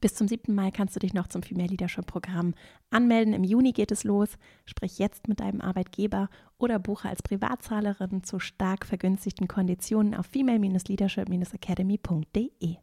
Bis 0.00 0.14
zum 0.14 0.28
7. 0.28 0.54
Mai 0.54 0.70
kannst 0.70 0.94
du 0.94 1.00
dich 1.00 1.12
noch 1.12 1.26
zum 1.26 1.42
Female 1.42 1.66
Leadership 1.68 2.06
Programm 2.06 2.54
anmelden. 2.90 3.34
Im 3.34 3.42
Juni 3.42 3.72
geht 3.72 3.90
es 3.90 4.04
los. 4.04 4.28
Sprich 4.64 5.00
jetzt 5.00 5.26
mit 5.26 5.40
deinem 5.40 5.60
Arbeitgeber 5.60 6.28
oder 6.56 6.78
buche 6.78 7.08
als 7.08 7.20
Privatzahlerin 7.20 8.22
zu 8.22 8.38
stark 8.38 8.86
vergünstigten 8.86 9.48
Konditionen 9.48 10.14
auf 10.14 10.26
female-leadership-academy.de. 10.26 12.76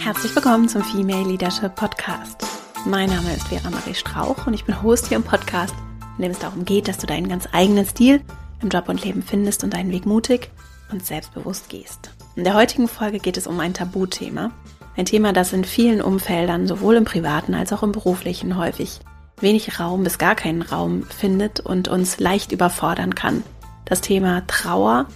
Herzlich 0.00 0.34
willkommen 0.34 0.68
zum 0.68 0.82
Female 0.82 1.28
Leadership 1.28 1.76
Podcast. 1.76 2.44
Mein 2.84 3.10
Name 3.10 3.34
ist 3.34 3.46
Vera 3.48 3.70
Marie 3.70 3.94
Strauch 3.94 4.48
und 4.48 4.54
ich 4.54 4.64
bin 4.64 4.82
Host 4.82 5.06
hier 5.06 5.16
im 5.16 5.22
Podcast, 5.22 5.76
in 6.16 6.22
dem 6.22 6.32
es 6.32 6.40
darum 6.40 6.64
geht, 6.64 6.88
dass 6.88 6.98
du 6.98 7.06
deinen 7.06 7.28
ganz 7.28 7.46
eigenen 7.52 7.86
Stil 7.86 8.20
im 8.62 8.68
Job 8.68 8.88
und 8.88 9.04
Leben 9.04 9.22
findest 9.22 9.64
und 9.64 9.74
deinen 9.74 9.90
Weg 9.90 10.06
mutig 10.06 10.50
und 10.90 11.04
selbstbewusst 11.04 11.68
gehst. 11.68 12.10
In 12.36 12.44
der 12.44 12.54
heutigen 12.54 12.88
Folge 12.88 13.18
geht 13.18 13.36
es 13.36 13.46
um 13.46 13.60
ein 13.60 13.74
Tabuthema. 13.74 14.50
Ein 14.96 15.04
Thema, 15.04 15.32
das 15.32 15.52
in 15.52 15.64
vielen 15.64 16.00
Umfeldern, 16.00 16.66
sowohl 16.66 16.96
im 16.96 17.04
privaten 17.04 17.54
als 17.54 17.72
auch 17.72 17.82
im 17.82 17.92
beruflichen, 17.92 18.56
häufig 18.56 19.00
wenig 19.40 19.78
Raum 19.78 20.04
bis 20.04 20.18
gar 20.18 20.34
keinen 20.34 20.62
Raum 20.62 21.02
findet 21.04 21.60
und 21.60 21.88
uns 21.88 22.18
leicht 22.18 22.52
überfordern 22.52 23.14
kann. 23.14 23.42
Das 23.84 24.00
Thema 24.00 24.46
Trauer, 24.46 25.06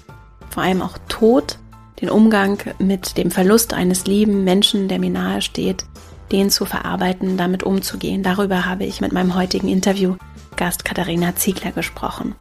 vor 0.50 0.62
allem 0.62 0.82
auch 0.82 0.98
Tod, 1.08 1.58
den 2.00 2.10
Umgang 2.10 2.58
mit 2.78 3.16
dem 3.16 3.30
Verlust 3.30 3.74
eines 3.74 4.06
lieben 4.06 4.44
Menschen, 4.44 4.88
der 4.88 4.98
mir 4.98 5.10
nahe 5.10 5.42
steht, 5.42 5.84
den 6.32 6.50
zu 6.50 6.64
verarbeiten, 6.64 7.36
damit 7.36 7.62
umzugehen. 7.62 8.22
Darüber 8.22 8.66
habe 8.66 8.84
ich 8.84 9.00
mit 9.00 9.12
meinem 9.12 9.34
heutigen 9.34 9.68
Interviewgast 9.68 10.84
Katharina 10.84 11.34
Ziegler 11.36 11.72
gesprochen. 11.72 12.34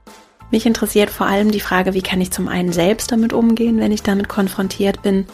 Mich 0.52 0.66
interessiert 0.66 1.10
vor 1.10 1.28
allem 1.28 1.52
die 1.52 1.60
Frage, 1.60 1.94
wie 1.94 2.02
kann 2.02 2.22
ich 2.22 2.32
zum 2.32 2.48
einen 2.48 2.72
selbst 2.72 3.12
damit 3.12 3.34
umgehen, 3.34 3.80
wenn 3.80 3.92
ich 3.92 4.02
damit 4.02 4.30
konfrontiert 4.30 5.02
bin, 5.02 5.26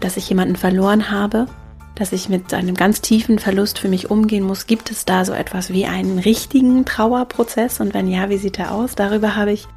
dass 0.00 0.16
ich 0.16 0.28
jemanden 0.28 0.56
verloren 0.56 1.10
habe, 1.10 1.46
dass 1.94 2.12
ich 2.12 2.28
mit 2.28 2.54
einem 2.54 2.74
ganz 2.74 3.02
tiefen 3.02 3.38
Verlust 3.38 3.78
für 3.78 3.88
mich 3.88 4.10
umgehen 4.10 4.44
muss. 4.44 4.66
Gibt 4.66 4.90
es 4.90 5.04
da 5.04 5.24
so 5.24 5.32
etwas 5.32 5.70
wie 5.70 5.84
einen 5.84 6.18
richtigen 6.18 6.84
Trauerprozess? 6.86 7.80
Und 7.80 7.92
wenn 7.92 8.08
ja, 8.08 8.30
wie 8.30 8.38
sieht 8.38 8.58
er 8.58 8.72
aus? 8.72 8.94
Darüber 8.94 9.36
habe 9.36 9.52
ich 9.52 9.68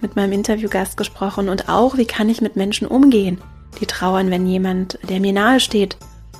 mit 0.00 0.14
meinem 0.14 0.32
Interviewgast 0.32 0.96
gesprochen. 0.96 1.48
Und 1.48 1.68
auch, 1.68 1.96
wie 1.96 2.06
kann 2.06 2.28
ich 2.28 2.40
mit 2.40 2.54
Menschen 2.54 2.86
umgehen, 2.86 3.38
die 3.80 3.86
trauern, 3.86 4.30
wenn 4.30 4.46
jemand, 4.46 4.98
der 5.08 5.20
mir 5.20 5.32
nahe 5.32 5.58
steht, 5.58 5.96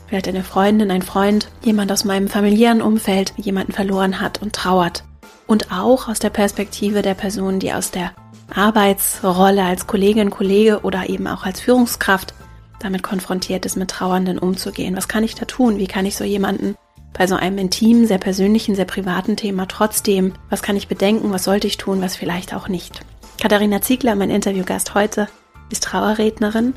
vielleicht 0.06 0.28
eine 0.28 0.45
Freundin, 0.45 0.92
ein 0.92 1.02
Freund, 1.02 1.48
jemand 1.62 1.91
aus 1.91 2.05
meinem 2.05 2.28
familiären 2.28 2.80
Umfeld 2.80 3.34
jemanden 3.36 3.73
verloren 3.73 4.20
hat 4.20 4.41
und 4.41 4.52
trauert 4.52 5.02
und 5.47 5.72
auch 5.72 6.08
aus 6.08 6.19
der 6.19 6.30
Perspektive 6.30 7.02
der 7.02 7.14
Person, 7.14 7.58
die 7.61 7.72
aus 7.72 7.91
der 7.91 8.12
Arbeitsrolle 8.55 9.64
als 9.64 9.86
Kollegin, 9.86 10.30
Kollege 10.30 10.80
oder 10.83 11.08
eben 11.08 11.27
auch 11.27 11.44
als 11.44 11.61
Führungskraft 11.61 12.34
damit 12.80 13.02
konfrontiert 13.02 13.67
ist, 13.67 13.77
mit 13.77 13.91
Trauernden 13.91 14.39
umzugehen. 14.39 14.97
Was 14.97 15.08
kann 15.08 15.24
ich 15.24 15.34
da 15.34 15.44
tun? 15.44 15.78
Wie 15.78 15.86
kann 15.86 16.06
ich 16.06 16.17
so 16.17 16.24
jemanden 16.24 16.77
bei 17.12 17.27
so 17.27 17.34
einem 17.34 17.58
intimen, 17.58 18.06
sehr 18.06 18.19
persönlichen, 18.19 18.74
sehr 18.74 18.84
privaten 18.84 19.36
Thema 19.36 19.67
trotzdem, 19.67 20.34
was 20.50 20.62
kann 20.62 20.77
ich 20.77 20.89
bedenken, 20.89 21.33
was 21.33 21.44
sollte 21.44 21.67
ich 21.67 21.78
tun, 21.78 22.02
was 22.02 22.17
vielleicht 22.17 22.55
auch 22.55 22.69
nicht? 22.69 23.00
Katharina 23.41 23.80
Ziegler, 23.80 24.14
mein 24.14 24.30
Interviewgast 24.30 24.94
heute, 24.94 25.28
ist 25.70 25.84
Trauerrednerin 25.84 26.74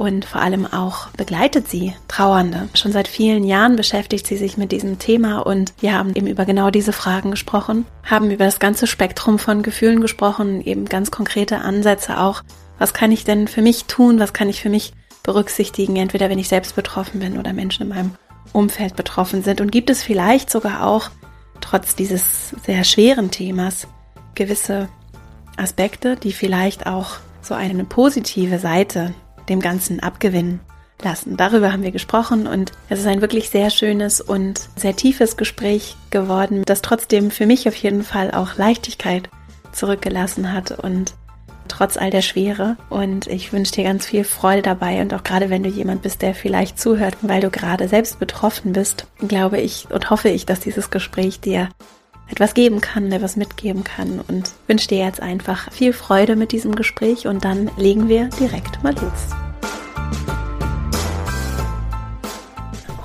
und 0.00 0.24
vor 0.24 0.40
allem 0.40 0.64
auch 0.64 1.08
begleitet 1.08 1.68
sie 1.68 1.94
Trauernde. 2.08 2.70
Schon 2.72 2.90
seit 2.90 3.06
vielen 3.06 3.44
Jahren 3.44 3.76
beschäftigt 3.76 4.26
sie 4.26 4.38
sich 4.38 4.56
mit 4.56 4.72
diesem 4.72 4.98
Thema 4.98 5.40
und 5.40 5.74
wir 5.80 5.92
haben 5.92 6.14
eben 6.14 6.26
über 6.26 6.46
genau 6.46 6.70
diese 6.70 6.94
Fragen 6.94 7.30
gesprochen, 7.30 7.84
haben 8.02 8.30
über 8.30 8.46
das 8.46 8.58
ganze 8.58 8.86
Spektrum 8.86 9.38
von 9.38 9.62
Gefühlen 9.62 10.00
gesprochen, 10.00 10.62
eben 10.62 10.86
ganz 10.86 11.10
konkrete 11.10 11.58
Ansätze 11.58 12.18
auch. 12.18 12.40
Was 12.78 12.94
kann 12.94 13.12
ich 13.12 13.24
denn 13.24 13.46
für 13.46 13.60
mich 13.60 13.84
tun? 13.84 14.18
Was 14.18 14.32
kann 14.32 14.48
ich 14.48 14.62
für 14.62 14.70
mich 14.70 14.94
berücksichtigen? 15.22 15.96
Entweder 15.96 16.30
wenn 16.30 16.38
ich 16.38 16.48
selbst 16.48 16.74
betroffen 16.76 17.20
bin 17.20 17.38
oder 17.38 17.52
Menschen 17.52 17.82
in 17.82 17.88
meinem 17.90 18.14
Umfeld 18.54 18.96
betroffen 18.96 19.42
sind. 19.42 19.60
Und 19.60 19.70
gibt 19.70 19.90
es 19.90 20.02
vielleicht 20.02 20.48
sogar 20.48 20.86
auch, 20.86 21.10
trotz 21.60 21.94
dieses 21.94 22.54
sehr 22.64 22.84
schweren 22.84 23.30
Themas, 23.30 23.86
gewisse 24.34 24.88
Aspekte, 25.58 26.16
die 26.16 26.32
vielleicht 26.32 26.86
auch 26.86 27.16
so 27.42 27.52
eine 27.52 27.84
positive 27.84 28.58
Seite 28.58 29.12
dem 29.50 29.60
Ganzen 29.60 30.00
abgewinnen 30.00 30.60
lassen. 31.02 31.36
Darüber 31.36 31.72
haben 31.72 31.82
wir 31.82 31.92
gesprochen 31.92 32.46
und 32.46 32.72
es 32.88 33.00
ist 33.00 33.06
ein 33.06 33.20
wirklich 33.20 33.50
sehr 33.50 33.70
schönes 33.70 34.20
und 34.20 34.68
sehr 34.76 34.96
tiefes 34.96 35.36
Gespräch 35.36 35.96
geworden, 36.10 36.62
das 36.64 36.82
trotzdem 36.82 37.30
für 37.30 37.46
mich 37.46 37.68
auf 37.68 37.74
jeden 37.76 38.04
Fall 38.04 38.30
auch 38.30 38.56
Leichtigkeit 38.56 39.28
zurückgelassen 39.72 40.52
hat 40.52 40.72
und 40.78 41.14
trotz 41.68 41.96
all 41.96 42.10
der 42.10 42.22
Schwere. 42.22 42.76
Und 42.88 43.26
ich 43.28 43.52
wünsche 43.52 43.72
dir 43.72 43.84
ganz 43.84 44.06
viel 44.06 44.24
Freude 44.24 44.62
dabei 44.62 45.00
und 45.00 45.14
auch 45.14 45.22
gerade 45.22 45.50
wenn 45.50 45.62
du 45.62 45.68
jemand 45.68 46.02
bist, 46.02 46.22
der 46.22 46.34
vielleicht 46.34 46.78
zuhört, 46.78 47.16
weil 47.22 47.40
du 47.40 47.50
gerade 47.50 47.88
selbst 47.88 48.18
betroffen 48.18 48.72
bist, 48.72 49.06
glaube 49.26 49.60
ich 49.60 49.86
und 49.90 50.10
hoffe 50.10 50.28
ich, 50.28 50.46
dass 50.46 50.60
dieses 50.60 50.90
Gespräch 50.90 51.40
dir 51.40 51.68
etwas 52.30 52.54
geben 52.54 52.80
kann, 52.80 53.10
etwas 53.12 53.36
mitgeben 53.36 53.84
kann 53.84 54.20
und 54.26 54.52
wünsche 54.66 54.88
dir 54.88 55.04
jetzt 55.04 55.20
einfach 55.20 55.70
viel 55.72 55.92
Freude 55.92 56.36
mit 56.36 56.52
diesem 56.52 56.74
Gespräch 56.74 57.26
und 57.26 57.44
dann 57.44 57.70
legen 57.76 58.08
wir 58.08 58.28
direkt 58.38 58.82
mal 58.82 58.94
los. 58.94 59.28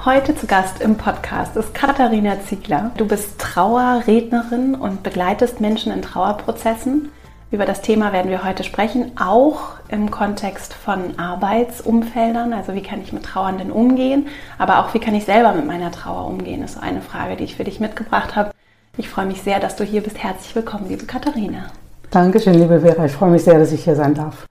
Heute 0.05 0.35
zu 0.35 0.45
Gast 0.45 0.81
im 0.81 0.97
Podcast 0.97 1.57
ist 1.57 1.73
Katharina 1.73 2.39
Ziegler. 2.41 2.91
Du 2.95 3.07
bist 3.07 3.39
Trauerrednerin 3.39 4.75
und 4.75 5.01
begleitest 5.01 5.61
Menschen 5.61 5.91
in 5.91 6.03
Trauerprozessen. 6.03 7.09
Über 7.49 7.65
das 7.65 7.81
Thema 7.81 8.13
werden 8.13 8.29
wir 8.29 8.43
heute 8.43 8.63
sprechen, 8.63 9.13
auch 9.17 9.75
im 9.87 10.11
Kontext 10.11 10.75
von 10.75 11.17
Arbeitsumfeldern. 11.17 12.53
Also 12.53 12.75
wie 12.75 12.83
kann 12.83 13.01
ich 13.01 13.13
mit 13.13 13.23
Trauernden 13.23 13.71
umgehen, 13.71 14.27
aber 14.59 14.79
auch 14.79 14.93
wie 14.93 14.99
kann 14.99 15.15
ich 15.15 15.25
selber 15.25 15.53
mit 15.53 15.65
meiner 15.65 15.91
Trauer 15.91 16.27
umgehen, 16.27 16.63
ist 16.63 16.75
so 16.75 16.81
eine 16.81 17.01
Frage, 17.01 17.35
die 17.35 17.45
ich 17.45 17.55
für 17.55 17.63
dich 17.63 17.79
mitgebracht 17.79 18.35
habe. 18.35 18.51
Ich 18.97 19.09
freue 19.09 19.25
mich 19.25 19.41
sehr, 19.41 19.59
dass 19.59 19.75
du 19.75 19.83
hier 19.83 20.01
bist. 20.01 20.23
Herzlich 20.23 20.55
willkommen, 20.55 20.87
liebe 20.87 21.05
Katharina. 21.05 21.65
Dankeschön, 22.11 22.53
liebe 22.53 22.79
Vera. 22.79 23.05
Ich 23.05 23.11
freue 23.11 23.31
mich 23.31 23.43
sehr, 23.43 23.59
dass 23.59 23.73
ich 23.73 23.83
hier 23.83 23.95
sein 23.95 24.13
darf. 24.13 24.45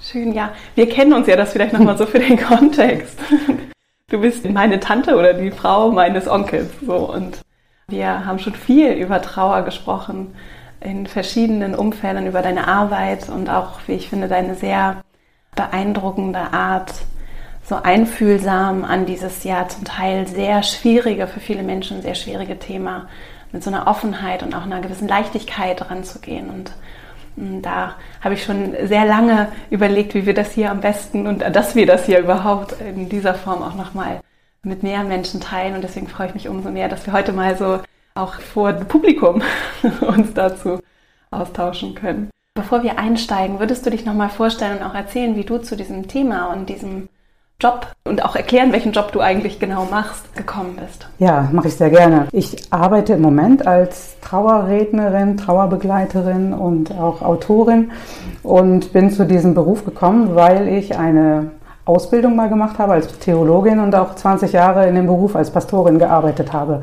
Schön, 0.00 0.32
ja. 0.32 0.52
Wir 0.74 0.88
kennen 0.88 1.12
uns 1.12 1.26
ja 1.26 1.36
das 1.36 1.52
vielleicht 1.52 1.74
nochmal 1.74 1.98
so 1.98 2.06
für 2.06 2.18
den 2.18 2.38
Kontext. 2.42 3.18
Du 4.08 4.20
bist 4.22 4.48
meine 4.48 4.80
Tante 4.80 5.16
oder 5.16 5.34
die 5.34 5.50
Frau 5.50 5.90
meines 5.90 6.28
Onkels. 6.28 6.70
So. 6.84 7.12
Und 7.12 7.42
wir 7.88 8.24
haben 8.24 8.38
schon 8.38 8.54
viel 8.54 8.92
über 8.92 9.20
Trauer 9.20 9.62
gesprochen 9.62 10.34
in 10.80 11.06
verschiedenen 11.06 11.74
Umfeldern, 11.74 12.26
über 12.26 12.40
deine 12.40 12.68
Arbeit 12.68 13.28
und 13.28 13.50
auch, 13.50 13.80
wie 13.86 13.92
ich 13.92 14.08
finde, 14.08 14.28
deine 14.28 14.54
sehr 14.54 15.02
beeindruckende 15.54 16.54
Art, 16.54 16.94
so 17.68 17.76
einfühlsam 17.76 18.82
an 18.84 19.04
dieses 19.04 19.44
ja 19.44 19.68
zum 19.68 19.84
Teil 19.84 20.26
sehr 20.26 20.62
schwierige, 20.62 21.26
für 21.26 21.40
viele 21.40 21.62
Menschen 21.62 22.00
sehr 22.00 22.14
schwierige 22.14 22.58
Thema 22.58 23.08
mit 23.52 23.62
so 23.62 23.70
einer 23.70 23.86
Offenheit 23.86 24.42
und 24.42 24.54
auch 24.54 24.62
einer 24.62 24.80
gewissen 24.80 25.08
Leichtigkeit 25.08 25.90
ranzugehen. 25.90 26.50
Und 26.50 26.72
mm, 27.36 27.62
da 27.62 27.96
habe 28.20 28.34
ich 28.34 28.44
schon 28.44 28.74
sehr 28.84 29.04
lange 29.04 29.48
überlegt, 29.70 30.14
wie 30.14 30.26
wir 30.26 30.34
das 30.34 30.52
hier 30.52 30.70
am 30.70 30.80
besten 30.80 31.26
und 31.26 31.40
dass 31.40 31.74
wir 31.74 31.86
das 31.86 32.06
hier 32.06 32.20
überhaupt 32.20 32.76
in 32.80 33.08
dieser 33.08 33.34
Form 33.34 33.62
auch 33.62 33.74
nochmal 33.74 34.20
mit 34.62 34.82
mehr 34.82 35.04
Menschen 35.04 35.40
teilen. 35.40 35.74
Und 35.74 35.82
deswegen 35.82 36.08
freue 36.08 36.28
ich 36.28 36.34
mich 36.34 36.48
umso 36.48 36.70
mehr, 36.70 36.88
dass 36.88 37.06
wir 37.06 37.12
heute 37.12 37.32
mal 37.32 37.56
so 37.56 37.80
auch 38.14 38.34
vor 38.34 38.72
Publikum 38.72 39.42
uns 40.00 40.34
dazu 40.34 40.80
austauschen 41.30 41.94
können. 41.94 42.30
Bevor 42.54 42.82
wir 42.82 42.98
einsteigen, 42.98 43.60
würdest 43.60 43.86
du 43.86 43.90
dich 43.90 44.04
nochmal 44.04 44.28
vorstellen 44.28 44.78
und 44.78 44.84
auch 44.84 44.94
erzählen, 44.94 45.36
wie 45.36 45.44
du 45.44 45.58
zu 45.58 45.76
diesem 45.76 46.08
Thema 46.08 46.52
und 46.52 46.68
diesem 46.68 47.08
Job 47.60 47.86
und 48.04 48.24
auch 48.24 48.36
erklären, 48.36 48.72
welchen 48.72 48.92
Job 48.92 49.12
du 49.12 49.20
eigentlich 49.20 49.58
genau 49.58 49.86
machst, 49.90 50.34
gekommen 50.34 50.78
bist. 50.80 51.06
Ja, 51.18 51.48
mache 51.52 51.68
ich 51.68 51.76
sehr 51.76 51.90
gerne. 51.90 52.26
Ich 52.32 52.72
arbeite 52.72 53.12
im 53.12 53.22
Moment 53.22 53.66
als 53.66 54.18
Trauerrednerin, 54.20 55.36
Trauerbegleiterin 55.36 56.52
und 56.52 56.92
auch 56.92 57.22
Autorin 57.22 57.92
und 58.42 58.92
bin 58.92 59.10
zu 59.10 59.26
diesem 59.26 59.54
Beruf 59.54 59.84
gekommen, 59.84 60.34
weil 60.34 60.68
ich 60.68 60.96
eine 60.96 61.50
Ausbildung 61.84 62.36
mal 62.36 62.48
gemacht 62.48 62.78
habe 62.78 62.92
als 62.92 63.18
Theologin 63.18 63.80
und 63.80 63.94
auch 63.94 64.14
20 64.14 64.52
Jahre 64.52 64.88
in 64.88 64.94
dem 64.94 65.06
Beruf 65.06 65.36
als 65.36 65.50
Pastorin 65.50 65.98
gearbeitet 65.98 66.52
habe. 66.52 66.80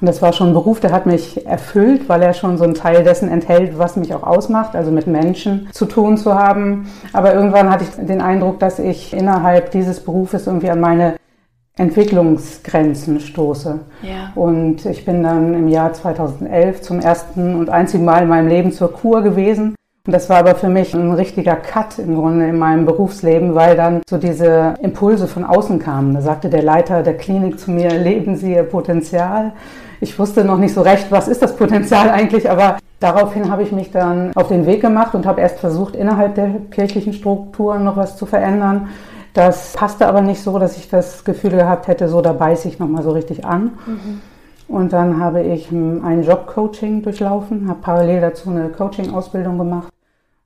Und 0.00 0.06
das 0.06 0.20
war 0.20 0.34
schon 0.34 0.48
ein 0.48 0.54
Beruf, 0.54 0.80
der 0.80 0.92
hat 0.92 1.06
mich 1.06 1.46
erfüllt, 1.46 2.06
weil 2.08 2.20
er 2.20 2.34
schon 2.34 2.58
so 2.58 2.64
einen 2.64 2.74
Teil 2.74 3.02
dessen 3.02 3.30
enthält, 3.30 3.78
was 3.78 3.96
mich 3.96 4.14
auch 4.14 4.24
ausmacht, 4.24 4.76
also 4.76 4.90
mit 4.90 5.06
Menschen 5.06 5.68
zu 5.72 5.86
tun 5.86 6.18
zu 6.18 6.34
haben. 6.34 6.90
Aber 7.14 7.32
irgendwann 7.32 7.70
hatte 7.70 7.84
ich 7.84 8.06
den 8.06 8.20
Eindruck, 8.20 8.58
dass 8.58 8.78
ich 8.78 9.14
innerhalb 9.14 9.70
dieses 9.70 10.00
Berufes 10.00 10.46
irgendwie 10.46 10.68
an 10.68 10.80
meine 10.80 11.16
Entwicklungsgrenzen 11.78 13.20
stoße. 13.20 13.80
Ja. 14.02 14.32
Und 14.34 14.84
ich 14.84 15.06
bin 15.06 15.22
dann 15.22 15.54
im 15.54 15.68
Jahr 15.68 15.94
2011 15.94 16.82
zum 16.82 17.00
ersten 17.00 17.54
und 17.54 17.70
einzigen 17.70 18.04
Mal 18.04 18.24
in 18.24 18.28
meinem 18.28 18.48
Leben 18.48 18.72
zur 18.72 18.92
Kur 18.92 19.22
gewesen 19.22 19.76
und 20.06 20.12
das 20.12 20.30
war 20.30 20.38
aber 20.38 20.54
für 20.54 20.68
mich 20.68 20.94
ein 20.94 21.12
richtiger 21.12 21.56
Cut 21.56 21.98
im 21.98 22.14
Grunde 22.14 22.46
in 22.46 22.58
meinem 22.58 22.86
Berufsleben, 22.86 23.56
weil 23.56 23.76
dann 23.76 24.02
so 24.08 24.18
diese 24.18 24.74
Impulse 24.80 25.26
von 25.26 25.42
außen 25.42 25.80
kamen. 25.80 26.14
Da 26.14 26.20
sagte 26.20 26.48
der 26.48 26.62
Leiter 26.62 27.02
der 27.02 27.16
Klinik 27.16 27.58
zu 27.58 27.72
mir, 27.72 27.90
leben 27.90 28.36
Sie 28.36 28.54
Ihr 28.54 28.62
Potenzial. 28.62 29.52
Ich 30.00 30.18
wusste 30.18 30.44
noch 30.44 30.58
nicht 30.58 30.74
so 30.74 30.82
recht, 30.82 31.10
was 31.10 31.28
ist 31.28 31.42
das 31.42 31.56
Potenzial 31.56 32.10
eigentlich, 32.10 32.50
aber 32.50 32.76
Daraufhin 32.98 33.50
habe 33.50 33.62
ich 33.62 33.72
mich 33.72 33.90
dann 33.90 34.32
auf 34.34 34.48
den 34.48 34.64
Weg 34.64 34.80
gemacht 34.80 35.14
und 35.14 35.26
habe 35.26 35.42
erst 35.42 35.58
versucht, 35.58 35.94
innerhalb 35.94 36.34
der 36.34 36.48
kirchlichen 36.70 37.12
Strukturen 37.12 37.84
noch 37.84 37.96
was 37.96 38.16
zu 38.16 38.24
verändern. 38.24 38.88
Das 39.34 39.74
passte 39.74 40.06
aber 40.06 40.22
nicht 40.22 40.42
so, 40.42 40.58
dass 40.58 40.78
ich 40.78 40.88
das 40.88 41.22
Gefühl 41.22 41.50
gehabt 41.50 41.88
hätte, 41.88 42.08
so 42.08 42.22
da 42.22 42.32
beiße 42.32 42.68
ich 42.68 42.78
nochmal 42.78 43.02
so 43.02 43.10
richtig 43.10 43.44
an. 43.44 43.72
Mhm. 43.86 44.20
Und 44.68 44.94
dann 44.94 45.20
habe 45.20 45.42
ich 45.42 45.70
ein 45.70 46.22
Jobcoaching 46.22 47.02
durchlaufen, 47.02 47.68
habe 47.68 47.80
parallel 47.82 48.22
dazu 48.22 48.48
eine 48.48 48.70
Coaching-Ausbildung 48.70 49.58
gemacht 49.58 49.92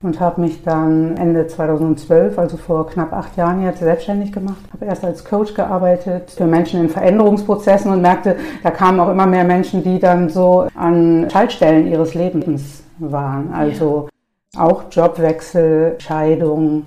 und 0.01 0.19
habe 0.19 0.41
mich 0.41 0.63
dann 0.63 1.15
Ende 1.17 1.47
2012, 1.47 2.37
also 2.37 2.57
vor 2.57 2.87
knapp 2.87 3.13
acht 3.13 3.37
Jahren 3.37 3.63
jetzt 3.63 3.79
selbstständig 3.79 4.31
gemacht. 4.31 4.61
Habe 4.73 4.85
erst 4.85 5.05
als 5.05 5.23
Coach 5.23 5.53
gearbeitet 5.53 6.31
für 6.31 6.45
Menschen 6.45 6.81
in 6.81 6.89
Veränderungsprozessen 6.89 7.91
und 7.91 8.01
merkte, 8.01 8.35
da 8.63 8.71
kamen 8.71 8.99
auch 8.99 9.09
immer 9.09 9.27
mehr 9.27 9.43
Menschen, 9.43 9.83
die 9.83 9.99
dann 9.99 10.29
so 10.29 10.67
an 10.75 11.27
Schaltstellen 11.31 11.87
ihres 11.87 12.15
Lebens 12.15 12.83
waren. 12.97 13.53
Also 13.53 14.09
auch 14.57 14.83
Jobwechsel, 14.91 15.95
Scheidung 15.99 16.85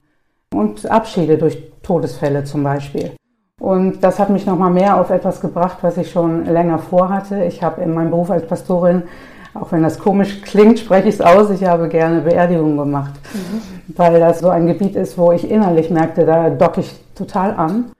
und 0.52 0.90
Abschiede 0.90 1.38
durch 1.38 1.72
Todesfälle 1.82 2.44
zum 2.44 2.62
Beispiel. 2.64 3.12
Und 3.60 4.02
das 4.02 4.18
hat 4.18 4.30
mich 4.30 4.46
nochmal 4.46 4.70
mehr 4.70 5.00
auf 5.00 5.10
etwas 5.10 5.40
gebracht, 5.40 5.78
was 5.82 5.96
ich 5.96 6.10
schon 6.10 6.44
länger 6.44 6.78
vorhatte. 6.78 7.44
Ich 7.44 7.62
habe 7.62 7.82
in 7.82 7.94
meinem 7.94 8.10
Beruf 8.10 8.30
als 8.30 8.46
Pastorin 8.46 9.04
auch 9.54 9.70
wenn 9.72 9.82
das 9.82 9.98
komisch 9.98 10.42
klingt, 10.42 10.80
spreche 10.80 11.08
ich 11.08 11.14
es 11.14 11.20
aus. 11.20 11.50
Ich 11.50 11.64
habe 11.64 11.88
gerne 11.88 12.20
Beerdigungen 12.20 12.76
gemacht, 12.76 13.12
mhm. 13.32 13.94
weil 13.96 14.18
das 14.18 14.40
so 14.40 14.48
ein 14.48 14.66
Gebiet 14.66 14.96
ist, 14.96 15.16
wo 15.16 15.32
ich 15.32 15.48
innerlich 15.48 15.90
merkte, 15.90 16.26
da 16.26 16.50
docke 16.50 16.80
ich 16.80 16.94
total 17.14 17.54
an. 17.54 17.92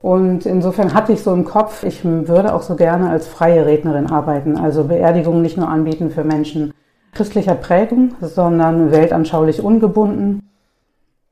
Und 0.00 0.46
insofern 0.46 0.94
hatte 0.94 1.12
ich 1.12 1.22
so 1.22 1.32
im 1.32 1.44
Kopf, 1.44 1.84
ich 1.84 2.04
würde 2.04 2.54
auch 2.54 2.62
so 2.62 2.74
gerne 2.74 3.10
als 3.10 3.26
freie 3.26 3.66
Rednerin 3.66 4.10
arbeiten, 4.10 4.56
also 4.56 4.84
Beerdigungen 4.84 5.42
nicht 5.42 5.56
nur 5.56 5.68
anbieten 5.68 6.10
für 6.10 6.24
Menschen 6.24 6.72
christlicher 7.12 7.54
Prägung, 7.54 8.14
sondern 8.20 8.90
weltanschaulich 8.90 9.62
ungebunden. 9.62 10.48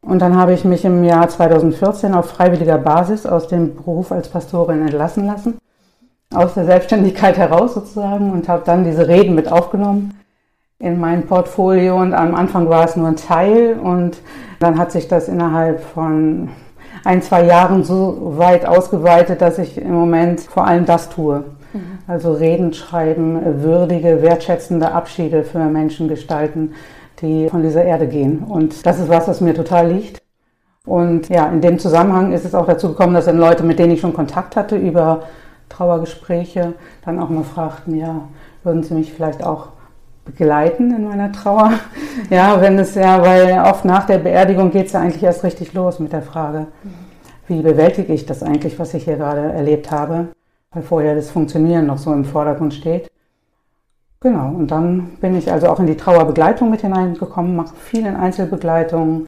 Und 0.02 0.22
dann 0.22 0.36
habe 0.36 0.52
ich 0.52 0.64
mich 0.64 0.84
im 0.84 1.04
Jahr 1.04 1.28
2014 1.28 2.14
auf 2.14 2.26
freiwilliger 2.26 2.78
Basis 2.78 3.26
aus 3.26 3.48
dem 3.48 3.74
Beruf 3.74 4.12
als 4.12 4.28
Pastorin 4.28 4.82
entlassen 4.82 5.26
lassen 5.26 5.58
aus 6.34 6.54
der 6.54 6.64
Selbstständigkeit 6.64 7.36
heraus 7.38 7.74
sozusagen 7.74 8.30
und 8.30 8.48
habe 8.48 8.62
dann 8.64 8.84
diese 8.84 9.08
Reden 9.08 9.34
mit 9.34 9.50
aufgenommen 9.50 10.14
in 10.78 10.98
mein 10.98 11.26
Portfolio 11.26 12.00
und 12.00 12.14
am 12.14 12.34
Anfang 12.34 12.68
war 12.68 12.84
es 12.84 12.96
nur 12.96 13.08
ein 13.08 13.16
Teil 13.16 13.78
und 13.78 14.18
dann 14.60 14.78
hat 14.78 14.92
sich 14.92 15.08
das 15.08 15.28
innerhalb 15.28 15.80
von 15.80 16.48
ein, 17.04 17.22
zwei 17.22 17.44
Jahren 17.44 17.84
so 17.84 18.34
weit 18.38 18.66
ausgeweitet, 18.66 19.42
dass 19.42 19.58
ich 19.58 19.78
im 19.78 19.92
Moment 19.92 20.40
vor 20.40 20.66
allem 20.66 20.86
das 20.86 21.10
tue. 21.10 21.44
Mhm. 21.72 21.98
Also 22.06 22.32
Reden 22.32 22.72
schreiben, 22.72 23.62
würdige, 23.62 24.22
wertschätzende 24.22 24.92
Abschiede 24.92 25.44
für 25.44 25.58
Menschen 25.58 26.08
gestalten, 26.08 26.72
die 27.20 27.48
von 27.48 27.62
dieser 27.62 27.84
Erde 27.84 28.06
gehen. 28.06 28.38
Und 28.38 28.86
das 28.86 28.98
ist 28.98 29.08
was, 29.08 29.28
was 29.28 29.40
mir 29.40 29.54
total 29.54 29.90
liegt. 29.90 30.20
Und 30.86 31.28
ja, 31.28 31.46
in 31.48 31.60
dem 31.60 31.78
Zusammenhang 31.78 32.32
ist 32.32 32.44
es 32.46 32.54
auch 32.54 32.66
dazu 32.66 32.88
gekommen, 32.88 33.14
dass 33.14 33.26
dann 33.26 33.38
Leute, 33.38 33.64
mit 33.64 33.78
denen 33.78 33.92
ich 33.92 34.00
schon 34.00 34.14
Kontakt 34.14 34.56
hatte, 34.56 34.76
über 34.76 35.24
Trauergespräche 35.70 36.74
dann 37.04 37.18
auch 37.18 37.30
mal 37.30 37.44
fragten, 37.44 37.94
ja, 37.94 38.28
würden 38.62 38.82
Sie 38.82 38.92
mich 38.92 39.12
vielleicht 39.12 39.42
auch 39.42 39.68
begleiten 40.26 40.94
in 40.94 41.08
meiner 41.08 41.32
Trauer? 41.32 41.72
Ja, 42.28 42.60
wenn 42.60 42.78
es 42.78 42.96
ja, 42.96 43.22
weil 43.22 43.60
oft 43.64 43.84
nach 43.84 44.04
der 44.04 44.18
Beerdigung 44.18 44.70
geht 44.70 44.86
es 44.86 44.92
ja 44.92 45.00
eigentlich 45.00 45.22
erst 45.22 45.42
richtig 45.42 45.72
los 45.72 46.00
mit 46.00 46.12
der 46.12 46.22
Frage, 46.22 46.66
wie 47.46 47.62
bewältige 47.62 48.12
ich 48.12 48.26
das 48.26 48.42
eigentlich, 48.42 48.78
was 48.78 48.94
ich 48.94 49.04
hier 49.04 49.16
gerade 49.16 49.52
erlebt 49.52 49.90
habe, 49.90 50.28
weil 50.72 50.82
vorher 50.82 51.14
das 51.14 51.30
Funktionieren 51.30 51.86
noch 51.86 51.98
so 51.98 52.12
im 52.12 52.24
Vordergrund 52.24 52.74
steht. 52.74 53.10
Genau, 54.20 54.48
und 54.48 54.70
dann 54.70 55.16
bin 55.20 55.34
ich 55.34 55.50
also 55.50 55.68
auch 55.68 55.80
in 55.80 55.86
die 55.86 55.96
Trauerbegleitung 55.96 56.70
mit 56.70 56.82
hineingekommen, 56.82 57.56
mache 57.56 57.74
viel 57.74 58.04
in 58.04 58.16
Einzelbegleitungen, 58.16 59.26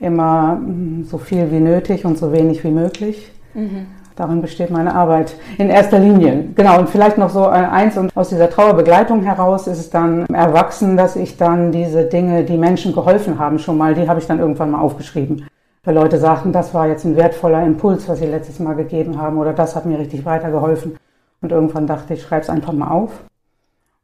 immer 0.00 0.56
mm, 0.56 1.04
so 1.04 1.18
viel 1.18 1.50
wie 1.52 1.60
nötig 1.60 2.04
und 2.04 2.18
so 2.18 2.32
wenig 2.32 2.64
wie 2.64 2.72
möglich. 2.72 3.30
Mhm. 3.54 3.86
Darin 4.16 4.42
besteht 4.42 4.70
meine 4.70 4.94
Arbeit 4.94 5.34
in 5.58 5.70
erster 5.70 5.98
Linie. 5.98 6.48
Genau, 6.54 6.78
und 6.78 6.88
vielleicht 6.88 7.18
noch 7.18 7.30
so 7.30 7.46
eins, 7.46 7.96
und 7.96 8.14
aus 8.16 8.28
dieser 8.28 8.50
Trauerbegleitung 8.50 9.22
heraus 9.22 9.66
ist 9.66 9.78
es 9.78 9.90
dann 9.90 10.26
erwachsen, 10.26 10.96
dass 10.96 11.16
ich 11.16 11.36
dann 11.36 11.72
diese 11.72 12.04
Dinge, 12.04 12.44
die 12.44 12.58
Menschen 12.58 12.92
geholfen 12.92 13.38
haben 13.38 13.58
schon 13.58 13.78
mal, 13.78 13.94
die 13.94 14.08
habe 14.08 14.20
ich 14.20 14.26
dann 14.26 14.38
irgendwann 14.38 14.70
mal 14.70 14.80
aufgeschrieben. 14.80 15.46
Weil 15.84 15.94
Leute 15.94 16.18
sagten, 16.18 16.52
das 16.52 16.74
war 16.74 16.86
jetzt 16.86 17.04
ein 17.04 17.16
wertvoller 17.16 17.64
Impuls, 17.64 18.08
was 18.08 18.18
sie 18.18 18.26
letztes 18.26 18.60
Mal 18.60 18.74
gegeben 18.74 19.20
haben, 19.20 19.38
oder 19.38 19.52
das 19.52 19.74
hat 19.74 19.86
mir 19.86 19.98
richtig 19.98 20.24
weitergeholfen. 20.24 20.96
Und 21.40 21.50
irgendwann 21.50 21.86
dachte 21.86 22.14
ich, 22.14 22.22
schreibe 22.22 22.42
es 22.42 22.50
einfach 22.50 22.72
mal 22.72 22.90
auf. 22.90 23.10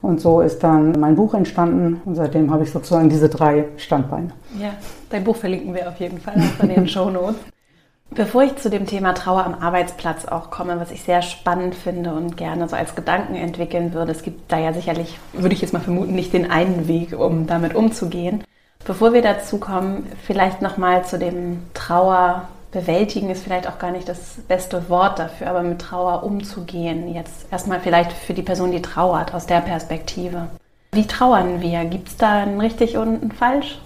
Und 0.00 0.20
so 0.20 0.40
ist 0.40 0.62
dann 0.62 0.93
mein 0.93 1.16
Buch 1.16 1.34
entstanden 1.34 2.00
und 2.04 2.14
seitdem 2.14 2.52
habe 2.52 2.62
ich 2.62 2.70
sozusagen 2.70 3.08
diese 3.08 3.28
drei 3.28 3.64
Standbeine. 3.76 4.28
Ja, 4.56 4.75
dein 5.11 5.25
Buch 5.25 5.34
verlinken 5.34 5.75
wir 5.75 5.88
auf 5.88 5.99
jeden 5.99 6.19
Fall 6.19 6.34
auch 6.37 6.62
in 6.62 6.69
den 6.69 6.88
Show 6.88 7.11
Notes. 7.11 7.37
Bevor 8.10 8.43
ich 8.43 8.56
zu 8.56 8.70
dem 8.70 8.87
Thema 8.87 9.12
Trauer 9.12 9.44
am 9.44 9.55
Arbeitsplatz 9.55 10.25
auch 10.25 10.50
komme, 10.50 10.81
was 10.81 10.90
ich 10.90 11.02
sehr 11.02 11.20
spannend 11.20 11.75
finde 11.75 12.14
und 12.14 12.37
gerne 12.37 12.66
so 12.69 12.75
als 12.75 12.94
Gedanken 12.94 13.34
entwickeln 13.34 13.93
würde, 13.93 14.12
es 14.12 14.22
gibt 14.22 14.50
da 14.50 14.58
ja 14.58 14.72
sicherlich, 14.72 15.19
würde 15.34 15.55
ich 15.55 15.60
jetzt 15.60 15.72
mal 15.72 15.81
vermuten, 15.81 16.14
nicht 16.14 16.32
den 16.32 16.50
einen 16.50 16.88
Weg, 16.88 17.19
um 17.19 17.46
damit 17.46 17.75
umzugehen. 17.75 18.43
Bevor 18.87 19.12
wir 19.12 19.20
dazu 19.20 19.58
kommen, 19.58 20.10
vielleicht 20.25 20.62
nochmal 20.62 21.05
zu 21.05 21.19
dem 21.19 21.64
Trauer 21.75 22.49
bewältigen 22.70 23.31
ist 23.31 23.43
vielleicht 23.43 23.66
auch 23.66 23.78
gar 23.78 23.90
nicht 23.90 24.08
das 24.08 24.37
beste 24.46 24.88
Wort 24.88 25.19
dafür, 25.19 25.49
aber 25.49 25.62
mit 25.62 25.81
Trauer 25.81 26.22
umzugehen. 26.22 27.12
Jetzt 27.12 27.46
erstmal 27.50 27.81
vielleicht 27.81 28.12
für 28.12 28.34
die 28.34 28.43
Person, 28.43 28.72
die 28.72 28.82
trauert, 28.82 29.34
aus 29.34 29.46
der 29.46 29.61
Perspektive. 29.61 30.49
Wie 30.93 31.06
trauern 31.06 31.61
wir? 31.61 31.84
Gibt 31.84 32.08
es 32.08 32.16
da 32.16 32.43
ein 32.43 32.61
richtig 32.61 32.96
und 32.96 33.22
ein 33.22 33.32
falsch? 33.32 33.78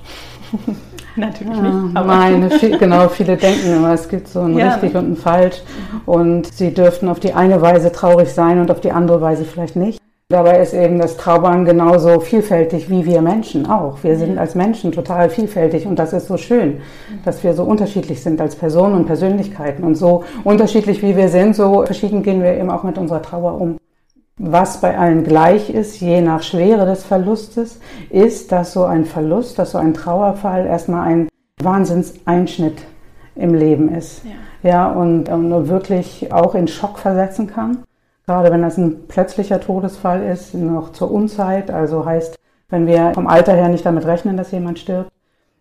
Natürlich 1.17 1.61
nicht. 1.61 1.97
Aber 1.97 2.07
meine, 2.07 2.49
genau, 2.79 3.09
viele 3.09 3.37
denken 3.37 3.77
immer, 3.77 3.93
es 3.93 4.09
gibt 4.09 4.29
so 4.29 4.41
ein 4.41 4.57
ja. 4.57 4.75
richtig 4.75 4.95
und 4.95 5.13
ein 5.13 5.17
falsch. 5.17 5.63
Und 6.07 6.47
sie 6.53 6.73
dürften 6.73 7.09
auf 7.09 7.21
die 7.21 7.35
eine 7.35 7.61
Weise 7.61 7.93
traurig 7.93 8.31
sein 8.31 8.61
und 8.61 8.71
auf 8.71 8.81
die 8.81 8.93
andere 8.93 9.21
Weise 9.21 9.45
vielleicht 9.45 9.77
nicht. 9.77 9.99
Dabei 10.33 10.61
ist 10.61 10.73
eben 10.73 10.99
das 10.99 11.19
Trauern 11.19 11.67
genauso 11.67 12.21
vielfältig 12.21 12.89
wie 12.89 13.05
wir 13.05 13.21
Menschen 13.21 13.69
auch. 13.69 14.03
Wir 14.03 14.17
sind 14.17 14.39
als 14.39 14.55
Menschen 14.55 14.91
total 14.91 15.29
vielfältig 15.29 15.87
und 15.87 15.99
das 15.99 16.15
ist 16.15 16.27
so 16.27 16.39
schön, 16.39 16.81
dass 17.27 17.45
wir 17.45 17.53
so 17.53 17.65
unterschiedlich 17.65 18.23
sind 18.23 18.41
als 18.41 18.57
Personen 18.57 18.95
und 18.95 19.05
Persönlichkeiten. 19.05 19.85
Und 19.85 19.95
so 19.95 20.25
unterschiedlich 20.43 21.03
wie 21.03 21.19
wir 21.19 21.29
sind, 21.29 21.55
so 21.55 21.85
verschieden 21.85 22.23
gehen 22.23 22.43
wir 22.43 22.55
eben 22.55 22.71
auch 22.71 22.83
mit 22.83 22.97
unserer 22.97 23.21
Trauer 23.21 23.61
um. 23.61 23.77
Was 24.45 24.81
bei 24.81 24.99
allen 24.99 25.23
gleich 25.23 25.71
ist, 25.71 26.01
je 26.01 26.21
nach 26.21 26.43
Schwere 26.43 26.85
des 26.85 27.05
Verlustes, 27.05 27.79
ist, 28.11 28.51
dass 28.51 28.73
so 28.73 28.83
ein 28.83 29.05
Verlust, 29.05 29.57
dass 29.57 29.71
so 29.71 29.79
ein 29.79 29.95
Trauerfall 29.95 30.67
erstmal 30.67 31.07
ein 31.07 31.29
Wahnsinnseinschnitt 31.63 32.83
im 33.37 33.55
Leben 33.55 33.95
ist. 33.95 34.23
Ja, 34.25 34.69
ja 34.69 34.91
und, 34.91 35.29
und 35.29 35.69
wirklich 35.69 36.33
auch 36.33 36.57
in 36.57 36.67
Schock 36.67 36.99
versetzen 36.99 37.47
kann. 37.47 37.85
Gerade 38.27 38.51
wenn 38.51 38.63
das 38.63 38.79
ein 38.79 39.07
plötzlicher 39.07 39.61
Todesfall 39.61 40.25
ist, 40.25 40.55
noch 40.55 40.91
zur 40.91 41.13
Unzeit, 41.13 41.71
also 41.71 42.05
heißt, 42.05 42.37
wenn 42.69 42.89
wir 42.89 43.13
vom 43.15 43.29
Alter 43.29 43.53
her 43.53 43.69
nicht 43.69 43.87
damit 43.87 44.07
rechnen, 44.07 44.37
dass 44.37 44.51
jemand 44.51 44.81
stirbt, 44.81 45.13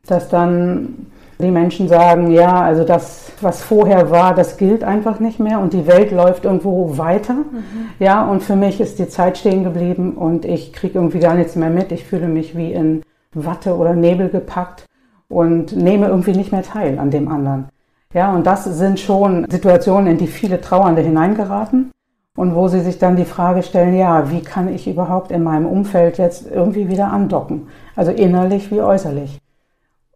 dass 0.08 0.28
dann 0.28 1.06
die 1.42 1.52
Menschen 1.52 1.88
sagen, 1.88 2.32
ja, 2.32 2.62
also 2.62 2.84
das, 2.84 3.32
was 3.42 3.62
vorher 3.62 4.12
war, 4.12 4.34
das 4.34 4.58
gilt 4.58 4.84
einfach 4.84 5.20
nicht 5.20 5.40
mehr 5.40 5.60
und 5.60 5.74
die 5.74 5.88
Welt 5.88 6.12
läuft 6.12 6.46
irgendwo 6.46 6.98
weiter. 6.98 7.34
Mhm. 7.34 7.90
Ja, 8.00 8.26
und 8.26 8.44
für 8.44 8.56
mich 8.56 8.80
ist 8.80 9.00
die 9.00 9.10
Zeit 9.10 9.38
stehen 9.38 9.64
geblieben 9.64 10.14
und 10.14 10.46
ich 10.46 10.72
kriege 10.74 11.00
irgendwie 11.00 11.20
gar 11.20 11.36
nichts 11.36 11.56
mehr 11.56 11.70
mit. 11.70 11.92
Ich 11.92 12.06
fühle 12.06 12.28
mich 12.28 12.56
wie 12.56 12.72
in 12.72 13.02
Watte 13.34 13.76
oder 13.76 13.94
Nebel 13.94 14.30
gepackt 14.30 14.86
und 15.28 15.76
nehme 15.76 16.08
irgendwie 16.08 16.34
nicht 16.34 16.52
mehr 16.52 16.64
teil 16.64 17.00
an 17.00 17.12
dem 17.12 17.28
anderen. 17.28 17.70
Ja, 18.14 18.34
und 18.34 18.46
das 18.46 18.66
sind 18.66 19.00
schon 19.00 19.48
Situationen, 19.50 20.12
in 20.12 20.18
die 20.18 20.28
viele 20.28 20.60
Trauernde 20.60 21.02
hineingeraten 21.02 21.92
und 22.36 22.56
wo 22.56 22.68
sie 22.68 22.82
sich 22.82 23.00
dann 23.00 23.16
die 23.16 23.26
Frage 23.26 23.64
stellen, 23.64 23.96
ja, 23.96 24.30
wie 24.32 24.42
kann 24.42 24.74
ich 24.74 24.88
überhaupt 24.88 25.32
in 25.32 25.44
meinem 25.44 25.66
Umfeld 25.66 26.18
jetzt 26.18 26.50
irgendwie 26.50 26.90
wieder 26.90 27.12
andocken? 27.12 27.68
Also 27.96 28.12
innerlich 28.12 28.72
wie 28.72 28.82
äußerlich. 28.82 29.40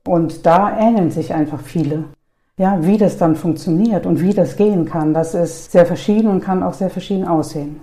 Und 0.08 0.46
da 0.46 0.78
ähneln 0.78 1.12
sich 1.12 1.34
einfach 1.34 1.60
viele. 1.60 2.06
Ja, 2.58 2.78
wie 2.82 2.98
das 2.98 3.18
dann 3.18 3.36
funktioniert 3.36 4.06
und 4.06 4.22
wie 4.22 4.34
das 4.34 4.56
gehen 4.56 4.86
kann, 4.86 5.14
das 5.14 5.34
ist 5.34 5.72
sehr 5.72 5.86
verschieden 5.86 6.30
und 6.30 6.42
kann 6.42 6.64
auch 6.64 6.74
sehr 6.74 6.90
verschieden 6.90 7.28
aussehen. 7.28 7.82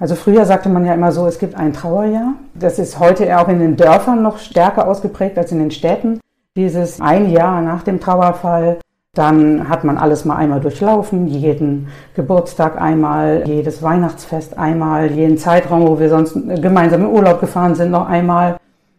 Also 0.00 0.14
früher 0.14 0.46
sagte 0.46 0.68
man 0.68 0.86
ja 0.86 0.94
immer 0.94 1.10
so, 1.10 1.26
es 1.26 1.40
gibt 1.40 1.56
ein 1.56 1.72
Trauerjahr. 1.72 2.34
Das 2.54 2.78
ist 2.78 3.00
heute 3.00 3.36
auch 3.36 3.48
in 3.48 3.58
den 3.58 3.76
Dörfern 3.76 4.22
noch 4.22 4.38
stärker 4.38 4.86
ausgeprägt 4.86 5.36
als 5.36 5.50
in 5.50 5.58
den 5.58 5.72
Städten. 5.72 6.20
Dieses 6.54 7.00
ein 7.00 7.30
Jahr 7.30 7.62
nach 7.62 7.82
dem 7.82 7.98
Trauerfall, 7.98 8.78
dann 9.14 9.68
hat 9.68 9.82
man 9.82 9.98
alles 9.98 10.24
mal 10.24 10.36
einmal 10.36 10.60
durchlaufen, 10.60 11.26
jeden 11.26 11.88
Geburtstag 12.14 12.80
einmal, 12.80 13.42
jedes 13.46 13.82
Weihnachtsfest 13.82 14.56
einmal, 14.56 15.10
jeden 15.10 15.38
Zeitraum, 15.38 15.88
wo 15.88 15.98
wir 15.98 16.10
sonst 16.10 16.34
gemeinsam 16.34 17.00
in 17.00 17.08
Urlaub 17.08 17.40
gefahren 17.40 17.74
sind, 17.74 17.90
noch 17.90 18.06
einmal. 18.06 18.58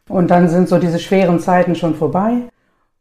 Und 0.09 0.31
dann 0.31 0.49
sind 0.49 0.67
so 0.67 0.77
diese 0.79 0.99
schweren 0.99 1.39
Zeiten 1.39 1.75
schon 1.75 1.95
vorbei. 1.95 2.33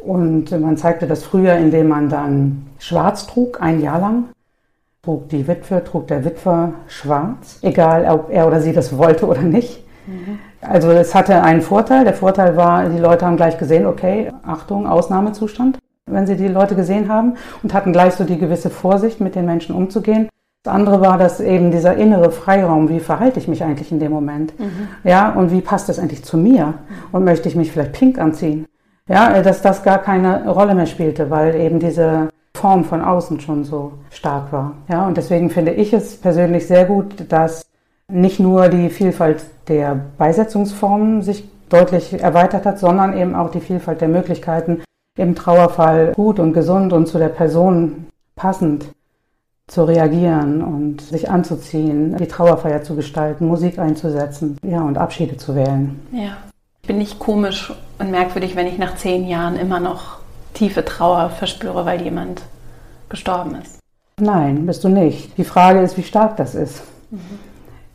Und 0.04 0.52
man 0.60 0.76
zeigte 0.76 1.08
das 1.08 1.24
früher, 1.24 1.56
indem 1.56 1.88
man 1.88 2.08
dann 2.08 2.66
schwarz 2.78 3.26
trug, 3.26 3.60
ein 3.60 3.80
Jahr 3.80 3.98
lang. 3.98 4.24
Trug 5.02 5.28
die 5.28 5.48
Witwe, 5.48 5.82
trug 5.82 6.06
der 6.06 6.24
Witwer 6.24 6.74
schwarz, 6.86 7.58
egal 7.62 8.06
ob 8.08 8.30
er 8.30 8.46
oder 8.46 8.60
sie 8.60 8.72
das 8.72 8.96
wollte 8.96 9.26
oder 9.26 9.42
nicht. 9.42 9.82
Mhm. 10.06 10.38
Also 10.60 10.90
es 10.90 11.14
hatte 11.14 11.42
einen 11.42 11.62
Vorteil. 11.62 12.04
Der 12.04 12.14
Vorteil 12.14 12.56
war, 12.56 12.88
die 12.88 12.98
Leute 12.98 13.26
haben 13.26 13.36
gleich 13.36 13.58
gesehen, 13.58 13.86
okay, 13.86 14.32
Achtung, 14.42 14.86
Ausnahmezustand, 14.86 15.78
wenn 16.06 16.26
sie 16.26 16.36
die 16.36 16.48
Leute 16.48 16.74
gesehen 16.74 17.08
haben 17.08 17.34
und 17.62 17.74
hatten 17.74 17.92
gleich 17.92 18.14
so 18.14 18.24
die 18.24 18.38
gewisse 18.38 18.70
Vorsicht, 18.70 19.20
mit 19.20 19.34
den 19.34 19.46
Menschen 19.46 19.74
umzugehen. 19.74 20.28
Das 20.68 20.74
andere 20.74 21.00
war, 21.00 21.16
dass 21.16 21.40
eben 21.40 21.70
dieser 21.70 21.96
innere 21.96 22.30
Freiraum, 22.30 22.90
wie 22.90 23.00
verhalte 23.00 23.38
ich 23.38 23.48
mich 23.48 23.64
eigentlich 23.64 23.90
in 23.90 24.00
dem 24.00 24.12
Moment? 24.12 24.52
Mhm. 24.60 24.88
Ja, 25.02 25.30
und 25.30 25.50
wie 25.50 25.62
passt 25.62 25.88
das 25.88 25.98
eigentlich 25.98 26.26
zu 26.26 26.36
mir? 26.36 26.74
Und 27.10 27.24
möchte 27.24 27.48
ich 27.48 27.56
mich 27.56 27.72
vielleicht 27.72 27.94
pink 27.94 28.18
anziehen? 28.18 28.66
Ja, 29.08 29.40
dass 29.40 29.62
das 29.62 29.82
gar 29.82 29.96
keine 29.96 30.46
Rolle 30.46 30.74
mehr 30.74 30.84
spielte, 30.84 31.30
weil 31.30 31.54
eben 31.54 31.78
diese 31.78 32.28
Form 32.54 32.84
von 32.84 33.00
außen 33.00 33.40
schon 33.40 33.64
so 33.64 33.94
stark 34.10 34.52
war. 34.52 34.74
Ja, 34.90 35.06
und 35.06 35.16
deswegen 35.16 35.48
finde 35.48 35.72
ich 35.72 35.94
es 35.94 36.18
persönlich 36.18 36.66
sehr 36.66 36.84
gut, 36.84 37.24
dass 37.30 37.64
nicht 38.12 38.38
nur 38.38 38.68
die 38.68 38.90
Vielfalt 38.90 39.46
der 39.68 39.98
Beisetzungsformen 40.18 41.22
sich 41.22 41.48
deutlich 41.70 42.22
erweitert 42.22 42.66
hat, 42.66 42.78
sondern 42.78 43.16
eben 43.16 43.34
auch 43.34 43.50
die 43.50 43.60
Vielfalt 43.60 44.02
der 44.02 44.08
Möglichkeiten 44.08 44.82
im 45.16 45.34
Trauerfall 45.34 46.12
gut 46.14 46.38
und 46.38 46.52
gesund 46.52 46.92
und 46.92 47.06
zu 47.06 47.16
der 47.16 47.30
Person 47.30 48.08
passend 48.36 48.84
zu 49.68 49.84
reagieren 49.84 50.62
und 50.62 51.02
sich 51.02 51.30
anzuziehen, 51.30 52.16
die 52.16 52.26
Trauerfeier 52.26 52.82
zu 52.82 52.96
gestalten, 52.96 53.46
Musik 53.46 53.78
einzusetzen, 53.78 54.58
ja, 54.62 54.80
und 54.80 54.98
Abschiede 54.98 55.36
zu 55.36 55.54
wählen. 55.54 56.00
Ja. 56.10 56.38
Ich 56.82 56.88
bin 56.88 56.98
nicht 56.98 57.18
komisch 57.18 57.72
und 57.98 58.10
merkwürdig, 58.10 58.56
wenn 58.56 58.66
ich 58.66 58.78
nach 58.78 58.96
zehn 58.96 59.28
Jahren 59.28 59.56
immer 59.56 59.78
noch 59.78 60.18
tiefe 60.54 60.84
Trauer 60.84 61.28
verspüre, 61.28 61.84
weil 61.84 62.00
jemand 62.00 62.42
gestorben 63.10 63.56
ist. 63.62 63.78
Nein, 64.18 64.64
bist 64.64 64.82
du 64.84 64.88
nicht. 64.88 65.36
Die 65.36 65.44
Frage 65.44 65.80
ist, 65.80 65.98
wie 65.98 66.02
stark 66.02 66.38
das 66.38 66.54
ist. 66.54 66.82
Mhm. 67.10 67.20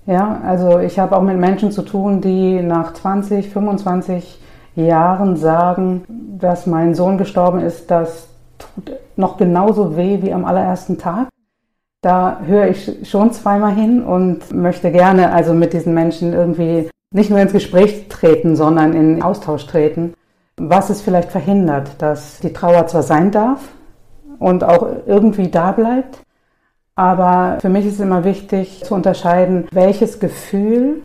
Ja, 0.06 0.42
also 0.46 0.80
ich 0.80 1.00
habe 1.00 1.18
auch 1.18 1.22
mit 1.22 1.38
Menschen 1.38 1.72
zu 1.72 1.82
tun, 1.82 2.22
die 2.22 2.62
nach 2.62 2.94
20, 2.94 3.50
25 3.50 4.40
Jahren 4.76 5.38
sagen, 5.38 6.04
dass 6.40 6.68
mein 6.68 6.94
Sohn 6.94 7.18
gestorben 7.18 7.62
ist, 7.62 7.90
das 7.90 8.28
tut 8.58 8.92
noch 9.16 9.38
genauso 9.38 9.96
weh 9.96 10.22
wie 10.22 10.34
am 10.34 10.46
allerersten 10.46 10.98
Tag. 10.98 11.30
Da 12.04 12.42
höre 12.46 12.68
ich 12.68 13.10
schon 13.10 13.32
zweimal 13.32 13.74
hin 13.74 14.04
und 14.04 14.54
möchte 14.54 14.92
gerne 14.92 15.32
also 15.32 15.54
mit 15.54 15.72
diesen 15.72 15.94
Menschen 15.94 16.34
irgendwie 16.34 16.90
nicht 17.14 17.30
nur 17.30 17.40
ins 17.40 17.54
Gespräch 17.54 18.10
treten, 18.10 18.58
sondern 18.58 18.92
in 18.94 19.24
Austausch 19.24 19.66
treten, 19.68 20.14
was 20.58 20.90
es 20.90 21.02
vielleicht 21.02 21.32
verhindert, 21.32 21.92
dass 22.00 22.42
die 22.42 22.52
Trauer 22.52 22.88
zwar 22.88 23.04
sein 23.04 23.32
darf 23.32 23.62
und 24.38 24.66
auch 24.66 24.86
irgendwie 25.06 25.48
da 25.48 25.72
bleibt, 25.72 26.20
aber 26.96 27.60
für 27.62 27.70
mich 27.70 27.86
ist 27.86 27.94
es 27.94 28.00
immer 28.02 28.26
wichtig 28.26 28.84
zu 28.84 28.96
unterscheiden, 28.96 29.70
welches 29.72 30.20
Gefühl 30.20 31.04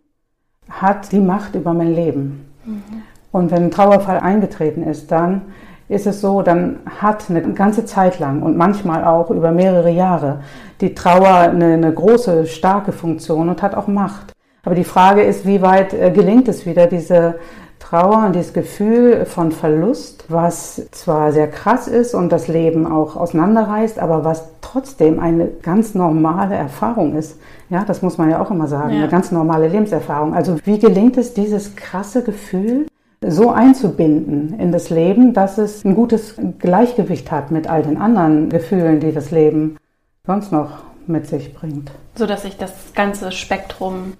hat 0.69 1.13
die 1.13 1.21
Macht 1.21 1.55
über 1.55 1.75
mein 1.75 1.95
Leben. 1.95 2.51
Mhm. 2.65 2.83
Und 3.31 3.53
wenn 3.53 3.65
ein 3.65 3.71
Trauerfall 3.71 4.19
eingetreten 4.19 4.83
ist, 4.83 5.13
dann 5.13 5.43
ist 5.89 6.07
es 6.07 6.21
so, 6.21 6.43
dann 6.43 6.81
hat 7.01 7.31
eine 7.31 7.43
ganze 7.53 7.85
Zeit 7.85 8.19
lang 8.19 8.43
und 8.43 8.57
manchmal 8.57 9.05
auch 9.05 9.31
über 9.31 9.51
mehrere 9.51 9.91
Jahre 9.91 10.41
die 10.81 10.95
Trauer 10.95 11.29
eine, 11.29 11.75
eine 11.75 11.93
große, 11.93 12.47
starke 12.47 12.93
Funktion 12.93 13.49
und 13.49 13.63
hat 13.63 13.75
auch 13.75 13.89
Macht. 13.89 14.33
Aber 14.65 14.75
die 14.75 14.85
Frage 14.85 15.23
ist, 15.23 15.47
wie 15.47 15.63
weit 15.63 15.95
äh, 15.95 16.11
gelingt 16.11 16.49
es 16.49 16.67
wieder, 16.67 16.87
diese 16.87 17.37
Trauer 17.79 18.27
und 18.27 18.35
dieses 18.35 18.53
Gefühl 18.53 19.25
von 19.25 19.53
Verlust, 19.53 20.25
was 20.29 20.91
zwar 20.91 21.33
sehr 21.33 21.49
krass 21.49 21.89
ist 21.89 22.15
und 22.15 22.31
das 22.31 22.49
Leben 22.49 22.87
auch 22.87 23.17
auseinanderreißt, 23.17 23.99
aber 23.99 24.25
was 24.25 24.49
trotzdem 24.61 25.21
eine 25.21 25.47
ganz 25.63 25.95
normale 25.95 26.55
Erfahrung 26.55 27.17
ist. 27.17 27.39
Ja, 27.71 27.85
das 27.85 28.03
muss 28.03 28.19
man 28.19 28.31
ja 28.31 28.43
auch 28.43 28.51
immer 28.51 28.67
sagen, 28.67 28.91
ja. 28.91 28.99
eine 28.99 29.09
ganz 29.09 29.33
normale 29.33 29.69
Lebenserfahrung. 29.69 30.35
Also 30.35 30.57
wie 30.65 30.79
gelingt 30.79 31.17
es, 31.17 31.33
dieses 31.33 31.77
krasse 31.77 32.23
Gefühl 32.23 32.88
so 33.21 33.51
einzubinden 33.51 34.59
in 34.59 34.73
das 34.73 34.91
Leben, 34.91 35.35
dass 35.35 35.59
es 35.59 35.85
ein 35.85 35.95
gutes 35.95 36.37
Gleichgewicht 36.59 37.31
hat 37.31 37.51
mit 37.51 37.69
all 37.69 37.83
den 37.83 37.97
anderen 37.97 38.49
Gefühlen, 38.49 39.01
die 39.01 39.13
das 39.13 39.31
Leben 39.31 39.77
sonst 40.27 40.53
noch 40.53 40.85
mit 41.07 41.27
sich 41.27 41.55
bringt. 41.55 41.91
So 42.15 42.27
dass 42.27 42.45
ich 42.45 42.57
das 42.57 42.93
ganze 42.95 43.33
Spektrum 43.33 44.15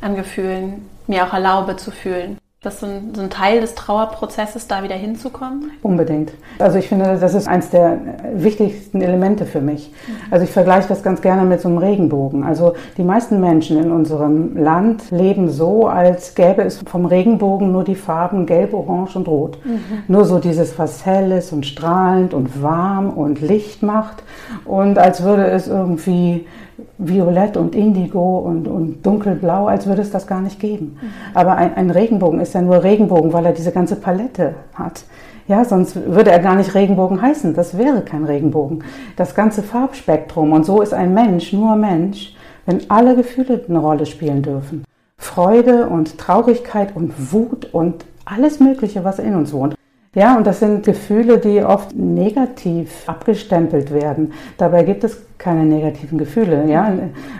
an 0.00 0.14
Gefühlen 0.14 0.86
mir 1.06 1.26
auch 1.26 1.32
erlaube 1.32 1.76
zu 1.76 1.90
fühlen. 1.90 2.38
Das 2.60 2.74
ist 2.74 2.80
so 2.80 2.86
ein, 2.86 3.14
so 3.14 3.22
ein, 3.22 3.30
Teil 3.30 3.60
des 3.60 3.76
Trauerprozesses, 3.76 4.66
da 4.66 4.82
wieder 4.82 4.96
hinzukommen? 4.96 5.70
Unbedingt. 5.80 6.32
Also 6.58 6.78
ich 6.78 6.88
finde, 6.88 7.16
das 7.16 7.32
ist 7.32 7.46
eines 7.46 7.70
der 7.70 8.00
wichtigsten 8.34 9.00
Elemente 9.00 9.46
für 9.46 9.60
mich. 9.60 9.92
Mhm. 10.08 10.32
Also 10.32 10.44
ich 10.44 10.50
vergleiche 10.50 10.88
das 10.88 11.04
ganz 11.04 11.22
gerne 11.22 11.44
mit 11.44 11.60
so 11.60 11.68
einem 11.68 11.78
Regenbogen. 11.78 12.42
Also 12.42 12.74
die 12.96 13.04
meisten 13.04 13.40
Menschen 13.40 13.78
in 13.78 13.92
unserem 13.92 14.56
Land 14.56 15.12
leben 15.12 15.48
so, 15.48 15.86
als 15.86 16.34
gäbe 16.34 16.62
es 16.62 16.78
vom 16.78 17.06
Regenbogen 17.06 17.70
nur 17.70 17.84
die 17.84 17.94
Farben 17.94 18.44
Gelb, 18.44 18.74
Orange 18.74 19.14
und 19.14 19.28
Rot. 19.28 19.64
Mhm. 19.64 20.02
Nur 20.08 20.24
so 20.24 20.40
dieses, 20.40 20.76
was 20.80 21.06
helles 21.06 21.52
und 21.52 21.64
strahlend 21.64 22.34
und 22.34 22.60
warm 22.60 23.10
und 23.10 23.40
Licht 23.40 23.84
macht. 23.84 24.24
Und 24.64 24.98
als 24.98 25.22
würde 25.22 25.46
es 25.46 25.68
irgendwie 25.68 26.44
violett 26.98 27.56
und 27.56 27.74
indigo 27.74 28.38
und, 28.38 28.68
und 28.68 29.04
dunkelblau, 29.04 29.66
als 29.66 29.86
würde 29.86 30.02
es 30.02 30.10
das 30.10 30.26
gar 30.26 30.40
nicht 30.40 30.60
geben. 30.60 30.98
Aber 31.34 31.56
ein, 31.56 31.74
ein, 31.74 31.90
Regenbogen 31.90 32.40
ist 32.40 32.54
ja 32.54 32.62
nur 32.62 32.82
Regenbogen, 32.82 33.32
weil 33.32 33.46
er 33.46 33.52
diese 33.52 33.72
ganze 33.72 33.96
Palette 33.96 34.54
hat. 34.74 35.04
Ja, 35.46 35.64
sonst 35.64 35.96
würde 35.96 36.30
er 36.30 36.40
gar 36.40 36.56
nicht 36.56 36.74
Regenbogen 36.74 37.22
heißen. 37.22 37.54
Das 37.54 37.78
wäre 37.78 38.02
kein 38.02 38.24
Regenbogen. 38.24 38.84
Das 39.16 39.34
ganze 39.34 39.62
Farbspektrum. 39.62 40.52
Und 40.52 40.66
so 40.66 40.82
ist 40.82 40.92
ein 40.92 41.14
Mensch 41.14 41.52
nur 41.52 41.74
Mensch, 41.76 42.34
wenn 42.66 42.80
alle 42.90 43.16
Gefühle 43.16 43.64
eine 43.66 43.78
Rolle 43.78 44.04
spielen 44.04 44.42
dürfen. 44.42 44.84
Freude 45.16 45.88
und 45.88 46.18
Traurigkeit 46.18 46.94
und 46.94 47.32
Wut 47.32 47.72
und 47.72 48.04
alles 48.24 48.60
Mögliche, 48.60 49.04
was 49.04 49.18
in 49.18 49.34
uns 49.34 49.52
wohnt. 49.52 49.74
Ja, 50.14 50.36
und 50.36 50.46
das 50.46 50.60
sind 50.60 50.86
Gefühle, 50.86 51.38
die 51.38 51.62
oft 51.62 51.94
negativ 51.94 53.06
abgestempelt 53.06 53.92
werden. 53.92 54.32
Dabei 54.56 54.82
gibt 54.82 55.04
es 55.04 55.22
keine 55.36 55.64
negativen 55.64 56.16
Gefühle. 56.16 56.64
Ja? 56.66 56.90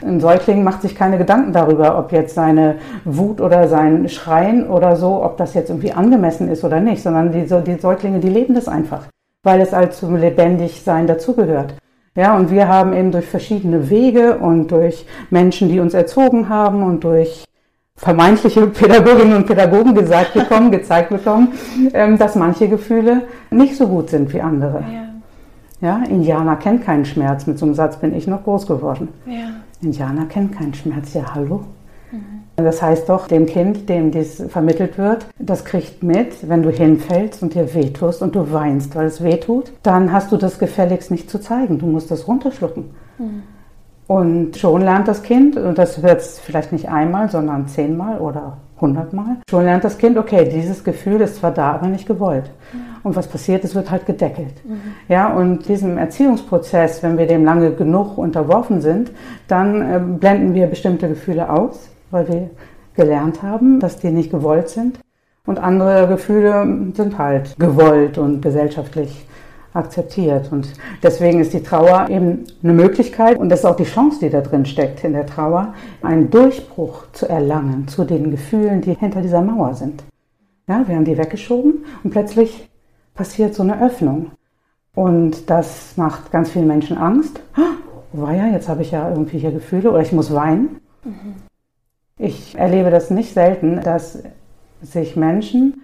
Ein 0.02 0.20
Säugling 0.20 0.62
macht 0.62 0.82
sich 0.82 0.94
keine 0.94 1.16
Gedanken 1.16 1.52
darüber, 1.52 1.98
ob 1.98 2.12
jetzt 2.12 2.34
seine 2.34 2.76
Wut 3.04 3.40
oder 3.40 3.68
sein 3.68 4.08
Schreien 4.08 4.68
oder 4.68 4.96
so, 4.96 5.25
ob 5.25 5.38
das 5.38 5.54
jetzt 5.54 5.70
irgendwie 5.70 5.92
angemessen 5.92 6.48
ist 6.48 6.62
oder 6.62 6.80
nicht, 6.80 7.02
sondern 7.02 7.32
die, 7.32 7.46
die 7.46 7.80
Säuglinge, 7.80 8.20
die 8.20 8.28
leben 8.28 8.54
das 8.54 8.68
einfach, 8.68 9.06
weil 9.42 9.60
es 9.60 9.72
als 9.72 9.98
zum 9.98 10.16
Lebendigsein 10.16 11.06
dazugehört. 11.06 11.75
Ja, 12.14 12.37
und 12.37 12.50
wir 12.50 12.68
haben 12.68 12.92
eben 12.92 13.12
durch 13.12 13.26
verschiedene 13.26 13.90
Wege 13.90 14.38
und 14.38 14.72
durch 14.72 15.06
Menschen, 15.30 15.68
die 15.68 15.80
uns 15.80 15.94
erzogen 15.94 16.48
haben 16.48 16.82
und 16.82 17.04
durch 17.04 17.44
vermeintliche 17.98 18.66
Pädagoginnen 18.68 19.36
und 19.36 19.46
Pädagogen 19.46 19.94
gesagt 19.94 20.32
bekommen, 20.32 20.70
gezeigt 20.70 21.10
bekommen, 21.10 21.48
ähm, 21.92 22.16
dass 22.16 22.36
manche 22.36 22.68
Gefühle 22.68 23.24
nicht 23.50 23.76
so 23.76 23.86
gut 23.88 24.08
sind 24.08 24.32
wie 24.32 24.40
andere. 24.40 24.80
Ja. 24.80 25.08
Ja, 25.80 26.02
Indianer 26.08 26.56
kennt 26.56 26.84
keinen 26.84 27.04
Schmerz. 27.04 27.46
Mit 27.46 27.58
so 27.58 27.66
einem 27.66 27.74
Satz 27.74 27.98
bin 27.98 28.14
ich 28.14 28.26
noch 28.26 28.42
groß 28.42 28.66
geworden. 28.66 29.08
Ja. 29.26 29.50
Indianer 29.80 30.26
kennt 30.26 30.56
keinen 30.56 30.74
Schmerz. 30.74 31.14
Ja, 31.14 31.34
hallo? 31.34 31.64
Mhm. 32.10 32.42
Das 32.56 32.82
heißt 32.82 33.08
doch, 33.08 33.28
dem 33.28 33.46
Kind, 33.46 33.88
dem 33.88 34.10
dies 34.10 34.42
vermittelt 34.48 34.98
wird, 34.98 35.26
das 35.38 35.64
kriegt 35.64 36.02
mit, 36.02 36.48
wenn 36.48 36.64
du 36.64 36.70
hinfällst 36.70 37.42
und 37.44 37.54
dir 37.54 37.72
wehtust 37.74 38.22
und 38.22 38.34
du 38.34 38.52
weinst, 38.52 38.96
weil 38.96 39.06
es 39.06 39.22
wehtut, 39.22 39.72
dann 39.84 40.12
hast 40.12 40.32
du 40.32 40.36
das 40.36 40.58
gefälligst 40.58 41.12
nicht 41.12 41.30
zu 41.30 41.40
zeigen. 41.40 41.78
Du 41.78 41.86
musst 41.86 42.10
das 42.10 42.26
runterschlucken. 42.26 42.86
Mhm. 43.18 43.42
Und 44.08 44.56
schon 44.56 44.80
lernt 44.80 45.06
das 45.06 45.22
Kind, 45.22 45.58
und 45.58 45.76
das 45.76 46.02
wird 46.02 46.20
es 46.20 46.40
vielleicht 46.40 46.72
nicht 46.72 46.88
einmal, 46.88 47.30
sondern 47.30 47.68
zehnmal 47.68 48.18
oder 48.18 48.56
hundertmal, 48.80 49.36
schon 49.50 49.64
lernt 49.64 49.84
das 49.84 49.98
Kind, 49.98 50.16
okay, 50.16 50.48
dieses 50.48 50.82
Gefühl 50.82 51.20
ist 51.20 51.36
zwar 51.36 51.50
da, 51.50 51.72
aber 51.72 51.88
nicht 51.88 52.06
gewollt. 52.06 52.50
Mhm. 52.72 52.78
Und 53.02 53.16
was 53.16 53.26
passiert, 53.26 53.64
es 53.64 53.74
wird 53.74 53.90
halt 53.90 54.06
gedeckelt. 54.06 54.54
Mhm. 54.64 54.80
Ja, 55.08 55.28
und 55.34 55.68
diesem 55.68 55.98
Erziehungsprozess, 55.98 57.02
wenn 57.02 57.18
wir 57.18 57.26
dem 57.26 57.44
lange 57.44 57.72
genug 57.72 58.16
unterworfen 58.16 58.80
sind, 58.80 59.10
dann 59.46 59.82
äh, 59.82 60.00
blenden 60.00 60.54
wir 60.54 60.68
bestimmte 60.68 61.08
Gefühle 61.08 61.50
aus, 61.50 61.90
weil 62.10 62.28
wir 62.28 62.50
gelernt 62.94 63.42
haben, 63.42 63.78
dass 63.78 63.98
die 63.98 64.10
nicht 64.10 64.30
gewollt 64.30 64.70
sind. 64.70 65.00
Und 65.44 65.58
andere 65.58 66.08
Gefühle 66.08 66.66
sind 66.94 67.18
halt 67.18 67.58
gewollt 67.58 68.16
und 68.16 68.40
gesellschaftlich 68.40 69.27
akzeptiert. 69.75 70.50
Und 70.52 70.72
deswegen 71.02 71.40
ist 71.40 71.52
die 71.52 71.62
Trauer 71.62 72.08
eben 72.08 72.44
eine 72.62 72.72
Möglichkeit 72.72 73.38
und 73.38 73.48
das 73.48 73.60
ist 73.60 73.64
auch 73.64 73.76
die 73.76 73.84
Chance, 73.84 74.20
die 74.20 74.30
da 74.30 74.40
drin 74.40 74.66
steckt 74.66 75.04
in 75.04 75.12
der 75.12 75.26
Trauer, 75.26 75.75
einen 76.02 76.30
Durchbruch 76.30 77.04
zu 77.12 77.28
erlangen 77.28 77.88
zu 77.88 78.04
den 78.04 78.30
Gefühlen, 78.30 78.80
die 78.80 78.94
hinter 78.94 79.22
dieser 79.22 79.42
Mauer 79.42 79.75
sind. 79.75 80.04
Ja, 80.66 80.87
wir 80.87 80.96
haben 80.96 81.04
die 81.04 81.18
weggeschoben 81.18 81.84
und 82.02 82.10
plötzlich 82.10 82.68
passiert 83.14 83.54
so 83.54 83.62
eine 83.62 83.82
Öffnung. 83.82 84.32
Und 84.94 85.48
das 85.48 85.96
macht 85.96 86.32
ganz 86.32 86.50
vielen 86.50 86.66
Menschen 86.66 86.98
Angst. 86.98 87.40
Oh, 87.56 88.20
war 88.20 88.34
ja, 88.34 88.48
jetzt 88.48 88.68
habe 88.68 88.82
ich 88.82 88.90
ja 88.90 89.08
irgendwie 89.08 89.38
hier 89.38 89.52
Gefühle 89.52 89.90
oder 89.90 90.00
ich 90.00 90.12
muss 90.12 90.34
weinen. 90.34 90.80
Mhm. 91.04 91.34
Ich 92.18 92.58
erlebe 92.58 92.90
das 92.90 93.10
nicht 93.10 93.32
selten, 93.32 93.80
dass 93.80 94.22
sich 94.82 95.14
Menschen 95.14 95.82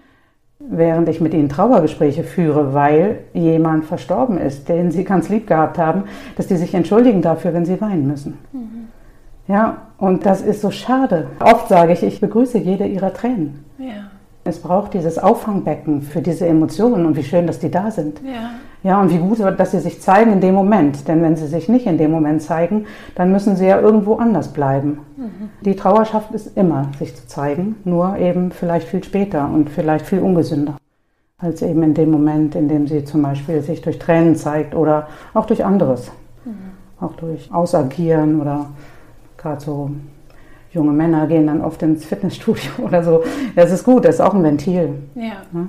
während 0.69 1.09
ich 1.09 1.21
mit 1.21 1.33
ihnen 1.33 1.49
Trauergespräche 1.49 2.23
führe, 2.23 2.73
weil 2.73 3.19
jemand 3.33 3.85
verstorben 3.85 4.37
ist, 4.37 4.69
den 4.69 4.91
sie 4.91 5.03
ganz 5.03 5.29
lieb 5.29 5.47
gehabt 5.47 5.77
haben, 5.77 6.03
dass 6.35 6.47
die 6.47 6.55
sich 6.55 6.73
entschuldigen 6.73 7.21
dafür, 7.21 7.53
wenn 7.53 7.65
sie 7.65 7.79
weinen 7.81 8.07
müssen. 8.07 8.37
Mhm. 8.51 8.87
Ja, 9.47 9.77
und 9.97 10.25
das 10.25 10.41
ist 10.41 10.61
so 10.61 10.71
schade. 10.71 11.27
Oft 11.39 11.67
sage 11.67 11.93
ich, 11.93 12.03
ich 12.03 12.19
begrüße 12.19 12.57
jede 12.57 12.85
ihrer 12.85 13.13
Tränen. 13.13 13.63
Ja. 13.77 14.09
Es 14.47 14.59
braucht 14.59 14.93
dieses 14.93 15.17
Auffangbecken 15.17 16.03
für 16.03 16.21
diese 16.21 16.47
Emotionen 16.47 17.05
und 17.07 17.17
wie 17.17 17.23
schön, 17.23 17.47
dass 17.47 17.59
die 17.59 17.71
da 17.71 17.89
sind. 17.89 18.21
Ja. 18.23 18.51
Ja, 18.83 19.01
und 19.01 19.11
wie 19.11 19.17
gut, 19.17 19.39
dass 19.39 19.71
sie 19.71 19.79
sich 19.79 19.99
zeigen 19.99 20.33
in 20.33 20.41
dem 20.41 20.53
Moment. 20.53 21.07
Denn 21.07 21.23
wenn 21.23 21.35
sie 21.35 21.47
sich 21.47 21.67
nicht 21.67 21.87
in 21.87 21.97
dem 21.97 22.11
Moment 22.11 22.43
zeigen, 22.43 22.85
dann 23.15 23.31
müssen 23.31 23.55
sie 23.55 23.65
ja 23.65 23.81
irgendwo 23.81 24.17
anders 24.17 24.49
bleiben. 24.49 24.99
Mhm. 25.17 25.49
Die 25.61 25.75
Trauerschaft 25.75 26.31
ist 26.35 26.55
immer, 26.55 26.91
sich 26.99 27.15
zu 27.15 27.25
zeigen, 27.27 27.77
nur 27.83 28.17
eben 28.17 28.51
vielleicht 28.51 28.87
viel 28.87 29.03
später 29.03 29.49
und 29.51 29.71
vielleicht 29.71 30.05
viel 30.05 30.19
ungesünder 30.19 30.75
als 31.37 31.61
eben 31.61 31.83
in 31.83 31.93
dem 31.93 32.11
Moment, 32.11 32.55
in 32.55 32.67
dem 32.67 32.87
sie 32.87 33.03
zum 33.03 33.21
Beispiel 33.21 33.61
sich 33.61 33.81
durch 33.81 33.99
Tränen 33.99 34.35
zeigt 34.35 34.73
oder 34.75 35.07
auch 35.33 35.45
durch 35.45 35.65
anderes. 35.65 36.11
Mhm. 36.45 36.53
Auch 37.03 37.13
durch 37.15 37.51
Ausagieren 37.51 38.39
oder 38.39 38.67
gerade 39.37 39.61
so 39.61 39.89
junge 40.75 40.91
Männer 40.91 41.25
gehen 41.25 41.47
dann 41.47 41.61
oft 41.61 41.81
ins 41.81 42.05
Fitnessstudio 42.05 42.71
oder 42.83 43.03
so. 43.03 43.23
Das 43.55 43.71
ist 43.71 43.83
gut, 43.83 44.05
das 44.05 44.15
ist 44.15 44.21
auch 44.21 44.33
ein 44.33 44.43
Ventil. 44.43 44.89
Ja. 45.15 45.23
ja? 45.23 45.67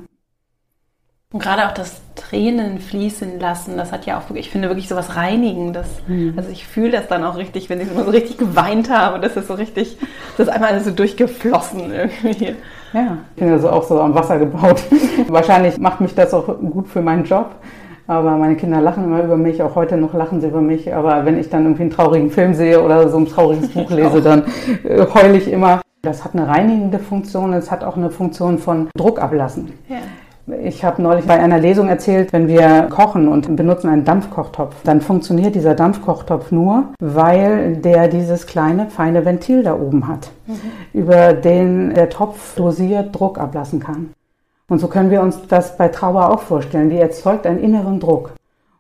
Und 1.32 1.42
gerade 1.42 1.66
auch 1.66 1.74
das 1.74 2.00
Tränen 2.14 2.78
fließen 2.78 3.40
lassen, 3.40 3.76
das 3.76 3.92
hat 3.92 4.06
ja 4.06 4.18
auch 4.18 4.28
wirklich, 4.30 4.46
ich 4.46 4.52
finde 4.52 4.68
wirklich 4.68 4.88
so 4.88 4.96
was 4.96 5.16
Reinigendes. 5.16 5.86
Mhm. 6.06 6.34
Also 6.36 6.50
ich 6.50 6.66
fühle 6.66 6.92
das 6.92 7.08
dann 7.08 7.24
auch 7.24 7.36
richtig, 7.36 7.68
wenn 7.68 7.80
ich 7.80 7.88
so 7.88 8.02
richtig 8.02 8.38
geweint 8.38 8.90
habe, 8.90 9.18
das 9.20 9.36
ist 9.36 9.48
so 9.48 9.54
richtig, 9.54 9.98
das 10.36 10.46
ist 10.46 10.52
einmal 10.52 10.78
so 10.80 10.92
durchgeflossen 10.92 11.92
irgendwie. 11.92 12.54
Ja, 12.92 13.18
ich 13.34 13.40
bin 13.40 13.52
also 13.52 13.68
auch 13.70 13.82
so 13.82 14.00
am 14.00 14.14
Wasser 14.14 14.38
gebaut. 14.38 14.82
Wahrscheinlich 15.28 15.78
macht 15.78 16.00
mich 16.00 16.14
das 16.14 16.32
auch 16.32 16.46
gut 16.46 16.88
für 16.88 17.02
meinen 17.02 17.24
Job. 17.24 17.56
Aber 18.06 18.36
meine 18.36 18.56
Kinder 18.56 18.80
lachen 18.80 19.04
immer 19.04 19.22
über 19.22 19.36
mich, 19.36 19.62
auch 19.62 19.74
heute 19.74 19.96
noch 19.96 20.14
lachen 20.14 20.40
sie 20.40 20.48
über 20.48 20.60
mich. 20.60 20.94
Aber 20.94 21.24
wenn 21.24 21.38
ich 21.38 21.50
dann 21.50 21.64
irgendwie 21.64 21.82
einen 21.82 21.90
traurigen 21.90 22.30
Film 22.30 22.54
sehe 22.54 22.82
oder 22.82 23.08
so 23.08 23.18
ein 23.18 23.26
trauriges 23.26 23.68
Buch 23.68 23.90
lese, 23.90 24.22
dann 24.22 24.44
äh, 24.84 25.04
heule 25.12 25.36
ich 25.36 25.50
immer. 25.50 25.80
Das 26.02 26.24
hat 26.24 26.34
eine 26.34 26.46
reinigende 26.46 27.00
Funktion, 27.00 27.52
es 27.52 27.70
hat 27.70 27.82
auch 27.82 27.96
eine 27.96 28.10
Funktion 28.10 28.58
von 28.58 28.88
Druck 28.96 29.20
ablassen. 29.20 29.72
Ja. 29.88 29.96
Ich 30.62 30.84
habe 30.84 31.02
neulich 31.02 31.24
bei 31.26 31.40
einer 31.40 31.58
Lesung 31.58 31.88
erzählt, 31.88 32.32
wenn 32.32 32.46
wir 32.46 32.86
kochen 32.88 33.26
und 33.26 33.56
benutzen 33.56 33.88
einen 33.88 34.04
Dampfkochtopf, 34.04 34.76
dann 34.84 35.00
funktioniert 35.00 35.56
dieser 35.56 35.74
Dampfkochtopf 35.74 36.52
nur, 36.52 36.84
weil 37.00 37.78
der 37.78 38.06
dieses 38.06 38.46
kleine, 38.46 38.86
feine 38.88 39.24
Ventil 39.24 39.64
da 39.64 39.74
oben 39.74 40.06
hat, 40.06 40.30
mhm. 40.46 40.60
über 40.92 41.32
den 41.32 41.94
der 41.94 42.10
Topf 42.10 42.54
dosiert 42.54 43.18
Druck 43.18 43.40
ablassen 43.40 43.80
kann. 43.80 44.10
Und 44.68 44.80
so 44.80 44.88
können 44.88 45.10
wir 45.10 45.22
uns 45.22 45.46
das 45.46 45.76
bei 45.76 45.88
Trauer 45.88 46.30
auch 46.30 46.40
vorstellen. 46.40 46.90
Die 46.90 46.98
erzeugt 46.98 47.46
einen 47.46 47.60
inneren 47.60 48.00
Druck. 48.00 48.32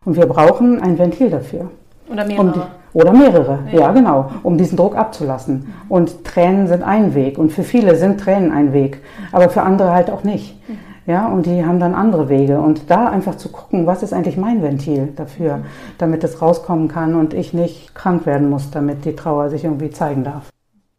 Und 0.04 0.16
wir 0.16 0.26
brauchen 0.26 0.80
ein 0.82 0.98
Ventil 0.98 1.30
dafür. 1.30 1.70
Oder 2.10 2.24
mehrere. 2.24 2.40
Um 2.40 2.52
die, 2.52 2.60
oder 2.92 3.12
mehrere, 3.12 3.58
ja. 3.72 3.80
ja. 3.80 3.92
genau, 3.92 4.30
um 4.42 4.56
diesen 4.56 4.76
Druck 4.76 4.96
abzulassen. 4.96 5.74
Und 5.88 6.24
Tränen 6.24 6.66
sind 6.66 6.82
ein 6.82 7.14
Weg. 7.14 7.38
Und 7.38 7.52
für 7.52 7.62
viele 7.62 7.94
sind 7.96 8.18
Tränen 8.20 8.52
ein 8.52 8.72
Weg, 8.72 9.02
aber 9.32 9.48
für 9.48 9.62
andere 9.62 9.92
halt 9.92 10.10
auch 10.10 10.24
nicht. 10.24 10.58
Ja, 11.06 11.28
und 11.28 11.46
die 11.46 11.64
haben 11.64 11.78
dann 11.78 11.94
andere 11.94 12.28
Wege. 12.28 12.58
Und 12.58 12.90
da 12.90 13.08
einfach 13.08 13.36
zu 13.36 13.50
gucken, 13.50 13.86
was 13.86 14.02
ist 14.02 14.12
eigentlich 14.12 14.36
mein 14.36 14.62
Ventil 14.62 15.12
dafür, 15.14 15.60
damit 15.98 16.24
es 16.24 16.42
rauskommen 16.42 16.88
kann 16.88 17.14
und 17.14 17.32
ich 17.32 17.52
nicht 17.52 17.94
krank 17.94 18.26
werden 18.26 18.50
muss, 18.50 18.70
damit 18.72 19.04
die 19.04 19.14
Trauer 19.14 19.50
sich 19.50 19.64
irgendwie 19.64 19.90
zeigen 19.90 20.24
darf. 20.24 20.50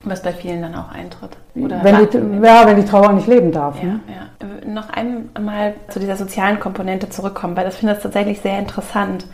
Was 0.09 0.21
bei 0.21 0.33
vielen 0.33 0.61
dann 0.61 0.75
auch 0.75 0.91
eintritt. 0.91 1.37
Oder 1.55 1.83
wenn 1.83 2.07
die, 2.07 2.45
ja, 2.45 2.65
wenn 2.65 2.77
die 2.77 2.85
Trauer 2.85 3.13
nicht 3.13 3.27
leben 3.27 3.51
darf. 3.51 3.81
Ja, 3.81 3.89
ne? 3.89 3.99
ja. 4.07 4.69
Noch 4.69 4.89
einmal 4.89 5.73
zu 5.89 5.99
dieser 5.99 6.15
sozialen 6.15 6.59
Komponente 6.59 7.09
zurückkommen, 7.09 7.55
weil 7.55 7.65
das 7.65 7.77
finde 7.77 7.93
ich 7.93 7.99
tatsächlich 7.99 8.41
sehr 8.41 8.59
interessant. 8.59 9.25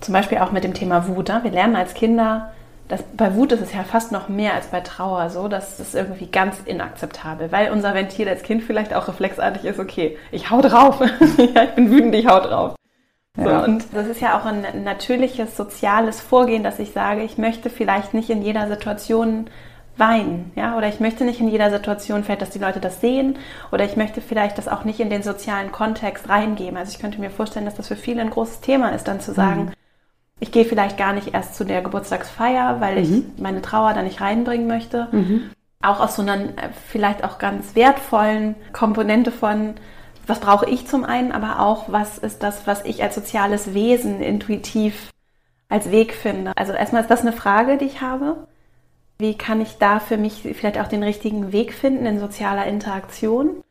Zum 0.00 0.12
Beispiel 0.12 0.38
auch 0.38 0.52
mit 0.52 0.64
dem 0.64 0.74
Thema 0.74 1.08
Wut. 1.08 1.28
Ne? 1.28 1.40
Wir 1.42 1.50
lernen 1.50 1.76
als 1.76 1.94
Kinder, 1.94 2.52
dass 2.88 3.02
bei 3.02 3.34
Wut 3.34 3.52
ist 3.52 3.62
es 3.62 3.72
ja 3.72 3.82
fast 3.82 4.12
noch 4.12 4.28
mehr 4.28 4.54
als 4.54 4.68
bei 4.68 4.80
Trauer 4.80 5.30
so, 5.30 5.48
dass 5.48 5.78
es 5.78 5.94
irgendwie 5.94 6.26
ganz 6.26 6.60
inakzeptabel, 6.64 7.50
weil 7.50 7.72
unser 7.72 7.94
Ventil 7.94 8.28
als 8.28 8.42
Kind 8.42 8.62
vielleicht 8.62 8.94
auch 8.94 9.08
reflexartig 9.08 9.64
ist, 9.64 9.80
okay, 9.80 10.16
ich 10.30 10.50
hau 10.50 10.60
drauf, 10.60 11.00
ja, 11.54 11.64
ich 11.64 11.70
bin 11.74 11.90
wütend, 11.90 12.14
ich 12.14 12.26
hau 12.26 12.40
drauf. 12.40 12.76
So, 13.36 13.42
ja. 13.42 13.64
Und 13.64 13.84
das 13.92 14.06
ist 14.06 14.20
ja 14.20 14.38
auch 14.38 14.46
ein 14.46 14.64
natürliches 14.84 15.56
soziales 15.56 16.20
Vorgehen, 16.20 16.62
dass 16.62 16.78
ich 16.78 16.92
sage, 16.92 17.22
ich 17.22 17.36
möchte 17.36 17.68
vielleicht 17.70 18.14
nicht 18.14 18.30
in 18.30 18.42
jeder 18.42 18.68
Situation 18.68 19.50
weinen, 19.98 20.52
ja, 20.56 20.76
oder 20.76 20.88
ich 20.88 21.00
möchte 21.00 21.24
nicht 21.24 21.40
in 21.40 21.48
jeder 21.48 21.70
Situation 21.70 22.22
vielleicht, 22.22 22.42
dass 22.42 22.50
die 22.50 22.58
Leute 22.58 22.80
das 22.80 23.00
sehen, 23.00 23.38
oder 23.72 23.84
ich 23.84 23.96
möchte 23.96 24.20
vielleicht 24.20 24.58
das 24.58 24.68
auch 24.68 24.84
nicht 24.84 25.00
in 25.00 25.10
den 25.10 25.22
sozialen 25.22 25.72
Kontext 25.72 26.28
reingeben. 26.28 26.76
Also 26.76 26.92
ich 26.92 26.98
könnte 26.98 27.20
mir 27.20 27.30
vorstellen, 27.30 27.64
dass 27.64 27.76
das 27.76 27.88
für 27.88 27.96
viele 27.96 28.20
ein 28.20 28.30
großes 28.30 28.60
Thema 28.60 28.90
ist, 28.90 29.08
dann 29.08 29.20
zu 29.20 29.32
sagen, 29.32 29.66
mhm. 29.66 29.72
ich 30.40 30.52
gehe 30.52 30.64
vielleicht 30.64 30.98
gar 30.98 31.12
nicht 31.12 31.34
erst 31.34 31.54
zu 31.54 31.64
der 31.64 31.82
Geburtstagsfeier, 31.82 32.80
weil 32.80 32.96
mhm. 32.96 33.24
ich 33.36 33.42
meine 33.42 33.62
Trauer 33.62 33.94
da 33.94 34.02
nicht 34.02 34.20
reinbringen 34.20 34.66
möchte. 34.66 35.08
Mhm. 35.12 35.50
Auch 35.82 36.00
aus 36.00 36.16
so 36.16 36.22
einer 36.22 36.38
vielleicht 36.88 37.24
auch 37.24 37.38
ganz 37.38 37.74
wertvollen 37.74 38.54
Komponente 38.72 39.30
von, 39.30 39.74
was 40.26 40.40
brauche 40.40 40.68
ich 40.68 40.86
zum 40.86 41.04
einen, 41.04 41.32
aber 41.32 41.60
auch, 41.60 41.84
was 41.88 42.18
ist 42.18 42.42
das, 42.42 42.66
was 42.66 42.84
ich 42.84 43.02
als 43.02 43.14
soziales 43.14 43.72
Wesen 43.72 44.20
intuitiv 44.20 45.10
als 45.68 45.90
Weg 45.90 46.14
finde. 46.14 46.52
Also 46.56 46.72
erstmal 46.72 47.02
ist 47.02 47.10
das 47.10 47.22
eine 47.22 47.32
Frage, 47.32 47.76
die 47.76 47.86
ich 47.86 48.00
habe. 48.00 48.46
Wie 49.18 49.36
kann 49.36 49.60
ich 49.60 49.78
da 49.78 49.98
für 49.98 50.16
mich 50.16 50.42
vielleicht 50.42 50.78
auch 50.78 50.88
den 50.88 51.02
richtigen 51.02 51.52
Weg 51.52 51.72
finden 51.72 52.06
in 52.06 52.18
sozialer 52.18 52.66
Interaktion? 52.66 53.62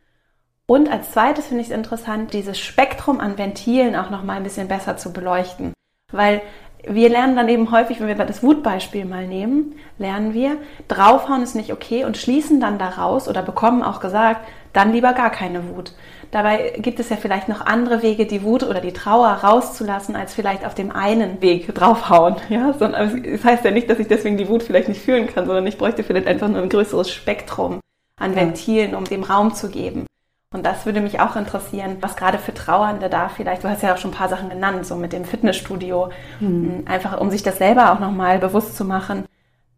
Und 0.68 0.92
als 0.92 1.12
zweites 1.12 1.48
finde 1.48 1.62
ich 1.62 1.70
es 1.70 1.76
interessant, 1.76 2.34
dieses 2.34 2.58
Spektrum 2.58 3.20
an 3.20 3.38
Ventilen 3.38 3.96
auch 3.96 4.10
noch 4.10 4.24
mal 4.24 4.38
ein 4.38 4.44
bisschen 4.44 4.68
besser 4.68 4.98
zu 4.98 5.14
beleuchten. 5.14 5.74
Weil 6.12 6.42
wir 6.88 7.10
lernen 7.10 7.36
dann 7.36 7.50
eben 7.50 7.72
häufig, 7.72 8.00
wenn 8.00 8.08
wir 8.08 8.16
das 8.16 8.44
Wutbeispiel 8.44 9.06
mal 9.06 9.28
nehmen, 9.28 9.76
lernen 9.98 10.34
wir, 10.34 10.58
draufhauen 10.88 11.44
ist 11.44 11.56
nicht 11.56 11.72
okay 11.72 12.06
und 12.06 12.18
schließen 12.18 12.60
dann 12.60 12.78
daraus 12.78 13.28
oder 13.28 13.42
bekommen 13.42 13.84
auch 13.84 14.00
gesagt, 14.00 14.48
dann 14.74 14.92
lieber 14.92 15.14
gar 15.14 15.30
keine 15.30 15.70
Wut. 15.70 15.94
Dabei 16.36 16.74
gibt 16.80 17.00
es 17.00 17.08
ja 17.08 17.16
vielleicht 17.16 17.48
noch 17.48 17.62
andere 17.62 18.02
Wege, 18.02 18.26
die 18.26 18.44
Wut 18.44 18.64
oder 18.64 18.82
die 18.82 18.92
Trauer 18.92 19.30
rauszulassen, 19.30 20.18
als 20.18 20.34
vielleicht 20.34 20.66
auf 20.66 20.76
dem 20.76 20.92
einen 20.92 21.42
Weg 21.42 21.74
draufhauen. 21.74 22.36
Ja, 22.50 22.74
sondern 22.74 23.24
es 23.24 23.42
das 23.42 23.46
heißt 23.46 23.64
ja 23.64 23.72
nicht, 23.72 23.90
dass 23.90 24.00
ich 24.00 24.10
deswegen 24.10 24.36
die 24.36 24.50
Wut 24.50 24.62
vielleicht 24.62 24.90
nicht 24.90 25.02
fühlen 25.02 25.28
kann, 25.28 25.46
sondern 25.46 25.66
ich 25.66 25.78
bräuchte 25.78 26.04
vielleicht 26.04 26.28
einfach 26.28 26.50
nur 26.50 26.62
ein 26.62 26.68
größeres 26.68 27.10
Spektrum 27.10 27.80
an 28.20 28.36
Ventilen, 28.36 28.96
um 28.96 29.06
dem 29.06 29.24
Raum 29.24 29.54
zu 29.54 29.70
geben. 29.70 30.08
Und 30.52 30.66
das 30.66 30.86
würde 30.86 31.00
mich 31.00 31.22
auch 31.22 31.38
interessieren, 31.38 32.00
was 32.02 32.18
gerade 32.18 32.38
für 32.38 32.54
Trauernde 32.54 33.08
da 33.08 33.30
vielleicht, 33.30 33.64
du 33.64 33.70
hast 33.70 33.82
ja 33.82 33.94
auch 33.94 33.98
schon 33.98 34.12
ein 34.12 34.18
paar 34.18 34.28
Sachen 34.28 34.50
genannt, 34.50 34.86
so 34.86 34.98
mit 34.98 35.14
dem 35.14 35.24
Fitnessstudio, 35.24 36.10
mhm. 36.42 36.84
einfach 36.86 37.18
um 37.22 37.32
sich 37.32 37.44
das 37.44 37.60
selber 37.60 37.94
auch 37.94 38.00
nochmal 38.02 38.40
bewusst 38.40 38.76
zu 38.76 38.84
machen, 38.84 39.24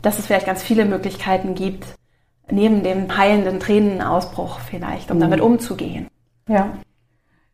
dass 0.02 0.18
es 0.18 0.26
vielleicht 0.26 0.48
ganz 0.48 0.64
viele 0.64 0.86
Möglichkeiten 0.86 1.54
gibt, 1.54 1.86
neben 2.50 2.82
dem 2.82 3.16
heilenden 3.16 3.60
Tränenausbruch 3.60 4.60
vielleicht, 4.62 5.12
um 5.12 5.18
mhm. 5.18 5.22
damit 5.22 5.42
umzugehen. 5.42 6.08
Ja. 6.48 6.70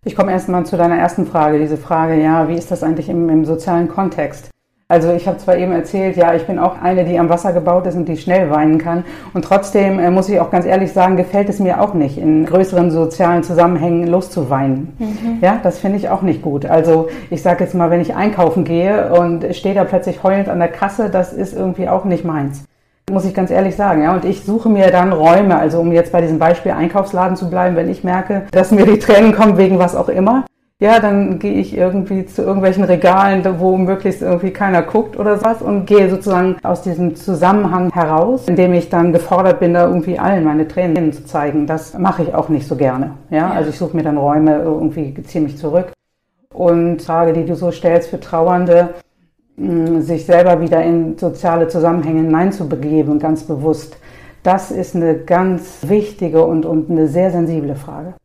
Ich 0.05 0.15
komme 0.15 0.31
erstmal 0.31 0.65
zu 0.65 0.75
deiner 0.75 0.97
ersten 0.97 1.25
Frage, 1.25 1.59
diese 1.59 1.77
Frage, 1.77 2.21
ja, 2.21 2.49
wie 2.49 2.55
ist 2.55 2.71
das 2.71 2.83
eigentlich 2.83 3.09
im, 3.09 3.29
im 3.29 3.45
sozialen 3.45 3.87
Kontext? 3.87 4.49
Also 4.89 5.13
ich 5.13 5.27
habe 5.27 5.37
zwar 5.37 5.55
eben 5.57 5.71
erzählt, 5.71 6.17
ja, 6.17 6.35
ich 6.35 6.45
bin 6.45 6.59
auch 6.59 6.79
eine, 6.79 7.05
die 7.05 7.17
am 7.17 7.29
Wasser 7.29 7.53
gebaut 7.53 7.87
ist 7.87 7.95
und 7.95 8.05
die 8.05 8.17
schnell 8.17 8.51
weinen 8.51 8.77
kann. 8.77 9.05
Und 9.33 9.45
trotzdem 9.45 9.97
äh, 9.97 10.11
muss 10.11 10.29
ich 10.29 10.39
auch 10.39 10.51
ganz 10.51 10.65
ehrlich 10.65 10.91
sagen, 10.91 11.15
gefällt 11.15 11.49
es 11.49 11.59
mir 11.59 11.81
auch 11.81 11.93
nicht, 11.93 12.17
in 12.17 12.45
größeren 12.45 12.91
sozialen 12.91 13.43
Zusammenhängen 13.43 14.07
loszuweinen. 14.07 14.93
Mhm. 14.99 15.37
Ja, 15.41 15.59
das 15.63 15.79
finde 15.79 15.97
ich 15.97 16.09
auch 16.09 16.21
nicht 16.21 16.41
gut. 16.41 16.65
Also 16.65 17.07
ich 17.29 17.41
sage 17.41 17.63
jetzt 17.63 17.73
mal, 17.73 17.89
wenn 17.89 18.01
ich 18.01 18.13
einkaufen 18.13 18.65
gehe 18.65 19.13
und 19.13 19.55
stehe 19.55 19.73
da 19.73 19.85
plötzlich 19.85 20.21
heulend 20.21 20.49
an 20.49 20.59
der 20.59 20.67
Kasse, 20.67 21.09
das 21.09 21.31
ist 21.31 21.55
irgendwie 21.55 21.87
auch 21.87 22.03
nicht 22.03 22.25
meins 22.25 22.65
muss 23.11 23.25
ich 23.25 23.33
ganz 23.33 23.51
ehrlich 23.51 23.75
sagen. 23.75 24.03
Ja, 24.03 24.13
und 24.13 24.25
ich 24.25 24.43
suche 24.43 24.69
mir 24.69 24.91
dann 24.91 25.13
Räume, 25.13 25.57
also 25.57 25.79
um 25.79 25.91
jetzt 25.91 26.11
bei 26.11 26.21
diesem 26.21 26.39
Beispiel 26.39 26.71
Einkaufsladen 26.71 27.35
zu 27.35 27.49
bleiben, 27.49 27.75
wenn 27.75 27.89
ich 27.89 28.03
merke, 28.03 28.43
dass 28.51 28.71
mir 28.71 28.85
die 28.85 28.99
Tränen 28.99 29.33
kommen 29.33 29.57
wegen 29.57 29.79
was 29.79 29.95
auch 29.95 30.09
immer, 30.09 30.45
ja, 30.83 30.99
dann 30.99 31.39
gehe 31.39 31.53
ich 31.53 31.77
irgendwie 31.77 32.25
zu 32.25 32.41
irgendwelchen 32.41 32.83
Regalen, 32.83 33.41
wo 33.57 33.77
möglichst 33.77 34.21
irgendwie 34.21 34.51
keiner 34.51 34.81
guckt 34.81 35.17
oder 35.17 35.41
was 35.41 35.61
und 35.61 35.85
gehe 35.85 36.09
sozusagen 36.09 36.57
aus 36.61 36.81
diesem 36.81 37.15
Zusammenhang 37.15 37.89
heraus, 37.93 38.49
indem 38.49 38.73
ich 38.73 38.89
dann 38.89 39.13
gefordert 39.13 39.61
bin, 39.61 39.73
da 39.73 39.87
irgendwie 39.87 40.19
allen 40.19 40.43
meine 40.43 40.67
Tränen 40.67 41.13
zu 41.13 41.23
zeigen. 41.23 41.67
Das 41.67 41.97
mache 41.97 42.23
ich 42.23 42.35
auch 42.35 42.49
nicht 42.49 42.67
so 42.67 42.75
gerne. 42.75 43.11
Ja, 43.29 43.37
ja. 43.37 43.51
also 43.51 43.69
ich 43.69 43.77
suche 43.77 43.95
mir 43.95 44.03
dann 44.03 44.17
Räume 44.17 44.57
irgendwie 44.57 45.13
ziemlich 45.23 45.57
zurück. 45.57 45.93
Und 46.53 47.01
Frage, 47.01 47.31
die 47.31 47.45
du 47.45 47.55
so 47.55 47.71
stellst 47.71 48.09
für 48.09 48.19
Trauernde, 48.19 48.93
sich 49.57 50.25
selber 50.25 50.61
wieder 50.61 50.83
in 50.83 51.17
soziale 51.17 51.67
Zusammenhänge 51.67 52.21
hineinzubegeben, 52.21 53.19
ganz 53.19 53.43
bewusst, 53.43 53.97
das 54.41 54.71
ist 54.71 54.95
eine 54.95 55.15
ganz 55.15 55.79
wichtige 55.87 56.43
und, 56.43 56.65
und 56.65 56.89
eine 56.89 57.07
sehr 57.07 57.31
sensible 57.31 57.75
Frage. 57.75 58.15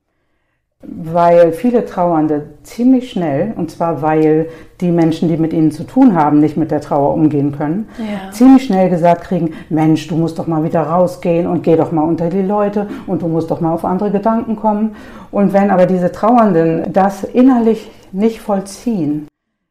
Weil 0.81 1.53
viele 1.53 1.85
Trauernde 1.85 2.51
ziemlich 2.63 3.11
schnell, 3.11 3.53
und 3.57 3.71
zwar 3.71 4.01
weil 4.01 4.49
die 4.81 4.93
Menschen, 4.93 5.29
die 5.29 5.37
mit 5.37 5.53
ihnen 5.53 5.73
zu 5.73 5.85
tun 5.85 6.15
haben, 6.15 6.39
nicht 6.39 6.57
mit 6.57 6.71
der 6.71 6.81
Trauer 6.81 7.15
umgehen 7.15 7.53
können, 7.53 7.89
ja. 7.99 8.31
ziemlich 8.31 8.65
schnell 8.65 8.89
gesagt 8.89 9.25
kriegen, 9.25 9.55
Mensch, 9.71 10.07
du 10.07 10.17
musst 10.17 10.39
doch 10.39 10.47
mal 10.47 10.63
wieder 10.65 10.83
rausgehen 10.83 11.47
und 11.47 11.63
geh 11.63 11.77
doch 11.77 11.93
mal 11.93 12.03
unter 12.03 12.31
die 12.31 12.43
Leute 12.43 12.89
und 13.07 13.23
du 13.23 13.29
musst 13.29 13.51
doch 13.51 13.61
mal 13.61 13.73
auf 13.73 13.85
andere 13.85 14.13
Gedanken 14.13 14.57
kommen. 14.57 14.95
Und 15.31 15.53
wenn 15.53 15.71
aber 15.71 15.87
diese 15.87 16.13
Trauernden 16.13 16.93
das 16.93 17.25
innerlich 17.25 17.91
nicht 18.13 18.41
vollziehen, 18.41 19.28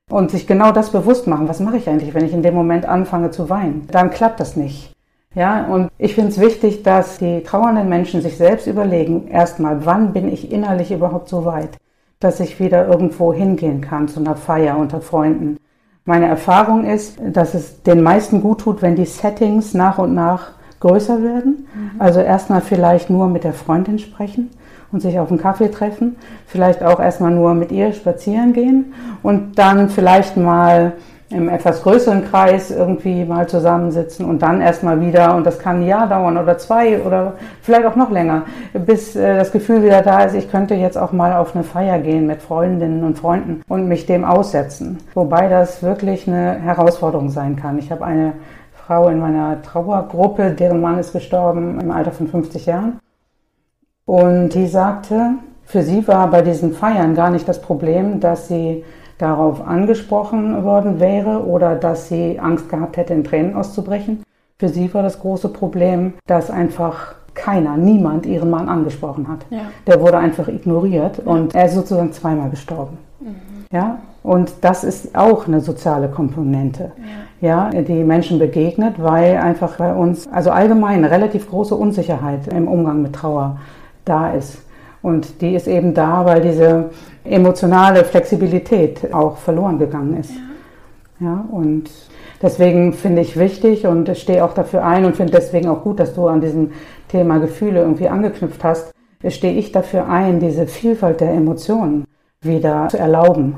und 0.09 0.31
sich 0.31 0.47
genau 0.47 0.71
das 0.71 0.91
bewusst 0.91 1.27
machen, 1.27 1.47
was 1.47 1.59
mache 1.59 1.77
ich 1.77 1.89
eigentlich, 1.89 2.13
wenn 2.13 2.25
ich 2.25 2.33
in 2.33 2.43
dem 2.43 2.53
Moment 2.53 2.85
anfange 2.85 3.31
zu 3.31 3.49
weinen, 3.49 3.87
dann 3.91 4.09
klappt 4.09 4.39
das 4.39 4.55
nicht. 4.55 4.93
Ja, 5.35 5.65
und 5.65 5.91
ich 5.97 6.15
finde 6.15 6.31
es 6.31 6.39
wichtig, 6.39 6.83
dass 6.83 7.19
die 7.19 7.43
trauernden 7.43 7.89
Menschen 7.89 8.21
sich 8.21 8.37
selbst 8.37 8.65
überlegen, 8.65 9.27
erstmal, 9.27 9.85
wann 9.85 10.13
bin 10.13 10.31
ich 10.31 10.51
innerlich 10.51 10.91
überhaupt 10.91 11.29
so 11.29 11.45
weit, 11.45 11.77
dass 12.19 12.39
ich 12.39 12.59
wieder 12.59 12.87
irgendwo 12.87 13.33
hingehen 13.33 13.81
kann 13.81 14.07
zu 14.07 14.19
einer 14.19 14.35
Feier 14.35 14.77
unter 14.77 15.01
Freunden. 15.01 15.57
Meine 16.05 16.27
Erfahrung 16.27 16.85
ist, 16.85 17.19
dass 17.21 17.53
es 17.53 17.83
den 17.83 18.01
meisten 18.01 18.41
gut 18.41 18.61
tut, 18.61 18.81
wenn 18.81 18.95
die 18.95 19.05
Settings 19.05 19.73
nach 19.73 19.97
und 19.97 20.15
nach 20.15 20.53
größer 20.79 21.21
werden. 21.21 21.67
Mhm. 21.75 22.01
Also 22.01 22.21
erstmal 22.21 22.61
vielleicht 22.61 23.09
nur 23.09 23.27
mit 23.27 23.43
der 23.43 23.53
Freundin 23.53 23.99
sprechen 23.99 24.49
und 24.91 25.01
sich 25.01 25.19
auf 25.19 25.29
einen 25.29 25.39
Kaffee 25.39 25.69
treffen, 25.69 26.15
vielleicht 26.45 26.83
auch 26.83 26.99
erstmal 26.99 27.31
nur 27.31 27.53
mit 27.53 27.71
ihr 27.71 27.93
spazieren 27.93 28.53
gehen 28.53 28.93
und 29.23 29.57
dann 29.57 29.89
vielleicht 29.89 30.37
mal 30.37 30.93
im 31.29 31.49
etwas 31.49 31.83
größeren 31.83 32.23
Kreis 32.23 32.71
irgendwie 32.71 33.25
mal 33.25 33.47
zusammensitzen 33.47 34.25
und 34.25 34.41
dann 34.41 34.61
erstmal 34.61 35.01
wieder, 35.01 35.35
und 35.35 35.45
das 35.45 35.59
kann 35.59 35.81
ein 35.81 35.85
Jahr 35.85 36.07
dauern 36.07 36.37
oder 36.37 36.57
zwei 36.57 37.01
oder 37.01 37.33
vielleicht 37.61 37.85
auch 37.85 37.97
noch 37.97 38.11
länger, 38.11 38.43
bis 38.73 39.15
äh, 39.15 39.35
das 39.35 39.51
Gefühl 39.51 39.83
wieder 39.83 40.01
da 40.01 40.23
ist, 40.23 40.35
ich 40.35 40.49
könnte 40.49 40.75
jetzt 40.75 40.97
auch 40.97 41.11
mal 41.11 41.35
auf 41.35 41.53
eine 41.53 41.65
Feier 41.65 41.99
gehen 41.99 42.27
mit 42.27 42.41
Freundinnen 42.41 43.03
und 43.03 43.17
Freunden 43.17 43.61
und 43.67 43.89
mich 43.89 44.05
dem 44.05 44.23
aussetzen. 44.23 44.99
Wobei 45.15 45.49
das 45.49 45.83
wirklich 45.83 46.27
eine 46.27 46.59
Herausforderung 46.61 47.29
sein 47.29 47.57
kann. 47.57 47.77
Ich 47.77 47.91
habe 47.91 48.05
eine 48.05 48.33
Frau 48.85 49.09
in 49.09 49.19
meiner 49.19 49.61
Trauergruppe, 49.63 50.51
deren 50.51 50.79
Mann 50.79 50.97
ist 50.97 51.11
gestorben 51.11 51.81
im 51.81 51.91
Alter 51.91 52.11
von 52.11 52.27
50 52.27 52.65
Jahren. 52.67 52.99
Und 54.07 54.49
die 54.53 54.67
sagte, 54.67 55.33
für 55.65 55.83
sie 55.83 56.07
war 56.07 56.31
bei 56.31 56.41
diesen 56.41 56.71
Feiern 56.71 57.13
gar 57.13 57.29
nicht 57.29 57.47
das 57.47 57.61
Problem, 57.61 58.21
dass 58.21 58.47
sie 58.47 58.85
darauf 59.17 59.67
angesprochen 59.67 60.63
worden 60.63 61.01
wäre 61.01 61.45
oder 61.45 61.75
dass 61.75 62.07
sie 62.07 62.39
Angst 62.39 62.69
gehabt 62.69 62.95
hätte, 62.95 63.13
in 63.13 63.25
Tränen 63.25 63.53
auszubrechen. 63.53 64.23
Für 64.57 64.69
sie 64.69 64.91
war 64.93 65.03
das 65.03 65.19
große 65.19 65.49
Problem, 65.49 66.13
dass 66.25 66.49
einfach 66.49 67.15
keiner, 67.33 67.75
niemand 67.75 68.25
ihren 68.25 68.49
Mann 68.49 68.69
angesprochen 68.69 69.27
hat. 69.27 69.45
Ja. 69.49 69.63
Der 69.85 69.99
wurde 69.99 70.17
einfach 70.17 70.47
ignoriert 70.47 71.19
und 71.19 71.53
er 71.53 71.65
ist 71.65 71.75
sozusagen 71.75 72.13
zweimal 72.13 72.49
gestorben. 72.49 72.97
Mhm. 73.19 73.35
Ja, 73.73 73.99
und 74.23 74.53
das 74.61 74.85
ist 74.85 75.17
auch 75.17 75.47
eine 75.47 75.59
soziale 75.59 76.07
Komponente, 76.07 76.93
ja. 77.41 77.69
ja, 77.73 77.81
die 77.81 78.05
Menschen 78.05 78.39
begegnet, 78.39 78.95
weil 78.97 79.35
einfach 79.35 79.75
bei 79.75 79.93
uns, 79.93 80.27
also 80.31 80.51
allgemein, 80.51 81.03
relativ 81.03 81.49
große 81.49 81.75
Unsicherheit 81.75 82.47
im 82.47 82.69
Umgang 82.69 83.01
mit 83.01 83.13
Trauer 83.13 83.57
da 84.07 84.33
ist. 84.33 84.59
Und 85.01 85.41
die 85.41 85.55
ist 85.55 85.67
eben 85.67 85.93
da, 85.93 86.25
weil 86.25 86.41
diese 86.41 86.89
emotionale 87.23 88.03
Flexibilität 88.03 89.13
auch 89.13 89.37
verloren 89.37 89.79
gegangen 89.79 90.17
ist. 90.17 90.31
Ja, 91.19 91.27
ja 91.27 91.45
und 91.51 91.89
deswegen 92.41 92.93
finde 92.93 93.21
ich 93.21 93.37
wichtig 93.37 93.85
und 93.85 94.15
stehe 94.17 94.43
auch 94.43 94.53
dafür 94.53 94.83
ein 94.83 95.05
und 95.05 95.15
finde 95.15 95.33
deswegen 95.33 95.69
auch 95.69 95.83
gut, 95.83 95.99
dass 95.99 96.13
du 96.13 96.27
an 96.27 96.41
diesem 96.41 96.71
Thema 97.09 97.37
Gefühle 97.37 97.81
irgendwie 97.81 98.09
angeknüpft 98.09 98.63
hast, 98.63 98.93
stehe 99.29 99.53
ich 99.53 99.71
dafür 99.71 100.07
ein, 100.07 100.39
diese 100.39 100.67
Vielfalt 100.67 101.21
der 101.21 101.31
Emotionen 101.31 102.05
wieder 102.41 102.87
zu 102.89 102.97
erlauben. 102.97 103.55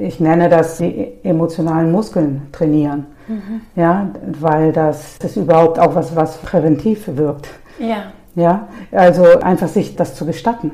Ich 0.00 0.20
nenne 0.20 0.48
das 0.48 0.78
die 0.78 1.12
emotionalen 1.24 1.90
Muskeln 1.90 2.48
trainieren. 2.52 3.06
Mhm. 3.28 3.60
Ja, 3.76 4.10
weil 4.40 4.72
das, 4.72 5.18
das 5.18 5.36
überhaupt 5.36 5.78
auch 5.78 5.94
was, 5.94 6.14
was 6.14 6.38
präventiv 6.38 7.08
wirkt. 7.16 7.48
Ja. 7.78 8.12
Ja, 8.34 8.68
also 8.90 9.40
einfach 9.40 9.68
sich 9.68 9.94
das 9.96 10.14
zu 10.14 10.24
gestatten 10.24 10.72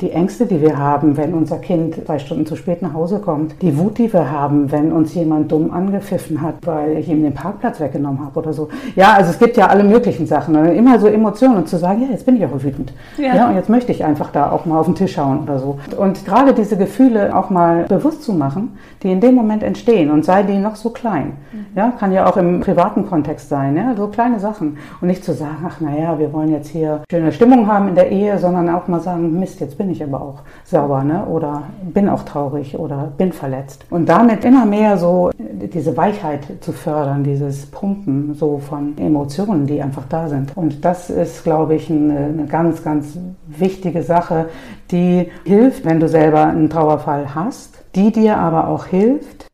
die 0.00 0.10
Ängste, 0.10 0.46
die 0.46 0.60
wir 0.60 0.78
haben, 0.78 1.16
wenn 1.16 1.32
unser 1.32 1.58
Kind 1.58 2.04
zwei 2.04 2.18
Stunden 2.18 2.44
zu 2.44 2.56
spät 2.56 2.82
nach 2.82 2.92
Hause 2.92 3.20
kommt, 3.20 3.54
die 3.62 3.78
Wut, 3.78 3.98
die 3.98 4.12
wir 4.12 4.30
haben, 4.30 4.72
wenn 4.72 4.90
uns 4.90 5.14
jemand 5.14 5.52
dumm 5.52 5.70
angepfiffen 5.72 6.42
hat, 6.42 6.54
weil 6.64 6.98
ich 6.98 7.08
ihm 7.08 7.22
den 7.22 7.34
Parkplatz 7.34 7.78
weggenommen 7.78 8.24
habe 8.24 8.40
oder 8.40 8.52
so. 8.52 8.68
Ja, 8.96 9.12
also 9.12 9.30
es 9.30 9.38
gibt 9.38 9.56
ja 9.56 9.68
alle 9.68 9.84
möglichen 9.84 10.26
Sachen. 10.26 10.54
Ne? 10.54 10.74
Immer 10.74 10.98
so 10.98 11.06
Emotionen 11.06 11.58
und 11.58 11.68
zu 11.68 11.78
sagen, 11.78 12.02
ja, 12.02 12.08
jetzt 12.08 12.26
bin 12.26 12.36
ich 12.36 12.44
auch 12.44 12.62
wütend. 12.62 12.92
Ja. 13.16 13.36
ja, 13.36 13.48
und 13.48 13.54
jetzt 13.54 13.68
möchte 13.68 13.92
ich 13.92 14.04
einfach 14.04 14.30
da 14.32 14.50
auch 14.50 14.66
mal 14.66 14.78
auf 14.78 14.86
den 14.86 14.96
Tisch 14.96 15.12
schauen 15.12 15.40
oder 15.44 15.58
so. 15.60 15.78
Und 15.96 16.24
gerade 16.24 16.52
diese 16.52 16.76
Gefühle 16.76 17.36
auch 17.36 17.50
mal 17.50 17.84
bewusst 17.84 18.24
zu 18.24 18.32
machen, 18.32 18.76
die 19.02 19.12
in 19.12 19.20
dem 19.20 19.34
Moment 19.34 19.62
entstehen 19.62 20.10
und 20.10 20.24
sei 20.24 20.42
die 20.42 20.58
noch 20.58 20.76
so 20.76 20.90
klein. 20.90 21.34
Mhm. 21.52 21.66
Ja, 21.76 21.92
kann 21.98 22.12
ja 22.12 22.28
auch 22.28 22.36
im 22.36 22.60
privaten 22.60 23.06
Kontext 23.06 23.48
sein, 23.48 23.76
ja, 23.76 23.94
so 23.96 24.08
kleine 24.08 24.40
Sachen. 24.40 24.78
Und 25.00 25.08
nicht 25.08 25.24
zu 25.24 25.32
sagen, 25.32 25.58
ach 25.66 25.80
naja, 25.80 26.18
wir 26.18 26.32
wollen 26.32 26.50
jetzt 26.50 26.68
hier 26.68 27.02
schöne 27.10 27.32
Stimmung 27.32 27.66
haben 27.66 27.88
in 27.88 27.94
der 27.94 28.10
Ehe, 28.10 28.38
sondern 28.38 28.68
auch 28.70 28.88
mal 28.88 29.00
sagen, 29.00 29.38
Mist, 29.38 29.60
jetzt 29.60 29.78
bin 29.78 29.90
ich 29.90 29.91
ich 29.92 30.02
aber 30.02 30.20
auch 30.20 30.40
sauer 30.64 31.04
ne? 31.04 31.24
oder 31.26 31.64
bin 31.82 32.08
auch 32.08 32.24
traurig 32.24 32.78
oder 32.78 33.12
bin 33.16 33.32
verletzt. 33.32 33.84
Und 33.90 34.08
damit 34.08 34.44
immer 34.44 34.64
mehr 34.64 34.98
so 34.98 35.30
diese 35.38 35.96
Weichheit 35.96 36.46
zu 36.60 36.72
fördern, 36.72 37.24
dieses 37.24 37.66
Pumpen 37.66 38.34
so 38.34 38.58
von 38.58 38.96
Emotionen, 38.98 39.66
die 39.66 39.80
einfach 39.80 40.04
da 40.08 40.28
sind. 40.28 40.56
Und 40.56 40.84
das 40.84 41.10
ist, 41.10 41.44
glaube 41.44 41.74
ich, 41.74 41.90
eine, 41.90 42.18
eine 42.18 42.46
ganz, 42.46 42.82
ganz 42.82 43.18
wichtige 43.46 44.02
Sache, 44.02 44.46
die 44.90 45.30
hilft, 45.44 45.84
wenn 45.84 46.00
du 46.00 46.08
selber 46.08 46.46
einen 46.46 46.70
Trauerfall 46.70 47.34
hast, 47.34 47.84
die 47.94 48.12
dir 48.12 48.38
aber 48.38 48.68
auch 48.68 48.86
hilft, 48.86 49.46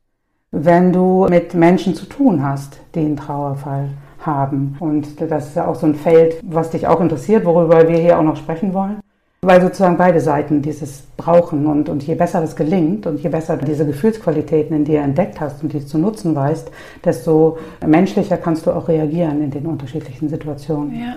wenn 0.50 0.92
du 0.92 1.26
mit 1.28 1.54
Menschen 1.54 1.94
zu 1.94 2.06
tun 2.06 2.42
hast, 2.42 2.80
die 2.94 3.00
einen 3.00 3.16
Trauerfall 3.16 3.90
haben. 4.20 4.76
Und 4.80 5.20
das 5.20 5.48
ist 5.48 5.56
ja 5.56 5.66
auch 5.66 5.74
so 5.74 5.86
ein 5.86 5.94
Feld, 5.94 6.40
was 6.42 6.70
dich 6.70 6.86
auch 6.86 7.00
interessiert, 7.00 7.44
worüber 7.44 7.86
wir 7.88 7.98
hier 7.98 8.18
auch 8.18 8.22
noch 8.22 8.36
sprechen 8.36 8.74
wollen. 8.74 9.00
Weil 9.40 9.60
sozusagen 9.60 9.96
beide 9.96 10.20
Seiten 10.20 10.62
dieses 10.62 11.02
brauchen 11.16 11.66
und, 11.66 11.88
und 11.88 12.02
je 12.02 12.16
besser 12.16 12.40
das 12.40 12.56
gelingt 12.56 13.06
und 13.06 13.20
je 13.20 13.28
besser 13.28 13.56
diese 13.56 13.86
Gefühlsqualitäten 13.86 14.76
in 14.76 14.84
dir 14.84 15.00
entdeckt 15.00 15.40
hast 15.40 15.62
und 15.62 15.72
die 15.72 15.86
zu 15.86 15.96
nutzen 15.96 16.34
weißt, 16.34 16.70
desto 17.04 17.58
menschlicher 17.86 18.36
kannst 18.36 18.66
du 18.66 18.72
auch 18.72 18.88
reagieren 18.88 19.42
in 19.42 19.50
den 19.50 19.66
unterschiedlichen 19.66 20.28
Situationen. 20.28 21.00
Ja. 21.00 21.16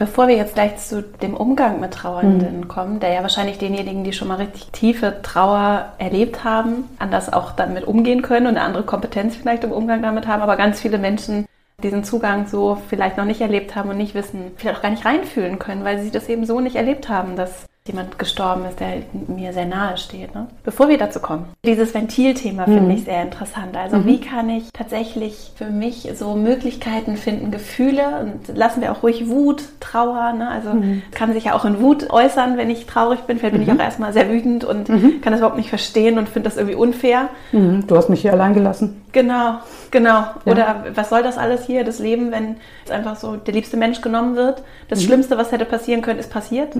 Bevor 0.00 0.28
wir 0.28 0.36
jetzt 0.36 0.54
gleich 0.54 0.78
zu 0.78 1.02
dem 1.02 1.34
Umgang 1.34 1.78
mit 1.78 1.92
Trauernden 1.92 2.60
mhm. 2.60 2.68
kommen, 2.68 3.00
der 3.00 3.12
ja 3.12 3.20
wahrscheinlich 3.20 3.58
denjenigen, 3.58 4.02
die 4.02 4.14
schon 4.14 4.28
mal 4.28 4.36
richtig 4.36 4.70
tiefe 4.72 5.16
Trauer 5.22 5.92
erlebt 5.98 6.42
haben, 6.42 6.84
anders 6.98 7.30
auch 7.30 7.52
damit 7.52 7.84
umgehen 7.84 8.22
können 8.22 8.46
und 8.46 8.56
eine 8.56 8.64
andere 8.64 8.84
Kompetenz 8.84 9.36
vielleicht 9.36 9.62
im 9.62 9.72
Umgang 9.72 10.00
damit 10.00 10.26
haben, 10.26 10.40
aber 10.40 10.56
ganz 10.56 10.80
viele 10.80 10.96
Menschen 10.96 11.44
diesen 11.82 12.04
Zugang 12.04 12.46
so 12.46 12.78
vielleicht 12.88 13.16
noch 13.16 13.24
nicht 13.24 13.40
erlebt 13.40 13.76
haben 13.76 13.90
und 13.90 13.96
nicht 13.96 14.14
wissen, 14.14 14.52
vielleicht 14.56 14.78
auch 14.78 14.82
gar 14.82 14.90
nicht 14.90 15.04
reinfühlen 15.04 15.58
können, 15.58 15.84
weil 15.84 16.00
sie 16.00 16.10
das 16.10 16.28
eben 16.28 16.44
so 16.46 16.60
nicht 16.60 16.76
erlebt 16.76 17.08
haben, 17.08 17.36
dass 17.36 17.66
jemand 17.90 18.18
gestorben 18.18 18.64
ist, 18.64 18.80
der 18.80 19.02
mir 19.28 19.52
sehr 19.52 19.66
nahe 19.66 19.96
steht. 19.96 20.34
Ne? 20.34 20.46
Bevor 20.64 20.88
wir 20.88 20.98
dazu 20.98 21.20
kommen, 21.20 21.46
dieses 21.64 21.92
Ventilthema 21.94 22.66
mhm. 22.66 22.74
finde 22.74 22.94
ich 22.94 23.04
sehr 23.04 23.22
interessant. 23.22 23.76
Also 23.76 23.98
mhm. 23.98 24.06
wie 24.06 24.20
kann 24.20 24.48
ich 24.48 24.72
tatsächlich 24.72 25.52
für 25.56 25.66
mich 25.66 26.08
so 26.14 26.34
Möglichkeiten 26.34 27.16
finden, 27.16 27.50
Gefühle 27.50 28.20
und 28.20 28.56
lassen 28.56 28.80
wir 28.80 28.92
auch 28.92 29.02
ruhig 29.02 29.28
Wut, 29.28 29.62
Trauer. 29.80 30.32
Ne? 30.32 30.48
Also 30.48 30.70
mhm. 30.70 31.02
kann 31.12 31.32
sich 31.32 31.44
ja 31.44 31.54
auch 31.54 31.64
in 31.64 31.80
Wut 31.80 32.10
äußern, 32.10 32.56
wenn 32.56 32.70
ich 32.70 32.86
traurig 32.86 33.20
bin. 33.20 33.38
Vielleicht 33.38 33.54
bin 33.54 33.62
ich 33.62 33.68
mhm. 33.68 33.80
auch 33.80 33.84
erstmal 33.84 34.12
sehr 34.12 34.30
wütend 34.30 34.64
und 34.64 34.88
mhm. 34.88 35.20
kann 35.20 35.32
das 35.32 35.40
überhaupt 35.40 35.58
nicht 35.58 35.68
verstehen 35.68 36.18
und 36.18 36.28
finde 36.28 36.48
das 36.48 36.56
irgendwie 36.56 36.76
unfair. 36.76 37.28
Mhm. 37.52 37.86
Du 37.86 37.96
hast 37.96 38.08
mich 38.08 38.22
hier 38.22 38.32
allein 38.32 38.54
gelassen. 38.54 39.02
Genau, 39.12 39.58
genau. 39.90 40.10
Ja. 40.10 40.34
Oder 40.44 40.84
was 40.94 41.10
soll 41.10 41.22
das 41.22 41.36
alles 41.36 41.64
hier, 41.66 41.84
das 41.84 41.98
Leben, 41.98 42.30
wenn 42.30 42.56
jetzt 42.80 42.92
einfach 42.92 43.16
so 43.16 43.36
der 43.36 43.54
liebste 43.54 43.76
Mensch 43.76 44.00
genommen 44.00 44.36
wird? 44.36 44.62
Das 44.88 45.02
Schlimmste, 45.02 45.36
was 45.36 45.50
hätte 45.50 45.64
passieren 45.64 46.02
können, 46.02 46.20
ist 46.20 46.30
passiert. 46.30 46.76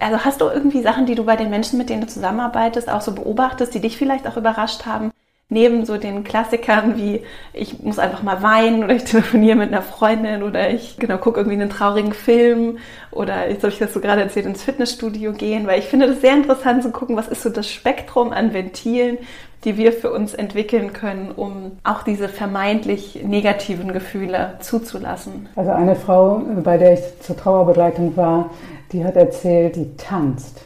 Also 0.00 0.24
hast 0.24 0.40
du 0.40 0.46
irgendwie 0.46 0.82
Sachen, 0.82 1.06
die 1.06 1.16
du 1.16 1.24
bei 1.24 1.34
den 1.34 1.50
Menschen, 1.50 1.76
mit 1.76 1.90
denen 1.90 2.02
du 2.02 2.06
zusammenarbeitest, 2.06 2.88
auch 2.88 3.00
so 3.00 3.12
beobachtest, 3.12 3.74
die 3.74 3.80
dich 3.80 3.98
vielleicht 3.98 4.28
auch 4.28 4.36
überrascht 4.36 4.86
haben? 4.86 5.10
Neben 5.50 5.86
so 5.86 5.96
den 5.96 6.24
Klassikern 6.24 6.98
wie 6.98 7.22
ich 7.54 7.82
muss 7.82 7.98
einfach 7.98 8.22
mal 8.22 8.42
weinen 8.42 8.84
oder 8.84 8.94
ich 8.94 9.04
telefoniere 9.04 9.56
mit 9.56 9.72
einer 9.72 9.80
Freundin 9.82 10.42
oder 10.42 10.70
ich 10.70 10.98
genau 10.98 11.16
gucke 11.16 11.40
irgendwie 11.40 11.58
einen 11.58 11.70
traurigen 11.70 12.12
Film 12.12 12.78
oder 13.10 13.48
jetzt 13.48 13.62
habe 13.62 13.72
ich 13.72 13.78
das 13.78 13.94
so 13.94 14.00
gerade 14.00 14.20
erzählt 14.20 14.44
ins 14.44 14.62
Fitnessstudio 14.62 15.32
gehen, 15.32 15.66
weil 15.66 15.78
ich 15.78 15.86
finde 15.86 16.06
das 16.06 16.20
sehr 16.20 16.34
interessant 16.34 16.82
zu 16.82 16.90
gucken, 16.90 17.16
was 17.16 17.28
ist 17.28 17.42
so 17.42 17.48
das 17.48 17.68
Spektrum 17.68 18.30
an 18.30 18.52
Ventilen, 18.52 19.16
die 19.64 19.78
wir 19.78 19.92
für 19.92 20.12
uns 20.12 20.34
entwickeln 20.34 20.92
können, 20.92 21.32
um 21.34 21.72
auch 21.82 22.02
diese 22.02 22.28
vermeintlich 22.28 23.20
negativen 23.24 23.92
Gefühle 23.94 24.58
zuzulassen. 24.60 25.48
Also 25.56 25.70
eine 25.70 25.96
Frau, 25.96 26.42
bei 26.62 26.76
der 26.76 26.92
ich 26.92 27.00
zur 27.20 27.38
Trauerbegleitung 27.38 28.16
war, 28.18 28.50
die 28.92 29.04
hat 29.04 29.16
erzählt, 29.16 29.76
die 29.76 29.96
tanzt. 29.96 30.62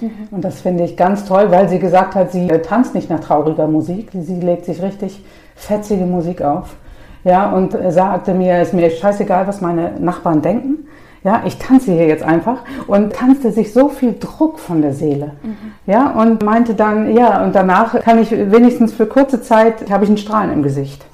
Mhm. 0.00 0.28
Und 0.30 0.44
das 0.44 0.60
finde 0.60 0.84
ich 0.84 0.96
ganz 0.96 1.24
toll, 1.24 1.50
weil 1.50 1.68
sie 1.68 1.78
gesagt 1.78 2.14
hat, 2.14 2.32
sie 2.32 2.48
tanzt 2.48 2.94
nicht 2.94 3.10
nach 3.10 3.20
trauriger 3.20 3.66
Musik, 3.66 4.10
sie 4.12 4.40
legt 4.40 4.64
sich 4.64 4.82
richtig 4.82 5.22
fetzige 5.54 6.04
Musik 6.04 6.42
auf. 6.42 6.76
Ja, 7.24 7.50
und 7.50 7.76
sagte 7.88 8.34
mir, 8.34 8.62
ist 8.62 8.72
mir 8.72 8.88
scheißegal, 8.90 9.48
was 9.48 9.60
meine 9.60 9.98
Nachbarn 9.98 10.42
denken. 10.42 10.86
Ja, 11.24 11.42
ich 11.44 11.58
tanze 11.58 11.90
hier 11.90 12.06
jetzt 12.06 12.22
einfach 12.22 12.58
und 12.86 13.14
tanzte 13.14 13.50
sich 13.50 13.72
so 13.72 13.88
viel 13.88 14.14
Druck 14.20 14.60
von 14.60 14.80
der 14.80 14.92
Seele. 14.92 15.32
Mhm. 15.42 15.56
Ja, 15.86 16.12
und 16.12 16.44
meinte 16.44 16.74
dann, 16.74 17.16
ja, 17.16 17.42
und 17.42 17.52
danach 17.56 17.98
kann 18.00 18.20
ich 18.20 18.30
wenigstens 18.30 18.92
für 18.92 19.06
kurze 19.06 19.42
Zeit, 19.42 19.90
habe 19.90 20.04
ich 20.04 20.10
einen 20.10 20.18
Strahlen 20.18 20.52
im 20.52 20.62
Gesicht. 20.62 21.04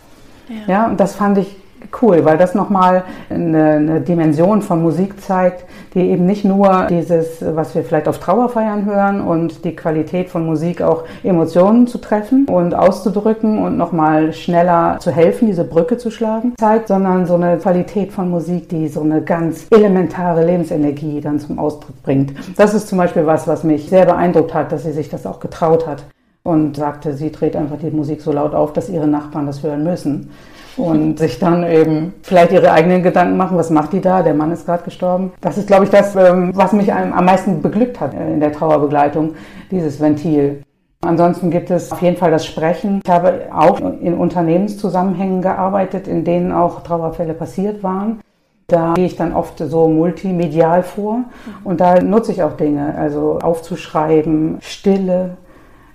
Ja. 0.49 0.75
ja, 0.75 0.87
und 0.87 1.01
das 1.01 1.15
fand 1.15 1.39
ich 1.39 1.57
cool, 2.01 2.25
weil 2.25 2.39
das 2.39 2.55
nochmal 2.55 3.05
eine, 3.31 3.73
eine 3.73 4.01
Dimension 4.01 4.63
von 4.63 4.83
Musik 4.83 5.21
zeigt, 5.21 5.65
die 5.95 6.11
eben 6.11 6.27
nicht 6.27 6.45
nur 6.45 6.87
dieses, 6.89 7.45
was 7.55 7.75
wir 7.75 7.85
vielleicht 7.85 8.09
auf 8.09 8.19
Trauerfeiern 8.19 8.85
hören 8.85 9.21
und 9.21 9.65
die 9.65 9.77
Qualität 9.77 10.31
von 10.31 10.47
Musik 10.47 10.83
auch 10.83 11.05
Emotionen 11.23 11.87
zu 11.87 11.99
treffen 11.99 12.47
und 12.49 12.75
auszudrücken 12.75 13.59
und 13.59 13.77
nochmal 13.77 14.33
schneller 14.33 14.97
zu 15.01 15.11
helfen, 15.11 15.47
diese 15.47 15.65
Brücke 15.65 15.99
zu 15.99 16.11
schlagen, 16.11 16.55
zeigt, 16.59 16.89
sondern 16.89 17.27
so 17.27 17.35
eine 17.35 17.59
Qualität 17.59 18.13
von 18.13 18.31
Musik, 18.31 18.69
die 18.69 18.89
so 18.89 19.03
eine 19.03 19.23
ganz 19.23 19.67
elementare 19.71 20.45
Lebensenergie 20.45 21.21
dann 21.21 21.39
zum 21.39 21.59
Ausdruck 21.59 22.03
bringt. 22.03 22.33
Das 22.57 22.75
ist 22.75 22.89
zum 22.89 22.99
Beispiel 22.99 23.27
was, 23.27 23.47
was 23.47 23.65
mich 23.65 23.89
sehr 23.89 24.07
beeindruckt 24.07 24.55
hat, 24.55 24.73
dass 24.73 24.85
sie 24.85 24.93
sich 24.93 25.09
das 25.09 25.27
auch 25.27 25.41
getraut 25.41 25.87
hat 25.87 26.05
und 26.45 26.77
sagte, 26.77 27.15
sie 27.15 27.31
dreht 27.31 27.55
einfach 27.55 27.79
die 27.79 27.91
Musik 27.91 28.21
so 28.21 28.33
laut 28.33 28.55
auf, 28.55 28.73
dass 28.73 28.89
ihre 28.89 29.07
Nachbarn 29.07 29.47
das 29.47 29.63
hören 29.63 29.85
müssen. 29.85 30.31
Und 30.77 31.19
sich 31.19 31.39
dann 31.39 31.65
eben 31.65 32.15
vielleicht 32.23 32.53
ihre 32.53 32.73
eigenen 32.73 33.03
Gedanken 33.03 33.37
machen, 33.37 33.57
was 33.57 33.71
macht 33.71 33.93
die 33.93 34.01
da? 34.01 34.23
Der 34.23 34.35
Mann 34.35 34.51
ist 34.51 34.67
gerade 34.67 34.83
gestorben. 34.83 35.33
Das 35.41 35.59
ist, 35.59 35.67
glaube 35.67 35.85
ich, 35.85 35.91
das, 35.91 36.17
ähm, 36.17 36.51
was 36.55 36.73
mich 36.73 36.93
am 36.93 37.25
meisten 37.25 37.63
beglückt 37.63 38.01
hat 38.01 38.15
in 38.15 38.41
der 38.41 38.53
Trauerbegleitung, 38.53 39.35
dieses 39.71 40.01
Ventil. 40.01 40.63
Ansonsten 41.05 41.51
gibt 41.51 41.71
es 41.71 41.91
auf 41.91 42.01
jeden 42.01 42.17
Fall 42.17 42.31
das 42.31 42.47
Sprechen. 42.47 43.01
Ich 43.05 43.11
habe 43.11 43.47
auch 43.53 43.81
in 43.81 44.15
Unternehmenszusammenhängen 44.15 45.43
gearbeitet, 45.43 46.07
in 46.07 46.25
denen 46.25 46.53
auch 46.53 46.83
Trauerfälle 46.83 47.35
passiert 47.35 47.83
waren. 47.83 48.21
Da 48.69 48.95
gehe 48.95 49.07
ich 49.07 49.17
dann 49.17 49.35
oft 49.35 49.59
so 49.59 49.89
multimedial 49.89 50.83
vor 50.85 51.25
und 51.65 51.81
da 51.81 52.01
nutze 52.01 52.33
ich 52.33 52.43
auch 52.43 52.57
Dinge, 52.57 52.95
also 52.97 53.39
aufzuschreiben, 53.43 54.59
Stille, 54.63 55.37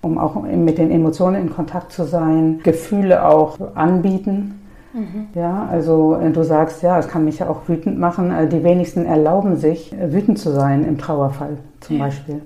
um 0.07 0.17
auch 0.17 0.41
mit 0.41 0.77
den 0.77 0.89
Emotionen 0.89 1.41
in 1.41 1.49
Kontakt 1.53 1.91
zu 1.91 2.05
sein, 2.05 2.61
Gefühle 2.63 3.25
auch 3.25 3.57
anbieten. 3.75 4.61
Mhm. 4.93 5.27
Ja, 5.35 5.67
also 5.69 6.17
du 6.33 6.43
sagst, 6.43 6.81
ja, 6.81 6.97
es 6.97 7.07
kann 7.07 7.25
mich 7.25 7.39
ja 7.39 7.49
auch 7.49 7.67
wütend 7.67 7.99
machen. 7.99 8.31
Äh, 8.31 8.47
die 8.47 8.63
wenigsten 8.63 9.05
erlauben 9.05 9.57
sich, 9.57 9.93
äh, 9.93 10.11
wütend 10.11 10.39
zu 10.39 10.51
sein 10.51 10.85
im 10.85 10.97
Trauerfall 10.97 11.57
zum 11.81 11.97
ja. 11.97 12.05
Beispiel. 12.05 12.41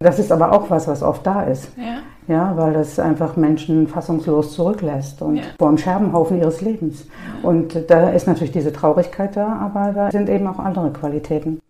Das 0.00 0.18
ist 0.18 0.32
aber 0.32 0.52
auch 0.52 0.68
was, 0.68 0.88
was 0.88 1.02
oft 1.02 1.26
da 1.26 1.42
ist. 1.42 1.70
Ja. 1.76 1.98
Ja, 2.26 2.56
weil 2.56 2.72
das 2.72 2.98
einfach 2.98 3.36
Menschen 3.36 3.88
fassungslos 3.88 4.54
zurücklässt 4.54 5.20
und 5.20 5.36
ja. 5.36 5.42
vor 5.58 5.68
dem 5.68 5.78
Scherbenhaufen 5.78 6.38
ihres 6.38 6.60
Lebens. 6.60 7.06
Und 7.42 7.90
da 7.90 8.10
ist 8.10 8.26
natürlich 8.26 8.52
diese 8.52 8.72
Traurigkeit 8.72 9.36
da, 9.36 9.56
aber 9.56 9.92
da 9.92 10.10
sind 10.10 10.28
eben 10.28 10.46
auch 10.46 10.58
andere 10.58 10.92
Qualitäten. 10.92 11.60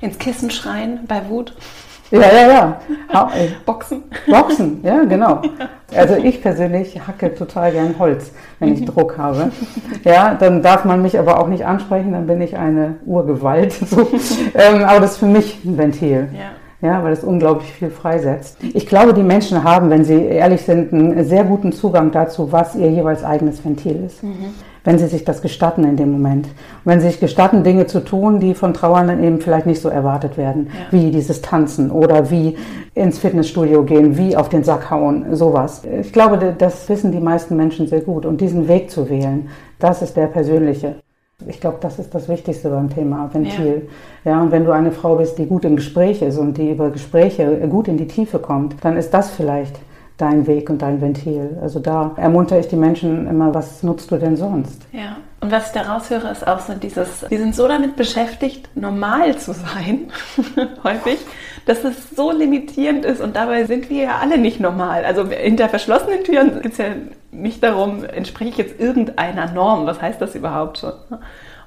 Ins 0.00 0.18
Kissen 0.18 0.50
schreien 0.50 1.00
bei 1.06 1.28
Wut. 1.28 1.54
Ja, 2.10 2.20
ja, 2.20 2.78
ja. 3.12 3.28
Boxen. 3.64 4.04
Boxen, 4.26 4.80
ja, 4.82 5.04
genau. 5.04 5.42
Also 5.96 6.16
ich 6.16 6.42
persönlich 6.42 7.00
hacke 7.06 7.36
total 7.36 7.70
gern 7.70 7.94
Holz, 8.00 8.32
wenn 8.58 8.72
ich 8.72 8.84
Druck 8.84 9.16
habe. 9.16 9.52
Ja, 10.02 10.34
dann 10.34 10.60
darf 10.60 10.84
man 10.84 11.02
mich 11.02 11.16
aber 11.20 11.38
auch 11.38 11.46
nicht 11.46 11.64
ansprechen, 11.64 12.10
dann 12.10 12.26
bin 12.26 12.40
ich 12.40 12.56
eine 12.56 12.96
Urgewalt. 13.06 13.72
So. 13.86 14.08
Ähm, 14.54 14.82
aber 14.82 14.98
das 14.98 15.12
ist 15.12 15.18
für 15.18 15.26
mich 15.26 15.64
ein 15.64 15.78
Ventil. 15.78 16.28
Ja 16.32 16.50
ja, 16.84 17.02
weil 17.02 17.14
es 17.14 17.24
unglaublich 17.24 17.72
viel 17.72 17.88
freisetzt. 17.88 18.58
Ich 18.74 18.86
glaube, 18.86 19.14
die 19.14 19.22
Menschen 19.22 19.64
haben, 19.64 19.88
wenn 19.88 20.04
sie 20.04 20.22
ehrlich 20.26 20.62
sind, 20.62 20.92
einen 20.92 21.24
sehr 21.24 21.44
guten 21.44 21.72
Zugang 21.72 22.10
dazu, 22.10 22.52
was 22.52 22.76
ihr 22.76 22.90
jeweils 22.90 23.24
eigenes 23.24 23.64
Ventil 23.64 24.04
ist. 24.04 24.22
Mhm. 24.22 24.52
Wenn 24.84 24.98
sie 24.98 25.06
sich 25.06 25.24
das 25.24 25.40
gestatten 25.40 25.82
in 25.84 25.96
dem 25.96 26.12
Moment. 26.12 26.46
Und 26.46 26.52
wenn 26.84 27.00
sie 27.00 27.08
sich 27.08 27.18
gestatten, 27.18 27.64
Dinge 27.64 27.86
zu 27.86 28.04
tun, 28.04 28.38
die 28.38 28.54
von 28.54 28.74
Trauernden 28.74 29.24
eben 29.24 29.40
vielleicht 29.40 29.66
nicht 29.66 29.80
so 29.80 29.88
erwartet 29.88 30.36
werden, 30.36 30.68
ja. 30.68 30.92
wie 30.92 31.10
dieses 31.10 31.40
Tanzen 31.40 31.90
oder 31.90 32.30
wie 32.30 32.56
ins 32.94 33.18
Fitnessstudio 33.18 33.82
gehen, 33.82 34.16
wie 34.16 34.36
auf 34.36 34.48
den 34.48 34.62
Sack 34.62 34.90
hauen, 34.90 35.34
sowas. 35.34 35.82
Ich 36.00 36.12
glaube, 36.12 36.54
das 36.56 36.88
wissen 36.88 37.12
die 37.12 37.20
meisten 37.20 37.56
Menschen 37.56 37.86
sehr 37.86 38.02
gut. 38.02 38.26
Und 38.26 38.40
diesen 38.40 38.68
Weg 38.68 38.90
zu 38.90 39.08
wählen, 39.08 39.48
das 39.78 40.02
ist 40.02 40.16
der 40.16 40.26
persönliche. 40.26 40.96
Ich 41.46 41.60
glaube, 41.60 41.78
das 41.80 41.98
ist 41.98 42.14
das 42.14 42.28
Wichtigste 42.28 42.70
beim 42.70 42.88
Thema 42.88 43.28
Ventil. 43.32 43.88
Ja. 44.24 44.32
ja, 44.32 44.42
und 44.42 44.52
wenn 44.52 44.64
du 44.64 44.70
eine 44.70 44.92
Frau 44.92 45.16
bist, 45.16 45.38
die 45.38 45.46
gut 45.46 45.64
im 45.64 45.76
Gespräch 45.76 46.22
ist 46.22 46.38
und 46.38 46.56
die 46.56 46.70
über 46.70 46.90
Gespräche 46.90 47.46
gut 47.68 47.88
in 47.88 47.96
die 47.96 48.06
Tiefe 48.06 48.38
kommt, 48.38 48.76
dann 48.82 48.96
ist 48.96 49.12
das 49.12 49.30
vielleicht 49.30 49.78
dein 50.16 50.46
Weg 50.46 50.70
und 50.70 50.82
dein 50.82 51.00
Ventil. 51.00 51.58
Also 51.60 51.80
da 51.80 52.12
ermuntere 52.16 52.60
ich 52.60 52.68
die 52.68 52.76
Menschen 52.76 53.26
immer, 53.26 53.52
was 53.52 53.82
nutzt 53.82 54.10
du 54.10 54.16
denn 54.16 54.36
sonst? 54.36 54.82
Ja. 54.92 55.16
Und 55.40 55.50
was 55.50 55.66
ich 55.66 55.72
da 55.72 55.82
raushöre, 55.82 56.30
ist 56.30 56.46
auch 56.46 56.60
so 56.60 56.72
dieses, 56.72 57.28
wir 57.28 57.38
sind 57.38 57.54
so 57.54 57.68
damit 57.68 57.96
beschäftigt, 57.96 58.70
normal 58.74 59.36
zu 59.36 59.52
sein, 59.52 60.10
häufig, 60.84 61.18
dass 61.66 61.84
es 61.84 62.10
so 62.10 62.30
limitierend 62.30 63.04
ist 63.04 63.20
und 63.20 63.36
dabei 63.36 63.64
sind 63.64 63.90
wir 63.90 64.04
ja 64.04 64.18
alle 64.22 64.38
nicht 64.38 64.60
normal. 64.60 65.04
Also 65.04 65.28
hinter 65.28 65.68
verschlossenen 65.68 66.24
Türen 66.24 66.62
geht 66.62 66.72
es 66.72 66.78
ja 66.78 66.86
nicht 67.30 67.62
darum, 67.62 68.04
entspreche 68.04 68.50
ich 68.50 68.56
jetzt 68.56 68.80
irgendeiner 68.80 69.50
Norm, 69.50 69.84
was 69.84 70.00
heißt 70.00 70.20
das 70.20 70.34
überhaupt 70.34 70.78
schon? 70.78 70.94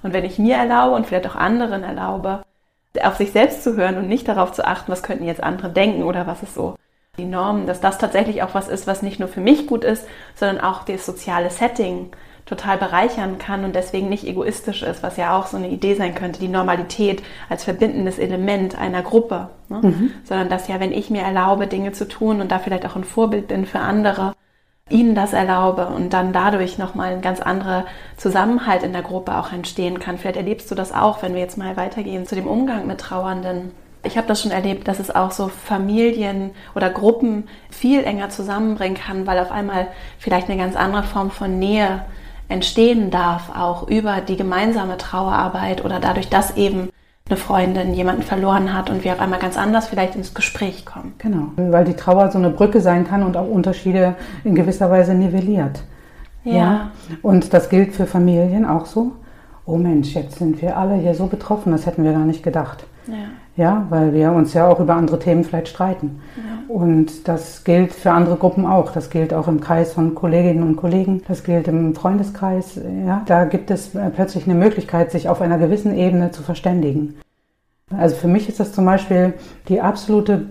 Und 0.01 0.13
wenn 0.13 0.25
ich 0.25 0.39
mir 0.39 0.55
erlaube 0.55 0.95
und 0.95 1.05
vielleicht 1.05 1.27
auch 1.27 1.36
anderen 1.36 1.83
erlaube, 1.83 2.41
auf 3.03 3.17
sich 3.17 3.31
selbst 3.31 3.63
zu 3.63 3.75
hören 3.75 3.97
und 3.97 4.07
nicht 4.07 4.27
darauf 4.27 4.53
zu 4.53 4.65
achten, 4.65 4.91
was 4.91 5.03
könnten 5.03 5.25
jetzt 5.25 5.43
andere 5.43 5.69
denken 5.69 6.01
oder 6.01 6.25
was 6.25 6.41
ist 6.41 6.55
so 6.55 6.75
die 7.17 7.25
Norm, 7.25 7.65
dass 7.65 7.82
das 7.82 7.97
tatsächlich 7.97 8.43
auch 8.43 8.53
was 8.53 8.67
ist, 8.67 8.86
was 8.86 9.01
nicht 9.01 9.19
nur 9.19 9.27
für 9.27 9.41
mich 9.41 9.65
gut 9.65 9.84
ist, 9.84 10.08
sondern 10.36 10.63
auch 10.63 10.84
das 10.84 11.06
soziale 11.06 11.49
Setting 11.49 12.12
total 12.45 12.77
bereichern 12.77 13.39
kann 13.39 13.65
und 13.65 13.75
deswegen 13.75 14.08
nicht 14.08 14.25
egoistisch 14.25 14.84
ist, 14.84 15.03
was 15.03 15.17
ja 15.17 15.38
auch 15.38 15.47
so 15.47 15.58
eine 15.58 15.69
Idee 15.69 15.95
sein 15.95 16.15
könnte, 16.15 16.39
die 16.39 16.47
Normalität 16.47 17.21
als 17.49 17.63
verbindendes 17.63 18.19
Element 18.19 18.77
einer 18.77 19.01
Gruppe, 19.01 19.49
ne? 19.67 19.80
mhm. 19.82 20.12
sondern 20.23 20.47
dass 20.47 20.67
ja, 20.67 20.80
wenn 20.80 20.93
ich 20.93 21.10
mir 21.10 21.23
erlaube, 21.23 21.67
Dinge 21.67 21.91
zu 21.91 22.08
tun 22.08 22.39
und 22.39 22.51
da 22.51 22.60
vielleicht 22.60 22.86
auch 22.86 22.95
ein 22.95 23.03
Vorbild 23.03 23.47
bin 23.47 23.65
für 23.65 23.80
andere, 23.80 24.34
ihnen 24.89 25.15
das 25.15 25.34
erlaube 25.34 25.88
und 25.88 26.13
dann 26.13 26.32
dadurch 26.32 26.77
nochmal 26.77 27.13
ein 27.13 27.21
ganz 27.21 27.41
anderer 27.41 27.86
Zusammenhalt 28.15 28.84
in 28.84 28.93
der 28.93 29.01
Gruppe 29.01 29.38
auch 29.38 29.51
entstehen 29.51 29.99
kann. 29.99 30.17
Vielleicht 30.17 30.38
erlebst 30.38 30.71
du 30.71 30.75
das 30.75 30.93
auch, 30.93 31.21
wenn 31.21 31.34
wir 31.34 31.41
jetzt 31.41 31.58
mal 31.58 31.75
weitergehen 31.75 32.25
zu 32.25 32.36
dem 32.36 32.47
Umgang 32.47 32.88
mit 32.88 32.99
Trauernden. 32.99 33.71
Ich 34.07 34.17
habe 34.17 34.27
das 34.27 34.41
schon 34.41 34.51
erlebt, 34.51 34.87
dass 34.87 34.99
es 34.99 35.13
auch 35.13 35.31
so 35.31 35.49
Familien 35.49 36.51
oder 36.75 36.89
Gruppen 36.89 37.47
viel 37.69 38.03
enger 38.03 38.29
zusammenbringen 38.29 38.97
kann, 38.97 39.27
weil 39.27 39.39
auf 39.39 39.51
einmal 39.51 39.87
vielleicht 40.17 40.49
eine 40.49 40.57
ganz 40.57 40.75
andere 40.75 41.03
Form 41.03 41.29
von 41.29 41.59
Nähe 41.59 42.01
entstehen 42.49 43.11
darf, 43.11 43.49
auch 43.55 43.87
über 43.87 44.21
die 44.21 44.37
gemeinsame 44.37 44.97
Trauerarbeit 44.97 45.83
oder 45.83 45.99
dadurch, 45.99 46.29
dass 46.29 46.55
eben 46.55 46.89
eine 47.29 47.37
Freundin 47.37 47.93
jemanden 47.93 48.23
verloren 48.23 48.73
hat 48.73 48.89
und 48.89 49.03
wir 49.03 49.11
auf 49.11 49.19
einmal 49.19 49.39
ganz 49.39 49.57
anders 49.57 49.87
vielleicht 49.87 50.15
ins 50.15 50.33
Gespräch 50.33 50.85
kommen. 50.85 51.13
Genau, 51.17 51.51
weil 51.57 51.83
die 51.83 51.93
Trauer 51.95 52.31
so 52.31 52.37
eine 52.37 52.49
Brücke 52.49 52.79
sein 52.79 53.05
kann 53.05 53.23
und 53.23 53.35
auch 53.35 53.47
Unterschiede 53.47 54.15
in 54.45 54.55
gewisser 54.55 54.89
Weise 54.89 55.13
nivelliert. 55.13 55.83
Ja. 56.45 56.53
ja. 56.53 56.91
Und 57.21 57.53
das 57.53 57.69
gilt 57.69 57.93
für 57.93 58.05
Familien 58.05 58.65
auch 58.65 58.85
so. 58.85 59.11
Oh 59.65 59.75
Mensch, 59.75 60.13
jetzt 60.13 60.39
sind 60.39 60.61
wir 60.61 60.77
alle 60.77 60.95
hier 60.95 61.13
so 61.13 61.27
betroffen, 61.27 61.73
das 61.73 61.85
hätten 61.85 62.05
wir 62.05 62.13
gar 62.13 62.25
nicht 62.25 62.43
gedacht. 62.43 62.85
Ja. 63.07 63.15
Ja, 63.57 63.87
weil 63.89 64.13
wir 64.13 64.31
uns 64.31 64.53
ja 64.53 64.67
auch 64.67 64.79
über 64.79 64.93
andere 64.93 65.17
Themen 65.17 65.43
vielleicht 65.43 65.67
streiten. 65.69 66.21
Ja. 66.37 66.73
Und 66.73 67.27
das 67.27 67.63
gilt 67.63 67.91
für 67.91 68.11
andere 68.11 68.35
Gruppen 68.35 68.67
auch. 68.67 68.91
Das 68.91 69.09
gilt 69.09 69.33
auch 69.33 69.47
im 69.47 69.61
Kreis 69.61 69.93
von 69.93 70.13
Kolleginnen 70.13 70.61
und 70.61 70.75
Kollegen. 70.75 71.23
Das 71.27 71.43
gilt 71.43 71.67
im 71.67 71.95
Freundeskreis. 71.95 72.79
Ja, 73.05 73.23
da 73.25 73.45
gibt 73.45 73.71
es 73.71 73.95
äh, 73.95 74.11
plötzlich 74.11 74.45
eine 74.45 74.53
Möglichkeit, 74.53 75.11
sich 75.11 75.27
auf 75.27 75.41
einer 75.41 75.57
gewissen 75.57 75.97
Ebene 75.97 76.29
zu 76.29 76.43
verständigen. 76.43 77.15
Also 77.89 78.15
für 78.15 78.27
mich 78.27 78.47
ist 78.47 78.59
das 78.59 78.73
zum 78.73 78.85
Beispiel 78.85 79.33
die 79.69 79.81
absolute 79.81 80.45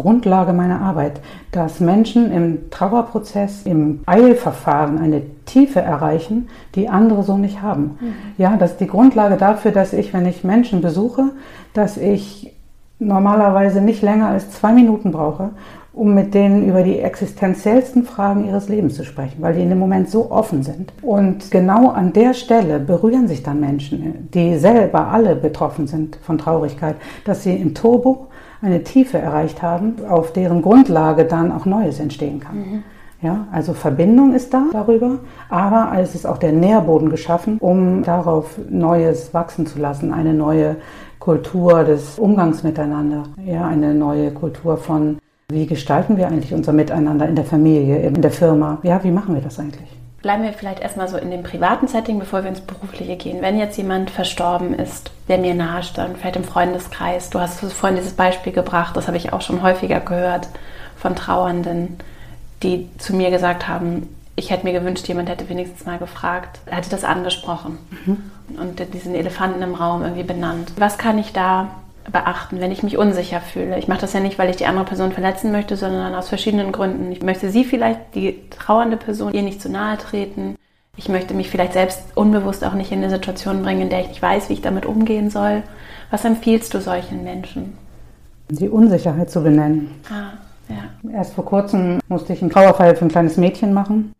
Grundlage 0.00 0.52
meiner 0.52 0.80
Arbeit, 0.80 1.20
dass 1.52 1.80
Menschen 1.80 2.32
im 2.32 2.70
Trauerprozess, 2.70 3.62
im 3.64 4.00
Eilverfahren 4.06 4.98
eine 4.98 5.22
Tiefe 5.46 5.80
erreichen, 5.80 6.48
die 6.74 6.88
andere 6.88 7.22
so 7.22 7.36
nicht 7.36 7.62
haben. 7.62 7.98
Mhm. 8.00 8.14
Ja, 8.38 8.56
das 8.56 8.72
ist 8.72 8.80
die 8.80 8.86
Grundlage 8.86 9.36
dafür, 9.36 9.72
dass 9.72 9.92
ich, 9.92 10.12
wenn 10.12 10.26
ich 10.26 10.44
Menschen 10.44 10.80
besuche, 10.80 11.30
dass 11.74 11.96
ich 11.96 12.54
normalerweise 12.98 13.80
nicht 13.80 14.02
länger 14.02 14.28
als 14.28 14.50
zwei 14.50 14.72
Minuten 14.72 15.10
brauche, 15.10 15.50
um 15.92 16.14
mit 16.14 16.34
denen 16.34 16.68
über 16.68 16.82
die 16.82 17.00
existenziellsten 17.00 18.04
Fragen 18.04 18.46
ihres 18.46 18.68
Lebens 18.68 18.94
zu 18.94 19.04
sprechen, 19.04 19.42
weil 19.42 19.54
die 19.54 19.62
in 19.62 19.70
dem 19.70 19.78
Moment 19.78 20.08
so 20.08 20.30
offen 20.30 20.62
sind. 20.62 20.92
Und 21.02 21.50
genau 21.50 21.88
an 21.88 22.12
der 22.12 22.34
Stelle 22.34 22.78
berühren 22.78 23.26
sich 23.26 23.42
dann 23.42 23.60
Menschen, 23.60 24.28
die 24.32 24.56
selber 24.56 25.08
alle 25.08 25.34
betroffen 25.34 25.86
sind 25.86 26.16
von 26.22 26.38
Traurigkeit, 26.38 26.96
dass 27.24 27.42
sie 27.42 27.56
im 27.56 27.74
Turbo 27.74 28.28
eine 28.62 28.82
Tiefe 28.82 29.18
erreicht 29.18 29.62
haben, 29.62 29.96
auf 30.08 30.32
deren 30.32 30.62
Grundlage 30.62 31.24
dann 31.24 31.52
auch 31.52 31.66
Neues 31.66 32.00
entstehen 32.00 32.40
kann. 32.40 32.56
Mhm. 32.56 32.82
Ja, 33.22 33.46
also 33.52 33.74
Verbindung 33.74 34.32
ist 34.32 34.54
da 34.54 34.64
darüber, 34.72 35.18
aber 35.50 35.92
es 35.98 36.14
ist 36.14 36.26
auch 36.26 36.38
der 36.38 36.52
Nährboden 36.52 37.10
geschaffen, 37.10 37.58
um 37.60 38.02
darauf 38.02 38.58
Neues 38.70 39.34
wachsen 39.34 39.66
zu 39.66 39.78
lassen, 39.78 40.14
eine 40.14 40.32
neue 40.32 40.76
Kultur 41.18 41.84
des 41.84 42.18
Umgangs 42.18 42.62
miteinander, 42.62 43.24
ja, 43.44 43.66
eine 43.66 43.92
neue 43.92 44.30
Kultur 44.30 44.78
von 44.78 45.18
wie 45.50 45.66
gestalten 45.66 46.16
wir 46.16 46.28
eigentlich 46.28 46.54
unser 46.54 46.72
Miteinander 46.72 47.28
in 47.28 47.34
der 47.34 47.44
Familie, 47.44 47.98
in 47.98 48.22
der 48.22 48.30
Firma? 48.30 48.78
Ja, 48.84 49.02
wie 49.04 49.10
machen 49.10 49.34
wir 49.34 49.42
das 49.42 49.58
eigentlich? 49.58 49.99
Bleiben 50.22 50.42
wir 50.42 50.52
vielleicht 50.52 50.80
erstmal 50.80 51.08
so 51.08 51.16
in 51.16 51.30
dem 51.30 51.42
privaten 51.42 51.88
Setting, 51.88 52.18
bevor 52.18 52.42
wir 52.42 52.50
ins 52.50 52.60
Berufliche 52.60 53.16
gehen. 53.16 53.40
Wenn 53.40 53.58
jetzt 53.58 53.78
jemand 53.78 54.10
verstorben 54.10 54.74
ist, 54.74 55.10
der 55.28 55.38
mir 55.38 55.54
nahe 55.54 55.82
stand, 55.82 56.18
vielleicht 56.18 56.36
im 56.36 56.44
Freundeskreis, 56.44 57.30
du 57.30 57.40
hast 57.40 57.60
vorhin 57.72 57.96
dieses 57.96 58.12
Beispiel 58.12 58.52
gebracht, 58.52 58.96
das 58.96 59.06
habe 59.06 59.16
ich 59.16 59.32
auch 59.32 59.40
schon 59.40 59.62
häufiger 59.62 60.00
gehört 60.00 60.48
von 60.96 61.16
Trauernden, 61.16 61.96
die 62.62 62.90
zu 62.98 63.14
mir 63.14 63.30
gesagt 63.30 63.66
haben, 63.66 64.14
ich 64.36 64.50
hätte 64.50 64.64
mir 64.64 64.72
gewünscht, 64.72 65.08
jemand 65.08 65.28
hätte 65.28 65.48
wenigstens 65.48 65.86
mal 65.86 65.98
gefragt, 65.98 66.60
hätte 66.66 66.90
das 66.90 67.04
angesprochen 67.04 67.78
mhm. 68.06 68.30
und 68.60 68.94
diesen 68.94 69.14
Elefanten 69.14 69.62
im 69.62 69.74
Raum 69.74 70.02
irgendwie 70.02 70.22
benannt. 70.22 70.72
Was 70.76 70.98
kann 70.98 71.18
ich 71.18 71.32
da 71.32 71.68
beachten, 72.10 72.60
wenn 72.60 72.72
ich 72.72 72.82
mich 72.82 72.96
unsicher 72.96 73.40
fühle? 73.40 73.78
Ich 73.78 73.88
mache 73.88 74.00
das 74.00 74.12
ja 74.12 74.20
nicht, 74.20 74.38
weil 74.38 74.50
ich 74.50 74.56
die 74.56 74.66
andere 74.66 74.84
Person 74.84 75.12
verletzen 75.12 75.52
möchte, 75.52 75.76
sondern 75.76 76.14
aus 76.14 76.28
verschiedenen 76.28 76.72
Gründen. 76.72 77.10
Ich 77.12 77.22
möchte 77.22 77.50
sie 77.50 77.64
vielleicht, 77.64 78.14
die 78.14 78.48
trauernde 78.50 78.96
Person, 78.96 79.32
ihr 79.32 79.42
nicht 79.42 79.60
zu 79.60 79.70
nahe 79.70 79.98
treten. 79.98 80.56
Ich 80.96 81.08
möchte 81.08 81.34
mich 81.34 81.50
vielleicht 81.50 81.72
selbst 81.72 82.02
unbewusst 82.14 82.64
auch 82.64 82.74
nicht 82.74 82.92
in 82.92 82.98
eine 82.98 83.10
Situation 83.10 83.62
bringen, 83.62 83.82
in 83.82 83.90
der 83.90 84.00
ich 84.00 84.08
nicht 84.08 84.22
weiß, 84.22 84.48
wie 84.48 84.54
ich 84.54 84.62
damit 84.62 84.86
umgehen 84.86 85.30
soll. 85.30 85.62
Was 86.10 86.24
empfiehlst 86.24 86.74
du 86.74 86.80
solchen 86.80 87.24
Menschen? 87.24 87.78
Die 88.48 88.68
Unsicherheit 88.68 89.30
zu 89.30 89.42
benennen. 89.42 89.90
Ah, 90.10 90.32
ja. 90.68 91.10
Erst 91.12 91.34
vor 91.34 91.44
kurzem 91.44 92.00
musste 92.08 92.32
ich 92.32 92.42
einen 92.42 92.50
Trauerfall 92.50 92.96
für 92.96 93.04
ein 93.04 93.10
kleines 93.10 93.36
Mädchen 93.36 93.72
machen 93.72 94.12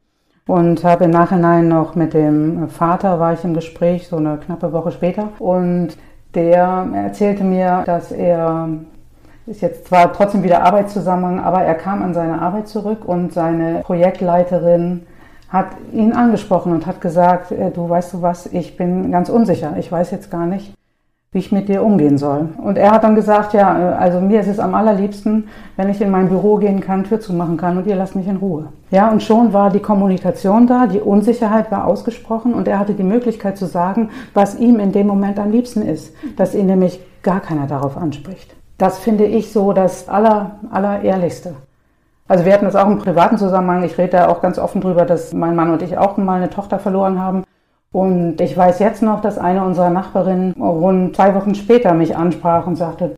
und 0.47 0.83
habe 0.83 1.05
im 1.05 1.11
Nachhinein 1.11 1.69
noch 1.69 1.95
mit 1.95 2.15
dem 2.15 2.69
Vater 2.69 3.21
war 3.21 3.35
ich 3.35 3.45
im 3.45 3.55
Gespräch, 3.55 4.09
so 4.09 4.17
eine 4.17 4.37
knappe 4.37 4.73
Woche 4.73 4.91
später. 4.91 5.29
Und 5.39 5.91
der 6.35 6.87
erzählte 6.95 7.45
mir, 7.45 7.83
dass 7.87 8.13
er 8.13 8.69
ist 9.47 9.63
jetzt 9.63 9.89
zwar 9.89 10.13
trotzdem 10.13 10.43
wieder 10.43 10.63
Arbeitszusammenhang, 10.63 11.41
aber 11.41 11.63
er 11.63 11.75
kam 11.75 12.03
an 12.03 12.15
seine 12.15 12.41
Arbeit 12.41 12.69
zurück 12.69 13.05
und 13.05 13.33
seine 13.33 13.81
Projektleiterin 13.81 15.07
hat 15.49 15.67
ihn 15.93 16.13
angesprochen 16.13 16.73
und 16.73 16.87
hat 16.87 17.01
gesagt, 17.01 17.51
äh, 17.51 17.71
du 17.73 17.89
weißt 17.89 18.15
du 18.15 18.23
was, 18.23 18.47
ich 18.47 18.77
bin 18.77 19.11
ganz 19.11 19.29
unsicher, 19.29 19.75
ich 19.79 19.91
weiß 19.91 20.13
jetzt 20.13 20.31
gar 20.31 20.47
nicht, 20.47 20.73
wie 21.33 21.39
ich 21.39 21.53
mit 21.53 21.69
dir 21.69 21.85
umgehen 21.85 22.19
soll. 22.19 22.49
Und 22.59 22.77
er 22.77 22.91
hat 22.91 23.05
dann 23.05 23.15
gesagt, 23.15 23.53
ja, 23.53 23.79
äh, 23.79 23.95
also 23.95 24.21
mir 24.21 24.41
ist 24.41 24.49
es 24.49 24.59
am 24.59 24.75
allerliebsten, 24.75 25.47
wenn 25.77 25.89
ich 25.89 26.01
in 26.01 26.11
mein 26.11 26.29
Büro 26.29 26.57
gehen 26.57 26.81
kann, 26.81 27.05
Tür 27.05 27.21
zumachen 27.21 27.57
kann 27.57 27.79
und 27.79 27.87
ihr 27.87 27.95
lasst 27.95 28.17
mich 28.17 28.27
in 28.27 28.39
Ruhe. 28.39 28.67
Ja, 28.91 29.11
und 29.13 29.23
schon 29.23 29.53
war 29.53 29.71
die 29.71 29.79
Kommunikation 29.79 30.67
da, 30.67 30.89
die 30.89 30.99
Unsicherheit 30.99 31.71
war 31.71 31.87
ausgesprochen 31.87 32.53
und 32.53 32.67
er 32.67 32.81
hatte 32.81 32.95
die 32.95 33.05
Möglichkeit 33.05 33.57
zu 33.57 33.67
sagen, 33.67 34.11
was 34.35 34.59
ihm 34.59 34.81
in 34.81 34.91
dem 34.91 35.07
Moment 35.07 35.39
am 35.39 35.53
liebsten 35.53 35.83
ist, 35.83 36.13
dass 36.37 36.57
ihn 36.57 36.67
nämlich 36.67 37.01
gar 37.23 37.39
keiner 37.39 37.69
darauf 37.69 37.97
anspricht. 37.97 38.57
Das 38.77 38.99
finde 38.99 39.25
ich 39.25 39.53
so 39.53 39.73
das 39.73 40.09
aller, 40.09 40.59
allerehrlichste. 40.73 41.55
Also 42.27 42.45
wir 42.45 42.53
hatten 42.53 42.65
das 42.65 42.75
auch 42.75 42.89
im 42.89 42.99
privaten 42.99 43.39
Zusammenhang. 43.39 43.85
Ich 43.85 43.99
rede 43.99 44.17
da 44.17 44.29
auch 44.29 44.41
ganz 44.41 44.59
offen 44.59 44.81
drüber, 44.81 45.05
dass 45.05 45.33
mein 45.33 45.55
Mann 45.55 45.71
und 45.71 45.83
ich 45.83 45.97
auch 45.97 46.17
mal 46.17 46.39
eine 46.39 46.51
Tochter 46.51 46.81
verloren 46.81 47.21
haben. 47.21 47.45
Und 47.93 48.41
ich 48.41 48.57
weiß 48.57 48.79
jetzt 48.79 49.03
noch, 49.03 49.21
dass 49.21 49.39
eine 49.39 49.65
unserer 49.65 49.91
Nachbarinnen 49.91 50.53
rund 50.53 51.17
zwei 51.17 51.35
Wochen 51.35 51.55
später 51.55 51.93
mich 51.93 52.17
ansprach 52.17 52.67
und 52.67 52.77
sagte, 52.77 53.17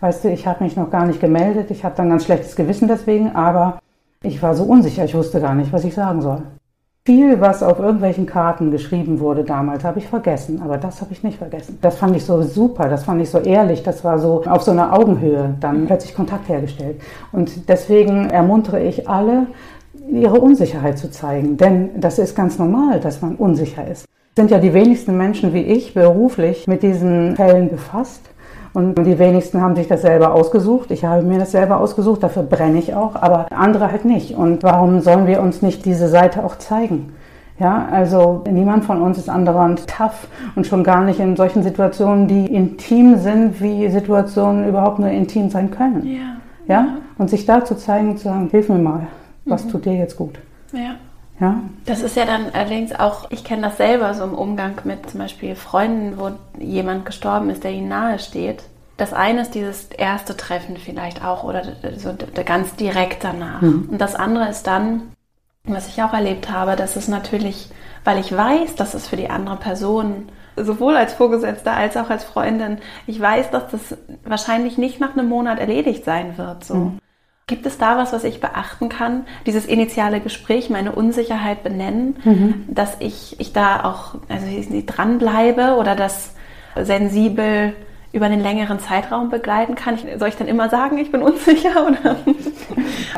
weißt 0.00 0.24
du, 0.24 0.30
ich 0.30 0.46
habe 0.46 0.64
mich 0.64 0.76
noch 0.76 0.90
gar 0.90 1.06
nicht 1.06 1.20
gemeldet, 1.20 1.70
ich 1.70 1.84
habe 1.84 1.94
dann 1.96 2.08
ganz 2.08 2.24
schlechtes 2.24 2.56
Gewissen 2.56 2.88
deswegen, 2.88 3.34
aber 3.36 3.78
ich 4.22 4.42
war 4.42 4.54
so 4.54 4.64
unsicher, 4.64 5.04
ich 5.04 5.14
wusste 5.14 5.40
gar 5.40 5.54
nicht, 5.54 5.72
was 5.72 5.84
ich 5.84 5.94
sagen 5.94 6.22
soll. 6.22 6.42
Viel, 7.06 7.38
was 7.42 7.62
auf 7.62 7.80
irgendwelchen 7.80 8.24
Karten 8.24 8.70
geschrieben 8.70 9.20
wurde 9.20 9.44
damals, 9.44 9.84
habe 9.84 9.98
ich 9.98 10.08
vergessen, 10.08 10.62
aber 10.64 10.78
das 10.78 11.02
habe 11.02 11.12
ich 11.12 11.22
nicht 11.22 11.36
vergessen. 11.36 11.78
Das 11.82 11.98
fand 11.98 12.16
ich 12.16 12.24
so 12.24 12.40
super, 12.40 12.88
das 12.88 13.04
fand 13.04 13.20
ich 13.20 13.28
so 13.28 13.40
ehrlich, 13.40 13.82
das 13.82 14.02
war 14.04 14.18
so 14.18 14.42
auf 14.46 14.62
so 14.62 14.70
einer 14.70 14.94
Augenhöhe 14.94 15.54
dann 15.60 15.84
plötzlich 15.84 16.14
Kontakt 16.14 16.48
hergestellt. 16.48 17.02
Und 17.30 17.68
deswegen 17.68 18.30
ermuntere 18.30 18.82
ich 18.82 19.06
alle, 19.06 19.48
ihre 20.10 20.40
Unsicherheit 20.40 20.98
zu 20.98 21.10
zeigen, 21.10 21.56
denn 21.56 22.00
das 22.00 22.18
ist 22.18 22.34
ganz 22.34 22.58
normal, 22.58 23.00
dass 23.00 23.22
man 23.22 23.36
unsicher 23.36 23.86
ist 23.86 24.06
sind 24.36 24.50
ja 24.50 24.58
die 24.58 24.74
wenigsten 24.74 25.16
Menschen 25.16 25.54
wie 25.54 25.62
ich 25.62 25.94
beruflich 25.94 26.66
mit 26.66 26.82
diesen 26.82 27.36
Fällen 27.36 27.68
befasst. 27.68 28.22
Und 28.72 28.98
die 28.98 29.20
wenigsten 29.20 29.60
haben 29.60 29.76
sich 29.76 29.86
das 29.86 30.02
selber 30.02 30.34
ausgesucht. 30.34 30.90
Ich 30.90 31.04
habe 31.04 31.22
mir 31.22 31.38
das 31.38 31.52
selber 31.52 31.78
ausgesucht, 31.78 32.24
dafür 32.24 32.42
brenne 32.42 32.80
ich 32.80 32.92
auch, 32.92 33.14
aber 33.14 33.46
andere 33.52 33.92
halt 33.92 34.04
nicht. 34.04 34.36
Und 34.36 34.64
warum 34.64 34.98
sollen 35.00 35.28
wir 35.28 35.40
uns 35.40 35.62
nicht 35.62 35.84
diese 35.84 36.08
Seite 36.08 36.44
auch 36.44 36.58
zeigen? 36.58 37.12
Ja, 37.60 37.86
also 37.92 38.42
niemand 38.50 38.84
von 38.84 39.00
uns 39.00 39.16
ist 39.16 39.28
andauernd 39.28 39.86
tough 39.86 40.26
und 40.56 40.66
schon 40.66 40.82
gar 40.82 41.04
nicht 41.04 41.20
in 41.20 41.36
solchen 41.36 41.62
Situationen, 41.62 42.26
die 42.26 42.52
intim 42.52 43.16
sind, 43.18 43.60
wie 43.60 43.88
Situationen 43.88 44.68
überhaupt 44.68 44.98
nur 44.98 45.08
intim 45.08 45.50
sein 45.50 45.70
können. 45.70 46.04
Ja. 46.04 46.36
Ja? 46.66 46.88
Und 47.16 47.30
sich 47.30 47.46
da 47.46 47.64
zu 47.64 47.76
zeigen 47.76 48.10
und 48.10 48.18
zu 48.18 48.24
sagen, 48.24 48.48
hilf 48.50 48.68
mir 48.68 48.78
mal, 48.78 49.06
was 49.44 49.64
mhm. 49.64 49.70
tut 49.70 49.84
dir 49.84 49.94
jetzt 49.94 50.16
gut? 50.16 50.38
Ja. 50.72 50.96
Ja. 51.40 51.60
Das 51.84 52.00
ist 52.00 52.16
ja 52.16 52.26
dann 52.26 52.46
allerdings 52.52 52.94
auch, 52.94 53.30
ich 53.30 53.42
kenne 53.42 53.62
das 53.62 53.76
selber 53.76 54.14
so 54.14 54.22
im 54.24 54.34
Umgang 54.34 54.74
mit 54.84 55.10
zum 55.10 55.20
Beispiel 55.20 55.56
Freunden, 55.56 56.18
wo 56.18 56.30
jemand 56.62 57.06
gestorben 57.06 57.50
ist, 57.50 57.64
der 57.64 57.72
ihnen 57.72 57.88
nahe 57.88 58.18
steht. 58.18 58.62
Das 58.96 59.12
eine 59.12 59.42
ist 59.42 59.54
dieses 59.54 59.86
erste 59.86 60.36
Treffen 60.36 60.76
vielleicht 60.76 61.24
auch 61.24 61.42
oder 61.42 61.64
so 61.96 62.14
ganz 62.44 62.76
direkt 62.76 63.24
danach. 63.24 63.62
Mhm. 63.62 63.88
Und 63.90 64.00
das 64.00 64.14
andere 64.14 64.48
ist 64.48 64.68
dann, 64.68 65.02
was 65.64 65.88
ich 65.88 66.02
auch 66.02 66.12
erlebt 66.12 66.50
habe, 66.50 66.76
dass 66.76 66.94
es 66.94 67.08
natürlich, 67.08 67.70
weil 68.04 68.20
ich 68.20 68.34
weiß, 68.34 68.76
dass 68.76 68.94
es 68.94 69.08
für 69.08 69.16
die 69.16 69.30
andere 69.30 69.56
Person 69.56 70.28
sowohl 70.56 70.96
als 70.96 71.14
Vorgesetzte 71.14 71.72
als 71.72 71.96
auch 71.96 72.10
als 72.10 72.22
Freundin, 72.22 72.78
ich 73.08 73.20
weiß, 73.20 73.50
dass 73.50 73.70
das 73.72 73.98
wahrscheinlich 74.24 74.78
nicht 74.78 75.00
nach 75.00 75.14
einem 75.14 75.28
Monat 75.28 75.58
erledigt 75.58 76.04
sein 76.04 76.38
wird. 76.38 76.64
So. 76.64 76.74
Mhm. 76.74 76.98
Gibt 77.46 77.66
es 77.66 77.76
da 77.76 77.98
was, 77.98 78.12
was 78.14 78.24
ich 78.24 78.40
beachten 78.40 78.88
kann? 78.88 79.26
Dieses 79.46 79.66
initiale 79.66 80.20
Gespräch, 80.20 80.70
meine 80.70 80.92
Unsicherheit 80.92 81.62
benennen, 81.62 82.16
mhm. 82.24 82.64
dass 82.68 82.96
ich, 83.00 83.38
ich 83.38 83.52
da 83.52 83.84
auch 83.84 84.14
also 84.30 84.46
dranbleibe 84.86 85.76
oder 85.78 85.94
das 85.94 86.34
sensibel 86.74 87.74
über 88.14 88.26
einen 88.26 88.40
längeren 88.40 88.78
Zeitraum 88.78 89.28
begleiten 89.28 89.74
kann? 89.74 89.96
Ich, 89.96 90.06
soll 90.18 90.28
ich 90.28 90.36
dann 90.36 90.46
immer 90.46 90.70
sagen, 90.70 90.98
ich 90.98 91.10
bin 91.10 91.20
unsicher? 91.20 91.86
Oder? 91.86 92.16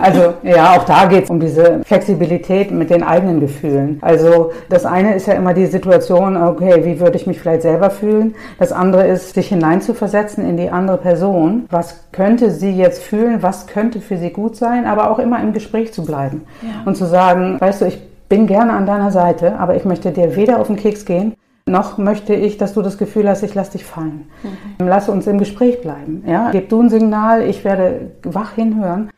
Also 0.00 0.34
ja, 0.42 0.76
auch 0.76 0.84
da 0.84 1.06
geht 1.06 1.24
es 1.24 1.30
um 1.30 1.38
diese 1.38 1.82
Flexibilität 1.84 2.70
mit 2.70 2.90
den 2.90 3.02
eigenen 3.02 3.40
Gefühlen. 3.40 3.98
Also 4.00 4.52
das 4.68 4.84
eine 4.86 5.14
ist 5.14 5.26
ja 5.26 5.34
immer 5.34 5.54
die 5.54 5.66
Situation, 5.66 6.36
okay, 6.36 6.84
wie 6.84 6.98
würde 6.98 7.16
ich 7.16 7.26
mich 7.26 7.38
vielleicht 7.40 7.62
selber 7.62 7.90
fühlen? 7.90 8.34
Das 8.58 8.72
andere 8.72 9.06
ist, 9.06 9.34
sich 9.34 9.48
hineinzuversetzen 9.48 10.48
in 10.48 10.56
die 10.56 10.70
andere 10.70 10.96
Person. 10.96 11.66
Was 11.70 12.00
könnte 12.12 12.50
sie 12.50 12.70
jetzt 12.70 13.02
fühlen? 13.02 13.42
Was 13.42 13.66
könnte 13.66 14.00
für 14.00 14.16
sie 14.16 14.30
gut 14.30 14.56
sein? 14.56 14.86
Aber 14.86 15.10
auch 15.10 15.18
immer 15.18 15.40
im 15.42 15.52
Gespräch 15.52 15.92
zu 15.92 16.04
bleiben 16.04 16.46
ja. 16.62 16.82
und 16.84 16.96
zu 16.96 17.04
sagen, 17.04 17.60
weißt 17.60 17.82
du, 17.82 17.86
ich 17.86 18.00
bin 18.28 18.46
gerne 18.46 18.72
an 18.72 18.86
deiner 18.86 19.10
Seite, 19.10 19.58
aber 19.58 19.76
ich 19.76 19.84
möchte 19.84 20.10
dir 20.10 20.36
weder 20.36 20.58
auf 20.60 20.66
den 20.66 20.76
Keks 20.76 21.04
gehen, 21.04 21.34
noch 21.68 21.98
möchte 21.98 22.34
ich, 22.34 22.58
dass 22.58 22.74
du 22.74 22.82
das 22.82 22.96
Gefühl 22.96 23.28
hast, 23.28 23.42
ich 23.42 23.54
lass 23.54 23.70
dich 23.70 23.84
fallen. 23.84 24.30
Mhm. 24.78 24.86
Lass 24.86 25.08
uns 25.08 25.26
im 25.26 25.38
Gespräch 25.38 25.80
bleiben. 25.80 26.22
Ja? 26.26 26.50
Gib 26.52 26.68
du 26.68 26.80
ein 26.80 26.90
Signal, 26.90 27.42
ich 27.42 27.64
werde 27.64 28.12
wach 28.22 28.52
hinhören. 28.52 29.10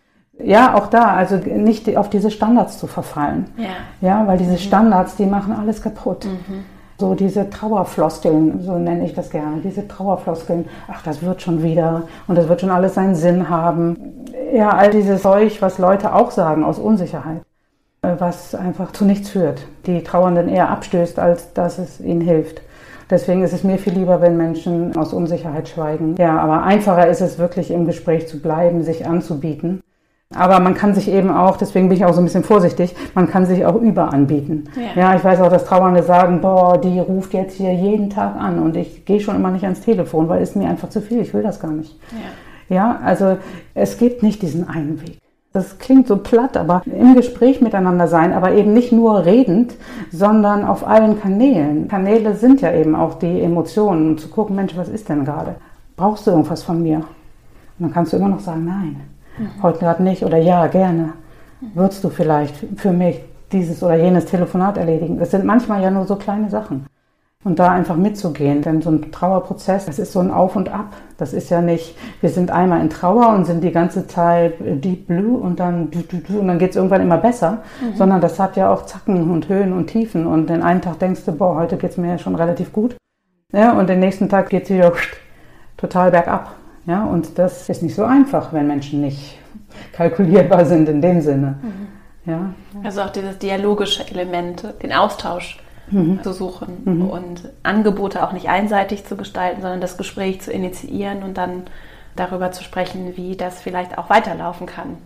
Ja, 0.42 0.74
auch 0.74 0.86
da, 0.86 1.14
also 1.14 1.36
nicht 1.36 1.94
auf 1.96 2.10
diese 2.10 2.30
Standards 2.30 2.78
zu 2.78 2.86
verfallen. 2.86 3.46
Ja, 3.56 4.08
ja 4.08 4.26
weil 4.26 4.38
diese 4.38 4.52
mhm. 4.52 4.58
Standards, 4.58 5.16
die 5.16 5.26
machen 5.26 5.52
alles 5.52 5.82
kaputt. 5.82 6.24
Mhm. 6.24 6.64
So 6.96 7.14
diese 7.14 7.48
Trauerfloskeln, 7.50 8.62
so 8.62 8.78
nenne 8.78 9.04
ich 9.04 9.14
das 9.14 9.30
gerne, 9.30 9.60
diese 9.62 9.86
Trauerfloskeln, 9.86 10.64
ach, 10.88 11.02
das 11.02 11.22
wird 11.22 11.42
schon 11.42 11.62
wieder 11.62 12.08
und 12.26 12.36
das 12.36 12.48
wird 12.48 12.60
schon 12.60 12.70
alles 12.70 12.94
seinen 12.94 13.14
Sinn 13.14 13.48
haben. 13.48 14.24
Ja, 14.52 14.70
all 14.70 14.90
dieses 14.90 15.22
Zeug, 15.22 15.60
was 15.60 15.78
Leute 15.78 16.14
auch 16.14 16.30
sagen 16.30 16.64
aus 16.64 16.78
Unsicherheit. 16.78 17.42
Äh, 18.08 18.20
was 18.20 18.54
einfach 18.54 18.92
zu 18.92 19.04
nichts 19.04 19.30
führt, 19.30 19.66
die 19.86 20.02
Trauernden 20.02 20.48
eher 20.48 20.70
abstößt, 20.70 21.18
als 21.18 21.52
dass 21.52 21.78
es 21.78 22.00
ihnen 22.00 22.20
hilft. 22.20 22.62
Deswegen 23.10 23.42
ist 23.42 23.54
es 23.54 23.64
mir 23.64 23.78
viel 23.78 23.94
lieber, 23.94 24.20
wenn 24.20 24.36
Menschen 24.36 24.94
aus 24.96 25.14
Unsicherheit 25.14 25.68
schweigen. 25.68 26.16
Ja, 26.18 26.38
aber 26.38 26.62
einfacher 26.62 27.08
ist 27.08 27.22
es 27.22 27.38
wirklich 27.38 27.70
im 27.70 27.86
Gespräch 27.86 28.28
zu 28.28 28.40
bleiben, 28.40 28.82
sich 28.82 29.06
anzubieten. 29.06 29.82
Aber 30.34 30.60
man 30.60 30.74
kann 30.74 30.94
sich 30.94 31.10
eben 31.10 31.30
auch, 31.30 31.56
deswegen 31.56 31.88
bin 31.88 31.96
ich 31.96 32.04
auch 32.04 32.12
so 32.12 32.20
ein 32.20 32.24
bisschen 32.24 32.44
vorsichtig, 32.44 32.94
man 33.14 33.30
kann 33.30 33.46
sich 33.46 33.64
auch 33.64 33.76
überanbieten. 33.76 34.68
Ja, 34.76 35.02
ja 35.02 35.16
ich 35.16 35.24
weiß 35.24 35.40
auch, 35.40 35.48
dass 35.48 35.64
Trauernde 35.64 36.02
sagen, 36.02 36.42
boah, 36.42 36.78
die 36.78 37.00
ruft 37.00 37.32
jetzt 37.32 37.56
hier 37.56 37.72
jeden 37.72 38.10
Tag 38.10 38.36
an 38.36 38.58
und 38.58 38.76
ich 38.76 39.06
gehe 39.06 39.20
schon 39.20 39.36
immer 39.36 39.50
nicht 39.50 39.64
ans 39.64 39.80
Telefon, 39.80 40.28
weil 40.28 40.42
es 40.42 40.54
mir 40.54 40.68
einfach 40.68 40.90
zu 40.90 41.00
viel, 41.00 41.20
ich 41.20 41.32
will 41.32 41.42
das 41.42 41.60
gar 41.60 41.72
nicht. 41.72 41.98
Ja, 42.68 42.76
ja 42.76 43.00
also 43.02 43.38
es 43.72 43.96
gibt 43.96 44.22
nicht 44.22 44.42
diesen 44.42 44.68
einen 44.68 45.00
Weg. 45.00 45.18
Das 45.52 45.78
klingt 45.78 46.06
so 46.06 46.18
platt, 46.18 46.56
aber 46.56 46.82
im 46.84 47.14
Gespräch 47.14 47.60
miteinander 47.60 48.06
sein, 48.06 48.32
aber 48.32 48.52
eben 48.52 48.74
nicht 48.74 48.92
nur 48.92 49.24
redend, 49.24 49.74
sondern 50.12 50.64
auf 50.64 50.86
allen 50.86 51.20
Kanälen. 51.20 51.88
Kanäle 51.88 52.34
sind 52.36 52.60
ja 52.60 52.72
eben 52.72 52.94
auch 52.94 53.14
die 53.14 53.40
Emotionen 53.40 54.10
und 54.10 54.20
zu 54.20 54.28
gucken, 54.28 54.56
Mensch, 54.56 54.76
was 54.76 54.88
ist 54.88 55.08
denn 55.08 55.24
gerade? 55.24 55.56
Brauchst 55.96 56.26
du 56.26 56.32
irgendwas 56.32 56.62
von 56.62 56.82
mir? 56.82 56.98
Und 56.98 57.06
dann 57.78 57.92
kannst 57.92 58.12
du 58.12 58.18
immer 58.18 58.28
noch 58.28 58.40
sagen, 58.40 58.66
nein, 58.66 58.96
mhm. 59.38 59.62
heute 59.62 59.78
gerade 59.78 60.02
nicht 60.02 60.22
oder 60.22 60.36
ja, 60.36 60.66
gerne. 60.66 61.14
Würdest 61.74 62.04
du 62.04 62.10
vielleicht 62.10 62.54
für 62.76 62.92
mich 62.92 63.20
dieses 63.50 63.82
oder 63.82 63.96
jenes 63.96 64.26
Telefonat 64.26 64.76
erledigen? 64.76 65.18
Das 65.18 65.30
sind 65.30 65.44
manchmal 65.44 65.82
ja 65.82 65.90
nur 65.90 66.04
so 66.04 66.16
kleine 66.16 66.50
Sachen 66.50 66.84
und 67.44 67.58
da 67.58 67.70
einfach 67.70 67.96
mitzugehen. 67.96 68.62
Denn 68.62 68.82
so 68.82 68.90
ein 68.90 69.12
Trauerprozess, 69.12 69.86
das 69.86 69.98
ist 69.98 70.12
so 70.12 70.20
ein 70.20 70.30
Auf 70.30 70.56
und 70.56 70.68
Ab. 70.68 70.96
Das 71.16 71.32
ist 71.32 71.50
ja 71.50 71.60
nicht, 71.60 71.96
wir 72.20 72.30
sind 72.30 72.50
einmal 72.50 72.80
in 72.80 72.90
Trauer 72.90 73.28
und 73.30 73.44
sind 73.44 73.62
die 73.62 73.70
ganze 73.70 74.06
Zeit 74.06 74.54
deep 74.60 75.06
blue 75.06 75.38
und 75.38 75.60
dann, 75.60 75.88
und 75.88 76.48
dann 76.48 76.58
geht 76.58 76.70
es 76.70 76.76
irgendwann 76.76 77.00
immer 77.00 77.18
besser, 77.18 77.62
mhm. 77.80 77.96
sondern 77.96 78.20
das 78.20 78.38
hat 78.38 78.56
ja 78.56 78.72
auch 78.72 78.86
Zacken 78.86 79.30
und 79.30 79.48
Höhen 79.48 79.72
und 79.72 79.86
Tiefen. 79.86 80.26
Und 80.26 80.50
den 80.50 80.62
einen 80.62 80.82
Tag 80.82 80.98
denkst 80.98 81.24
du, 81.26 81.32
boah, 81.32 81.56
heute 81.56 81.76
geht 81.76 81.92
es 81.92 81.96
mir 81.96 82.10
ja 82.10 82.18
schon 82.18 82.34
relativ 82.34 82.72
gut. 82.72 82.96
Ja, 83.52 83.72
und 83.78 83.88
den 83.88 84.00
nächsten 84.00 84.28
Tag 84.28 84.50
geht 84.50 84.64
es 84.64 84.70
wieder 84.70 84.92
total 85.76 86.10
bergab. 86.10 86.54
Ja, 86.86 87.04
und 87.04 87.38
das 87.38 87.68
ist 87.68 87.82
nicht 87.82 87.94
so 87.94 88.04
einfach, 88.04 88.52
wenn 88.52 88.66
Menschen 88.66 89.00
nicht 89.00 89.38
kalkulierbar 89.92 90.64
sind 90.64 90.88
in 90.88 91.00
dem 91.00 91.20
Sinne. 91.20 91.58
Mhm. 91.62 92.30
Ja. 92.30 92.52
Also 92.82 93.02
auch 93.02 93.10
dieses 93.10 93.38
dialogische 93.38 94.06
Element, 94.10 94.64
den 94.82 94.92
Austausch 94.92 95.58
mhm. 95.90 96.22
zu 96.22 96.32
suchen 96.32 96.82
mhm. 96.84 97.10
und 97.10 97.48
Angebote 97.62 98.26
auch 98.26 98.32
nicht 98.32 98.48
einseitig 98.48 99.04
zu 99.04 99.16
gestalten, 99.16 99.60
sondern 99.60 99.80
das 99.80 99.96
Gespräch 99.96 100.40
zu 100.40 100.52
initiieren 100.52 101.22
und 101.22 101.36
dann 101.36 101.64
darüber 102.16 102.52
zu 102.52 102.64
sprechen, 102.64 103.16
wie 103.16 103.36
das 103.36 103.60
vielleicht 103.60 103.98
auch 103.98 104.10
weiterlaufen 104.10 104.66
kann, 104.66 104.96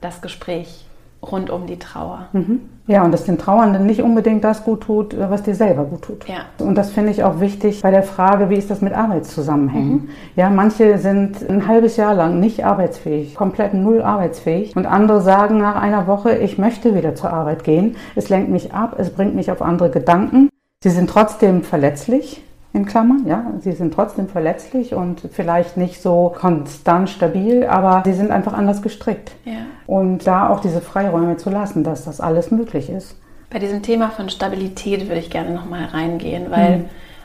das 0.00 0.20
Gespräch 0.20 0.87
rund 1.22 1.50
um 1.50 1.66
die 1.66 1.78
Trauer. 1.78 2.28
Mhm. 2.32 2.60
Ja, 2.86 3.04
und 3.04 3.12
dass 3.12 3.24
den 3.24 3.36
Trauernden 3.36 3.84
nicht 3.84 4.02
unbedingt 4.02 4.42
das 4.44 4.64
gut 4.64 4.80
tut, 4.80 5.14
was 5.18 5.42
dir 5.42 5.54
selber 5.54 5.84
gut 5.84 6.02
tut. 6.02 6.26
Ja. 6.26 6.46
Und 6.58 6.74
das 6.74 6.90
finde 6.90 7.10
ich 7.10 7.22
auch 7.22 7.38
wichtig 7.38 7.82
bei 7.82 7.90
der 7.90 8.02
Frage, 8.02 8.48
wie 8.48 8.54
ist 8.54 8.70
das 8.70 8.80
mit 8.80 8.94
Arbeitszusammenhängen? 8.94 9.92
Mhm. 9.92 10.08
Ja, 10.36 10.48
manche 10.48 10.96
sind 10.96 11.48
ein 11.48 11.66
halbes 11.68 11.98
Jahr 11.98 12.14
lang 12.14 12.40
nicht 12.40 12.64
arbeitsfähig, 12.64 13.34
komplett 13.34 13.74
null 13.74 14.00
arbeitsfähig. 14.00 14.74
Und 14.74 14.86
andere 14.86 15.20
sagen 15.20 15.58
nach 15.58 15.76
einer 15.76 16.06
Woche, 16.06 16.38
ich 16.38 16.56
möchte 16.56 16.94
wieder 16.94 17.14
zur 17.14 17.30
Arbeit 17.30 17.62
gehen. 17.62 17.96
Es 18.14 18.30
lenkt 18.30 18.48
mich 18.48 18.72
ab, 18.72 18.94
es 18.96 19.10
bringt 19.10 19.34
mich 19.34 19.50
auf 19.50 19.60
andere 19.60 19.90
Gedanken. 19.90 20.48
Sie 20.82 20.90
sind 20.90 21.10
trotzdem 21.10 21.62
verletzlich 21.62 22.42
in 22.78 22.86
Klammern, 22.86 23.26
ja. 23.26 23.52
Sie 23.60 23.72
sind 23.72 23.92
trotzdem 23.92 24.28
verletzlich 24.28 24.94
und 24.94 25.20
vielleicht 25.32 25.76
nicht 25.76 26.00
so 26.00 26.34
konstant 26.38 27.10
stabil, 27.10 27.66
aber 27.66 28.02
sie 28.04 28.14
sind 28.14 28.30
einfach 28.30 28.52
anders 28.52 28.80
gestrickt. 28.82 29.32
Ja. 29.44 29.66
Und 29.86 30.26
da 30.26 30.48
auch 30.48 30.60
diese 30.60 30.80
Freiräume 30.80 31.36
zu 31.36 31.50
lassen, 31.50 31.84
dass 31.84 32.04
das 32.04 32.20
alles 32.20 32.50
möglich 32.50 32.88
ist. 32.88 33.16
Bei 33.50 33.58
diesem 33.58 33.82
Thema 33.82 34.10
von 34.10 34.28
Stabilität 34.28 35.08
würde 35.08 35.20
ich 35.20 35.30
gerne 35.30 35.50
nochmal 35.50 35.86
reingehen, 35.86 36.50
weil 36.50 36.78
mhm. 36.78 36.84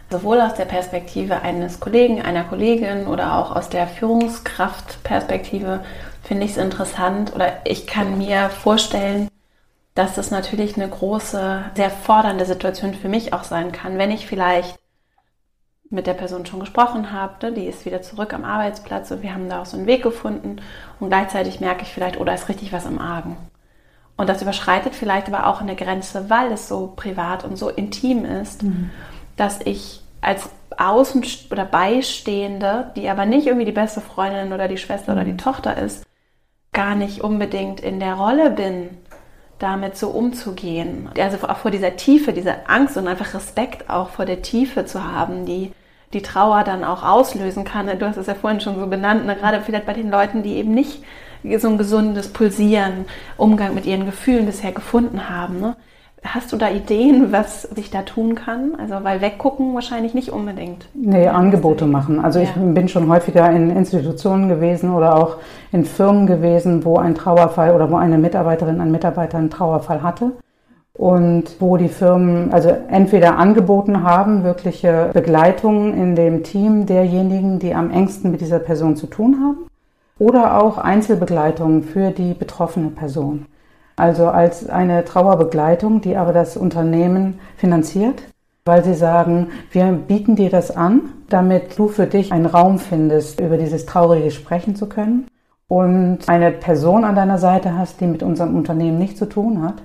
sowohl 0.10 0.42
aus 0.42 0.56
der 0.56 0.66
Perspektive 0.66 1.42
eines 1.42 1.80
Kollegen, 1.80 2.22
einer 2.22 2.44
Kollegin 2.44 3.08
oder 3.08 3.38
auch 3.38 3.56
aus 3.56 3.70
der 3.70 3.88
Führungskraftperspektive 3.88 5.82
finde 6.24 6.46
ich 6.46 6.52
es 6.52 6.58
interessant 6.58 7.36
oder 7.36 7.48
ich 7.66 7.86
kann 7.86 8.18
mir 8.18 8.50
vorstellen, 8.50 9.28
dass 9.96 10.16
das 10.16 10.32
natürlich 10.32 10.76
eine 10.78 10.88
große, 10.88 11.66
sehr 11.76 11.90
fordernde 11.90 12.46
Situation 12.46 12.94
für 12.94 13.10
mich 13.10 13.34
auch 13.34 13.44
sein 13.44 13.72
kann, 13.72 13.98
wenn 13.98 14.12
ich 14.12 14.26
vielleicht 14.26 14.80
mit 15.94 16.08
der 16.08 16.14
Person 16.16 16.46
schon 16.46 16.60
gesprochen 16.60 17.12
habe, 17.12 17.46
ne? 17.46 17.54
die 17.54 17.66
ist 17.66 17.86
wieder 17.86 18.02
zurück 18.02 18.34
am 18.34 18.44
Arbeitsplatz 18.44 19.12
und 19.12 19.22
wir 19.22 19.34
haben 19.34 19.48
da 19.48 19.62
auch 19.62 19.66
so 19.66 19.78
einen 19.78 19.86
Weg 19.86 20.04
gefunden 20.04 20.58
und 21.00 21.10
gleichzeitig 21.10 21.60
merke 21.60 21.84
ich 21.84 21.94
vielleicht, 21.94 22.20
oh, 22.20 22.24
da 22.24 22.34
ist 22.34 22.50
richtig 22.50 22.74
was 22.74 22.86
im 22.86 23.00
Argen. 23.00 23.38
Und 24.18 24.30
das 24.30 24.42
überschreitet 24.42 24.94
vielleicht 24.94 25.28
aber 25.28 25.48
auch 25.48 25.62
eine 25.62 25.76
Grenze, 25.76 26.30
weil 26.30 26.52
es 26.52 26.68
so 26.68 26.94
privat 26.96 27.44
und 27.46 27.58
so 27.58 27.70
intim 27.70 28.26
ist, 28.26 28.64
mhm. 28.64 28.90
dass 29.38 29.62
ich 29.62 30.02
als 30.22 30.50
Außen- 30.78 31.52
oder 31.52 31.66
Beistehende, 31.66 32.92
die 32.96 33.10
aber 33.10 33.26
nicht 33.26 33.48
irgendwie 33.48 33.66
die 33.66 33.72
beste 33.72 34.02
Freundin 34.02 34.54
oder 34.54 34.68
die 34.68 34.78
Schwester 34.78 35.14
mhm. 35.14 35.18
oder 35.18 35.26
die 35.26 35.34
mhm. 35.34 35.38
Tochter 35.38 35.78
ist, 35.78 36.06
gar 36.74 36.96
nicht 36.96 37.22
unbedingt 37.22 37.80
in 37.80 38.00
der 38.00 38.16
Rolle 38.16 38.50
bin, 38.50 38.90
damit 39.60 39.96
so 39.96 40.10
umzugehen. 40.10 41.10
Also 41.18 41.48
auch 41.48 41.58
vor 41.58 41.72
dieser 41.72 41.96
Tiefe, 41.96 42.34
dieser 42.34 42.70
Angst 42.70 42.98
und 42.98 43.08
einfach 43.08 43.34
Respekt 43.34 43.90
auch 43.90 44.10
vor 44.10 44.26
der 44.26 44.42
Tiefe 44.42 44.86
zu 44.86 45.04
haben, 45.04 45.46
die 45.46 45.72
die 46.14 46.22
Trauer 46.22 46.64
dann 46.64 46.84
auch 46.84 47.04
auslösen 47.04 47.64
kann. 47.64 47.88
Du 47.98 48.08
hast 48.08 48.18
es 48.18 48.28
ja 48.28 48.36
vorhin 48.36 48.60
schon 48.60 48.80
so 48.80 48.88
benannt, 48.88 49.26
ne? 49.26 49.36
gerade 49.36 49.62
vielleicht 49.62 49.86
bei 49.86 49.94
den 49.94 50.10
Leuten, 50.10 50.44
die 50.44 50.56
eben 50.56 50.74
nicht 50.74 51.04
so 51.58 51.68
ein 51.68 51.78
gesundes 51.78 52.30
Pulsieren, 52.30 53.06
Umgang 53.38 53.74
mit 53.74 53.86
ihren 53.86 54.06
Gefühlen 54.06 54.46
bisher 54.46 54.72
gefunden 54.72 55.30
haben. 55.30 55.60
Ne? 55.60 55.76
Hast 56.24 56.54
du 56.54 56.58
da 56.58 56.70
Ideen, 56.70 57.34
was 57.34 57.64
sich 57.64 57.90
da 57.92 58.04
tun 58.04 58.36
kann? 58.36 58.76
Also, 58.80 58.96
weil 59.04 59.20
weggucken 59.20 59.74
wahrscheinlich 59.74 60.14
nicht 60.14 60.30
unbedingt. 60.30 60.86
Nee, 60.94 61.28
Angebote 61.28 61.86
machen. 61.86 62.24
Also, 62.24 62.40
ja. 62.40 62.46
ich 62.46 62.52
bin 62.54 62.88
schon 62.88 63.10
häufiger 63.10 63.52
in 63.52 63.70
Institutionen 63.76 64.48
gewesen 64.48 64.94
oder 64.94 65.18
auch 65.18 65.38
in 65.74 65.84
Firmen 65.84 66.26
gewesen, 66.26 66.86
wo 66.86 66.98
ein 66.98 67.14
Trauerfall 67.14 67.76
oder 67.76 67.92
wo 67.92 67.98
eine 67.98 68.18
Mitarbeiterin, 68.18 68.80
ein 68.80 68.92
Mitarbeiter 68.92 69.38
einen 69.38 69.50
Trauerfall 69.50 70.02
hatte 70.02 70.32
und 70.98 71.60
wo 71.60 71.78
die 71.78 71.90
Firmen 71.90 72.54
also 72.54 72.70
entweder 72.70 73.38
angeboten 73.38 74.04
haben, 74.04 74.44
wirkliche 74.44 75.10
Begleitung 75.14 75.94
in 75.96 76.16
dem 76.16 76.44
Team 76.44 76.86
derjenigen, 76.86 77.60
die 77.60 77.74
am 77.74 77.90
engsten 77.90 78.32
mit 78.32 78.42
dieser 78.42 78.60
Person 78.60 78.96
zu 78.96 79.08
tun 79.08 79.40
haben, 79.42 79.68
oder 80.20 80.62
auch 80.62 80.78
Einzelbegleitung 80.78 81.82
für 81.82 82.12
die 82.12 82.34
betroffene 82.34 82.90
Person. 82.90 83.48
Also 83.96 84.28
als 84.28 84.70
eine 84.70 85.04
Trauerbegleitung, 85.04 86.02
die 86.02 86.16
aber 86.16 86.34
das 86.34 86.58
Unternehmen 86.58 87.40
finanziert, 87.58 88.24
weil 88.66 88.84
sie 88.84 88.94
sagen, 88.94 89.48
wir 89.72 89.92
bieten 89.92 90.36
dir 90.36 90.50
das 90.50 90.72
an, 90.76 91.02
damit 91.30 91.78
du 91.78 91.88
für 91.88 92.06
dich 92.06 92.32
einen 92.32 92.46
Raum 92.46 92.78
findest, 92.78 93.40
über 93.40 93.58
dieses 93.58 93.86
Traurige 93.86 94.32
sprechen 94.32 94.76
zu 94.76 94.88
können 94.88 95.28
und 95.68 96.20
eine 96.28 96.52
Person 96.52 97.04
an 97.04 97.16
deiner 97.16 97.40
Seite 97.40 97.78
hast, 97.78 98.00
die 98.00 98.08
mit 98.08 98.24
unserem 98.24 98.56
Unternehmen 98.56 99.00
nichts 99.00 99.20
zu 99.20 99.26
tun 99.26 99.64
hat 99.64 99.82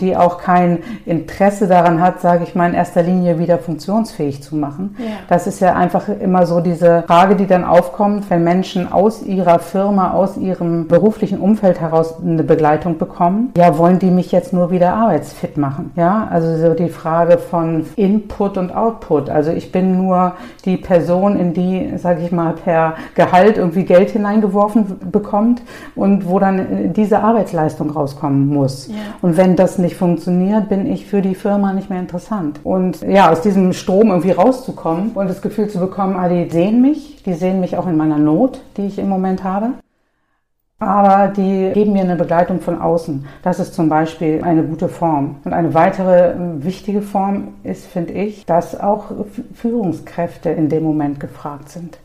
die 0.00 0.16
auch 0.16 0.38
kein 0.38 0.80
Interesse 1.06 1.68
daran 1.68 2.00
hat, 2.00 2.20
sage 2.20 2.42
ich 2.42 2.56
mal, 2.56 2.68
in 2.68 2.74
erster 2.74 3.04
Linie 3.04 3.38
wieder 3.38 3.58
funktionsfähig 3.58 4.42
zu 4.42 4.56
machen. 4.56 4.96
Ja. 4.98 5.04
Das 5.28 5.46
ist 5.46 5.60
ja 5.60 5.76
einfach 5.76 6.08
immer 6.08 6.46
so 6.46 6.58
diese 6.58 7.04
Frage, 7.06 7.36
die 7.36 7.46
dann 7.46 7.62
aufkommt, 7.62 8.28
wenn 8.28 8.42
Menschen 8.42 8.90
aus 8.90 9.22
ihrer 9.22 9.60
Firma, 9.60 10.10
aus 10.10 10.36
ihrem 10.36 10.88
beruflichen 10.88 11.38
Umfeld 11.38 11.80
heraus 11.80 12.14
eine 12.20 12.42
Begleitung 12.42 12.98
bekommen. 12.98 13.52
Ja, 13.56 13.78
wollen 13.78 14.00
die 14.00 14.10
mich 14.10 14.32
jetzt 14.32 14.52
nur 14.52 14.72
wieder 14.72 14.94
arbeitsfit 14.94 15.58
machen? 15.58 15.92
Ja, 15.94 16.26
also 16.28 16.56
so 16.56 16.74
die 16.74 16.88
Frage 16.88 17.38
von 17.38 17.86
Input 17.94 18.58
und 18.58 18.74
Output. 18.74 19.30
Also 19.30 19.52
ich 19.52 19.70
bin 19.70 19.96
nur 19.96 20.32
die 20.64 20.76
Person, 20.76 21.38
in 21.38 21.52
die, 21.54 21.96
sage 21.98 22.22
ich 22.22 22.32
mal, 22.32 22.54
per 22.54 22.94
Gehalt 23.14 23.58
irgendwie 23.58 23.84
Geld 23.84 24.10
hineingeworfen 24.10 25.12
bekommt 25.12 25.62
und 25.94 26.28
wo 26.28 26.40
dann 26.40 26.92
diese 26.94 27.20
Arbeitsleistung 27.20 27.90
rauskommen 27.90 28.48
muss. 28.48 28.88
Ja. 28.88 28.94
Und 29.22 29.36
wenn 29.36 29.54
das 29.54 29.83
nicht 29.84 29.96
funktioniert, 29.96 30.68
bin 30.68 30.86
ich 30.90 31.06
für 31.06 31.22
die 31.22 31.36
Firma 31.36 31.72
nicht 31.72 31.90
mehr 31.90 32.00
interessant. 32.00 32.58
Und 32.64 33.02
ja, 33.02 33.30
aus 33.30 33.42
diesem 33.42 33.72
Strom 33.72 34.08
irgendwie 34.08 34.32
rauszukommen 34.32 35.12
und 35.12 35.28
das 35.28 35.42
Gefühl 35.42 35.68
zu 35.68 35.78
bekommen, 35.78 36.16
ah, 36.16 36.28
die 36.28 36.50
sehen 36.50 36.82
mich, 36.82 37.22
die 37.22 37.34
sehen 37.34 37.60
mich 37.60 37.76
auch 37.76 37.86
in 37.86 37.96
meiner 37.96 38.18
Not, 38.18 38.60
die 38.76 38.86
ich 38.86 38.98
im 38.98 39.08
Moment 39.08 39.44
habe. 39.44 39.74
Aber 40.80 41.28
die 41.28 41.70
geben 41.72 41.92
mir 41.92 42.02
eine 42.02 42.16
Begleitung 42.16 42.60
von 42.60 42.80
außen. 42.80 43.26
Das 43.42 43.60
ist 43.60 43.74
zum 43.74 43.88
Beispiel 43.88 44.42
eine 44.42 44.64
gute 44.64 44.88
Form. 44.88 45.36
Und 45.44 45.52
eine 45.52 45.72
weitere 45.72 46.32
äh, 46.32 46.36
wichtige 46.64 47.00
Form 47.00 47.54
ist, 47.62 47.86
finde 47.86 48.12
ich, 48.12 48.44
dass 48.44 48.78
auch 48.78 49.04
Führungskräfte 49.54 50.50
in 50.50 50.68
dem 50.68 50.82
Moment 50.82 51.20
gefragt 51.20 51.68
sind. 51.70 51.98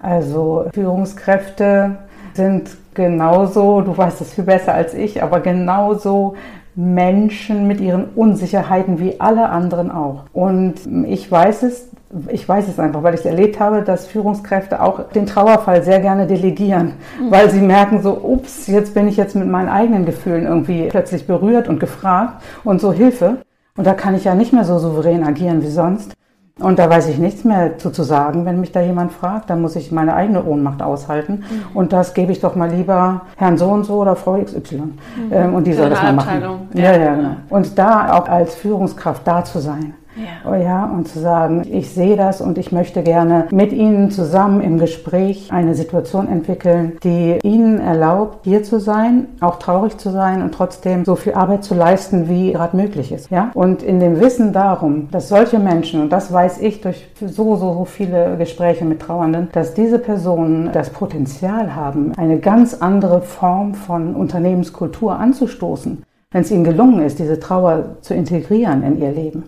Also 0.00 0.66
Führungskräfte 0.72 1.96
sind 2.34 2.70
genauso, 2.94 3.80
du 3.80 3.96
weißt 3.96 4.20
es 4.20 4.34
viel 4.34 4.44
besser 4.44 4.74
als 4.74 4.94
ich, 4.94 5.22
aber 5.22 5.40
genauso 5.40 6.34
Menschen 6.76 7.66
mit 7.66 7.80
ihren 7.80 8.06
Unsicherheiten 8.16 8.98
wie 8.98 9.20
alle 9.20 9.48
anderen 9.48 9.90
auch. 9.90 10.24
Und 10.32 10.74
ich 11.06 11.30
weiß 11.30 11.62
es, 11.62 11.88
ich 12.28 12.48
weiß 12.48 12.68
es 12.68 12.78
einfach, 12.78 13.02
weil 13.02 13.14
ich 13.14 13.20
es 13.20 13.26
erlebt 13.26 13.58
habe, 13.60 13.82
dass 13.82 14.06
Führungskräfte 14.06 14.82
auch 14.82 15.10
den 15.10 15.26
Trauerfall 15.26 15.82
sehr 15.82 16.00
gerne 16.00 16.26
delegieren, 16.26 16.94
mhm. 17.20 17.30
weil 17.30 17.50
sie 17.50 17.60
merken 17.60 18.02
so, 18.02 18.18
ups, 18.22 18.66
jetzt 18.66 18.94
bin 18.94 19.08
ich 19.08 19.16
jetzt 19.16 19.34
mit 19.34 19.48
meinen 19.48 19.68
eigenen 19.68 20.04
Gefühlen 20.04 20.46
irgendwie 20.46 20.88
plötzlich 20.88 21.26
berührt 21.26 21.68
und 21.68 21.80
gefragt 21.80 22.42
und 22.62 22.80
so 22.80 22.92
Hilfe. 22.92 23.38
Und 23.76 23.86
da 23.86 23.94
kann 23.94 24.14
ich 24.14 24.24
ja 24.24 24.34
nicht 24.34 24.52
mehr 24.52 24.64
so 24.64 24.78
souverän 24.78 25.24
agieren 25.24 25.62
wie 25.62 25.70
sonst. 25.70 26.14
Und 26.60 26.78
da 26.78 26.88
weiß 26.88 27.08
ich 27.08 27.18
nichts 27.18 27.42
mehr 27.42 27.78
zu, 27.78 27.90
zu 27.90 28.04
sagen, 28.04 28.44
wenn 28.44 28.60
mich 28.60 28.70
da 28.70 28.80
jemand 28.80 29.12
fragt. 29.12 29.50
Dann 29.50 29.60
muss 29.60 29.74
ich 29.74 29.90
meine 29.90 30.14
eigene 30.14 30.44
Ohnmacht 30.44 30.82
aushalten. 30.82 31.42
Mhm. 31.42 31.76
Und 31.76 31.92
das 31.92 32.14
gebe 32.14 32.30
ich 32.30 32.40
doch 32.40 32.54
mal 32.54 32.70
lieber 32.70 33.22
Herrn 33.36 33.58
so 33.58 33.66
und 33.66 33.82
so 33.82 33.94
oder 33.94 34.14
Frau 34.14 34.40
XY. 34.40 34.76
Mhm. 34.76 34.92
Ähm, 35.32 35.54
und 35.54 35.66
die 35.66 35.72
soll 35.72 35.90
das 35.90 36.00
mal 36.00 36.12
machen. 36.12 36.42
Ja, 36.74 36.92
ja, 36.92 36.96
ja, 36.96 37.14
genau. 37.16 37.36
Und 37.50 37.76
da 37.76 38.12
auch 38.12 38.28
als 38.28 38.54
Führungskraft 38.54 39.26
da 39.26 39.44
zu 39.44 39.58
sein. 39.58 39.94
Ja. 40.16 40.50
Oh 40.50 40.54
ja, 40.54 40.84
und 40.84 41.08
zu 41.08 41.18
sagen, 41.18 41.62
ich 41.68 41.90
sehe 41.90 42.16
das 42.16 42.40
und 42.40 42.56
ich 42.56 42.70
möchte 42.70 43.02
gerne 43.02 43.46
mit 43.50 43.72
Ihnen 43.72 44.10
zusammen 44.10 44.60
im 44.60 44.78
Gespräch 44.78 45.48
eine 45.50 45.74
Situation 45.74 46.28
entwickeln, 46.28 46.98
die 47.02 47.38
Ihnen 47.42 47.80
erlaubt, 47.80 48.44
hier 48.44 48.62
zu 48.62 48.78
sein, 48.78 49.28
auch 49.40 49.58
traurig 49.58 49.98
zu 49.98 50.10
sein 50.10 50.42
und 50.42 50.52
trotzdem 50.54 51.04
so 51.04 51.16
viel 51.16 51.34
Arbeit 51.34 51.64
zu 51.64 51.74
leisten, 51.74 52.28
wie 52.28 52.52
gerade 52.52 52.76
möglich 52.76 53.10
ist. 53.10 53.30
Ja? 53.30 53.50
Und 53.54 53.82
in 53.82 53.98
dem 53.98 54.20
Wissen 54.20 54.52
darum, 54.52 55.08
dass 55.10 55.28
solche 55.28 55.58
Menschen, 55.58 56.00
und 56.00 56.10
das 56.10 56.32
weiß 56.32 56.60
ich 56.60 56.80
durch 56.80 57.08
so, 57.20 57.56
so, 57.56 57.74
so 57.74 57.84
viele 57.84 58.36
Gespräche 58.36 58.84
mit 58.84 59.00
Trauernden, 59.00 59.48
dass 59.52 59.74
diese 59.74 59.98
Personen 59.98 60.70
das 60.72 60.90
Potenzial 60.90 61.74
haben, 61.74 62.12
eine 62.16 62.38
ganz 62.38 62.74
andere 62.74 63.22
Form 63.22 63.74
von 63.74 64.14
Unternehmenskultur 64.14 65.18
anzustoßen, 65.18 66.04
wenn 66.30 66.40
es 66.42 66.50
ihnen 66.50 66.64
gelungen 66.64 67.00
ist, 67.00 67.18
diese 67.18 67.40
Trauer 67.40 67.96
zu 68.00 68.14
integrieren 68.14 68.82
in 68.82 69.00
ihr 69.00 69.10
Leben. 69.10 69.44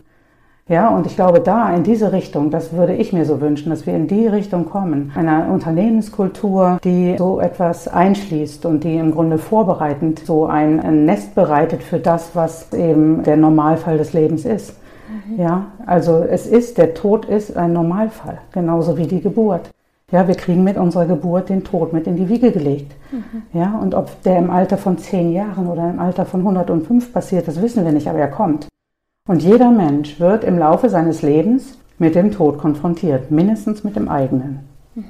Ja, 0.68 0.88
und 0.88 1.06
ich 1.06 1.14
glaube, 1.14 1.38
da 1.38 1.72
in 1.72 1.84
diese 1.84 2.10
Richtung, 2.10 2.50
das 2.50 2.72
würde 2.72 2.94
ich 2.94 3.12
mir 3.12 3.24
so 3.24 3.40
wünschen, 3.40 3.70
dass 3.70 3.86
wir 3.86 3.94
in 3.94 4.08
die 4.08 4.26
Richtung 4.26 4.66
kommen. 4.66 5.12
Eine 5.14 5.46
Unternehmenskultur, 5.52 6.80
die 6.82 7.14
so 7.16 7.38
etwas 7.38 7.86
einschließt 7.86 8.66
und 8.66 8.82
die 8.82 8.96
im 8.96 9.12
Grunde 9.12 9.38
vorbereitend 9.38 10.18
so 10.26 10.46
ein, 10.46 11.04
Nest 11.04 11.36
bereitet 11.36 11.84
für 11.84 12.00
das, 12.00 12.34
was 12.34 12.72
eben 12.72 13.22
der 13.22 13.36
Normalfall 13.36 13.96
des 13.96 14.12
Lebens 14.12 14.44
ist. 14.44 14.74
Mhm. 15.28 15.40
Ja, 15.40 15.66
also 15.86 16.24
es 16.28 16.48
ist, 16.48 16.78
der 16.78 16.94
Tod 16.94 17.26
ist 17.26 17.56
ein 17.56 17.72
Normalfall, 17.72 18.38
genauso 18.50 18.98
wie 18.98 19.06
die 19.06 19.20
Geburt. 19.20 19.70
Ja, 20.10 20.26
wir 20.26 20.34
kriegen 20.34 20.64
mit 20.64 20.78
unserer 20.78 21.06
Geburt 21.06 21.48
den 21.48 21.62
Tod 21.62 21.92
mit 21.92 22.08
in 22.08 22.16
die 22.16 22.28
Wiege 22.28 22.50
gelegt. 22.50 22.92
Mhm. 23.12 23.42
Ja, 23.52 23.78
und 23.80 23.94
ob 23.94 24.20
der 24.24 24.38
im 24.38 24.50
Alter 24.50 24.78
von 24.78 24.98
zehn 24.98 25.32
Jahren 25.32 25.68
oder 25.68 25.88
im 25.88 26.00
Alter 26.00 26.24
von 26.26 26.40
105 26.40 27.12
passiert, 27.12 27.46
das 27.46 27.62
wissen 27.62 27.84
wir 27.84 27.92
nicht, 27.92 28.08
aber 28.08 28.18
er 28.18 28.30
kommt. 28.30 28.66
Und 29.26 29.42
jeder 29.42 29.70
Mensch 29.70 30.20
wird 30.20 30.44
im 30.44 30.58
Laufe 30.58 30.88
seines 30.88 31.22
Lebens 31.22 31.78
mit 31.98 32.14
dem 32.14 32.30
Tod 32.30 32.58
konfrontiert, 32.58 33.30
mindestens 33.30 33.82
mit 33.82 33.96
dem 33.96 34.08
eigenen. 34.08 34.60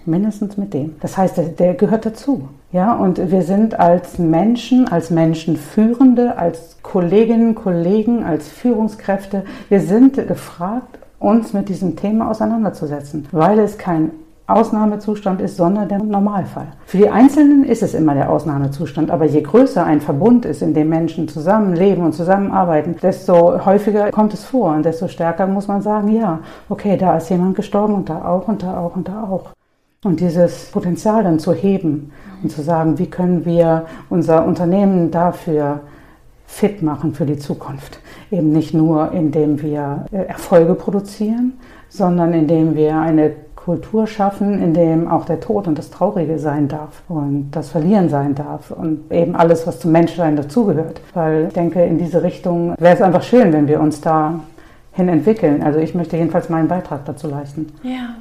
Mindestens 0.05 0.57
mit 0.57 0.75
dem. 0.75 0.97
Das 1.01 1.17
heißt, 1.17 1.37
der, 1.37 1.45
der, 1.49 1.75
gehört 1.75 2.07
dazu. 2.07 2.49
Ja, 2.73 2.95
und 2.95 3.31
wir 3.31 3.43
sind 3.43 3.79
als 3.79 4.19
Menschen, 4.19 4.89
als 4.89 5.11
Menschenführende, 5.11 6.39
als 6.39 6.79
Kolleginnen, 6.83 7.55
Kollegen, 7.55 8.25
als 8.25 8.49
Führungskräfte, 8.49 9.45
wir 9.69 9.81
sind 9.81 10.17
gefragt, 10.27 10.99
uns 11.19 11.53
mit 11.53 11.69
diesem 11.69 11.95
Thema 11.95 12.31
auseinanderzusetzen, 12.31 13.27
weil 13.33 13.59
es 13.59 13.79
kein 13.79 14.11
Ausnahmezustand 14.49 15.40
ist, 15.40 15.57
sondern 15.57 15.88
der 15.88 15.99
Normalfall. 15.99 16.68
Für 16.84 16.99
die 16.99 17.09
Einzelnen 17.09 17.64
ist 17.64 17.82
es 17.82 17.94
immer 17.94 18.14
der 18.14 18.30
Ausnahmezustand, 18.30 19.11
aber 19.11 19.24
je 19.24 19.42
größer 19.42 19.84
ein 19.84 20.01
Verbund 20.01 20.44
ist, 20.44 20.62
in 20.62 20.72
dem 20.72 20.88
Menschen 20.88 21.26
zusammenleben 21.26 22.05
und 22.05 22.12
zusammenarbeiten, 22.12 22.94
desto 23.03 23.64
häufiger 23.66 24.12
kommt 24.12 24.34
es 24.34 24.44
vor 24.44 24.72
und 24.72 24.84
desto 24.84 25.09
stärker 25.09 25.49
muss 25.49 25.66
man 25.66 25.82
sagen, 25.82 26.09
ja, 26.12 26.40
okay, 26.68 26.97
da 26.97 27.16
ist 27.16 27.28
jemand 27.28 27.57
gestorben 27.57 27.94
und 27.94 28.09
da 28.09 28.24
auch 28.24 28.47
und 28.47 28.62
da 28.62 28.78
auch 28.78 28.94
und 28.94 29.09
da 29.09 29.24
auch. 29.24 29.51
Und 30.05 30.20
dieses 30.20 30.70
Potenzial 30.70 31.24
dann 31.24 31.40
zu 31.40 31.53
heben 31.53 32.12
und 32.42 32.51
zu 32.51 32.62
sagen, 32.62 32.99
wie 33.01 33.11
können 33.11 33.44
wir 33.44 33.86
unser 34.11 34.47
Unternehmen 34.47 35.11
dafür 35.11 35.80
fit 36.47 36.82
machen 36.82 37.14
für 37.14 37.26
die 37.26 37.38
Zukunft. 37.38 37.99
Eben 38.30 38.51
nicht 38.51 38.72
nur, 38.72 39.11
indem 39.12 39.61
wir 39.61 40.07
äh, 40.12 40.18
Erfolge 40.26 40.74
produzieren, 40.74 41.55
sondern 41.88 42.32
indem 42.32 42.76
wir 42.76 42.97
eine 42.97 43.32
Kultur 43.67 44.07
schaffen, 44.07 44.62
in 44.62 44.75
dem 44.75 45.09
auch 45.09 45.25
der 45.25 45.41
Tod 45.41 45.67
und 45.67 45.77
das 45.77 45.91
Traurige 45.91 46.39
sein 46.39 46.69
darf 46.69 47.03
und 47.09 47.51
das 47.51 47.71
Verlieren 47.71 48.09
sein 48.09 48.37
darf 48.37 48.71
und 48.71 49.11
eben 49.11 49.35
alles, 49.35 49.67
was 49.67 49.81
zum 49.81 49.91
Menschsein 49.91 50.37
dazugehört. 50.37 51.01
Weil 51.14 51.47
ich 51.49 51.53
denke, 51.53 51.85
in 51.85 51.99
diese 51.99 52.23
Richtung 52.23 52.77
wäre 52.79 52.95
es 52.95 53.03
einfach 53.03 53.25
schön, 53.25 53.53
wenn 53.53 53.67
wir 53.67 53.81
uns 53.81 54.01
da 54.01 54.39
hin 54.93 55.09
entwickeln. 55.09 55.64
Also 55.64 55.81
ich 55.81 55.97
möchte 55.97 56.17
jedenfalls 56.17 56.49
meinen 56.49 56.69
Beitrag 56.69 57.07
dazu 57.07 57.27
leisten. 57.27 57.73
Ja, 57.83 58.14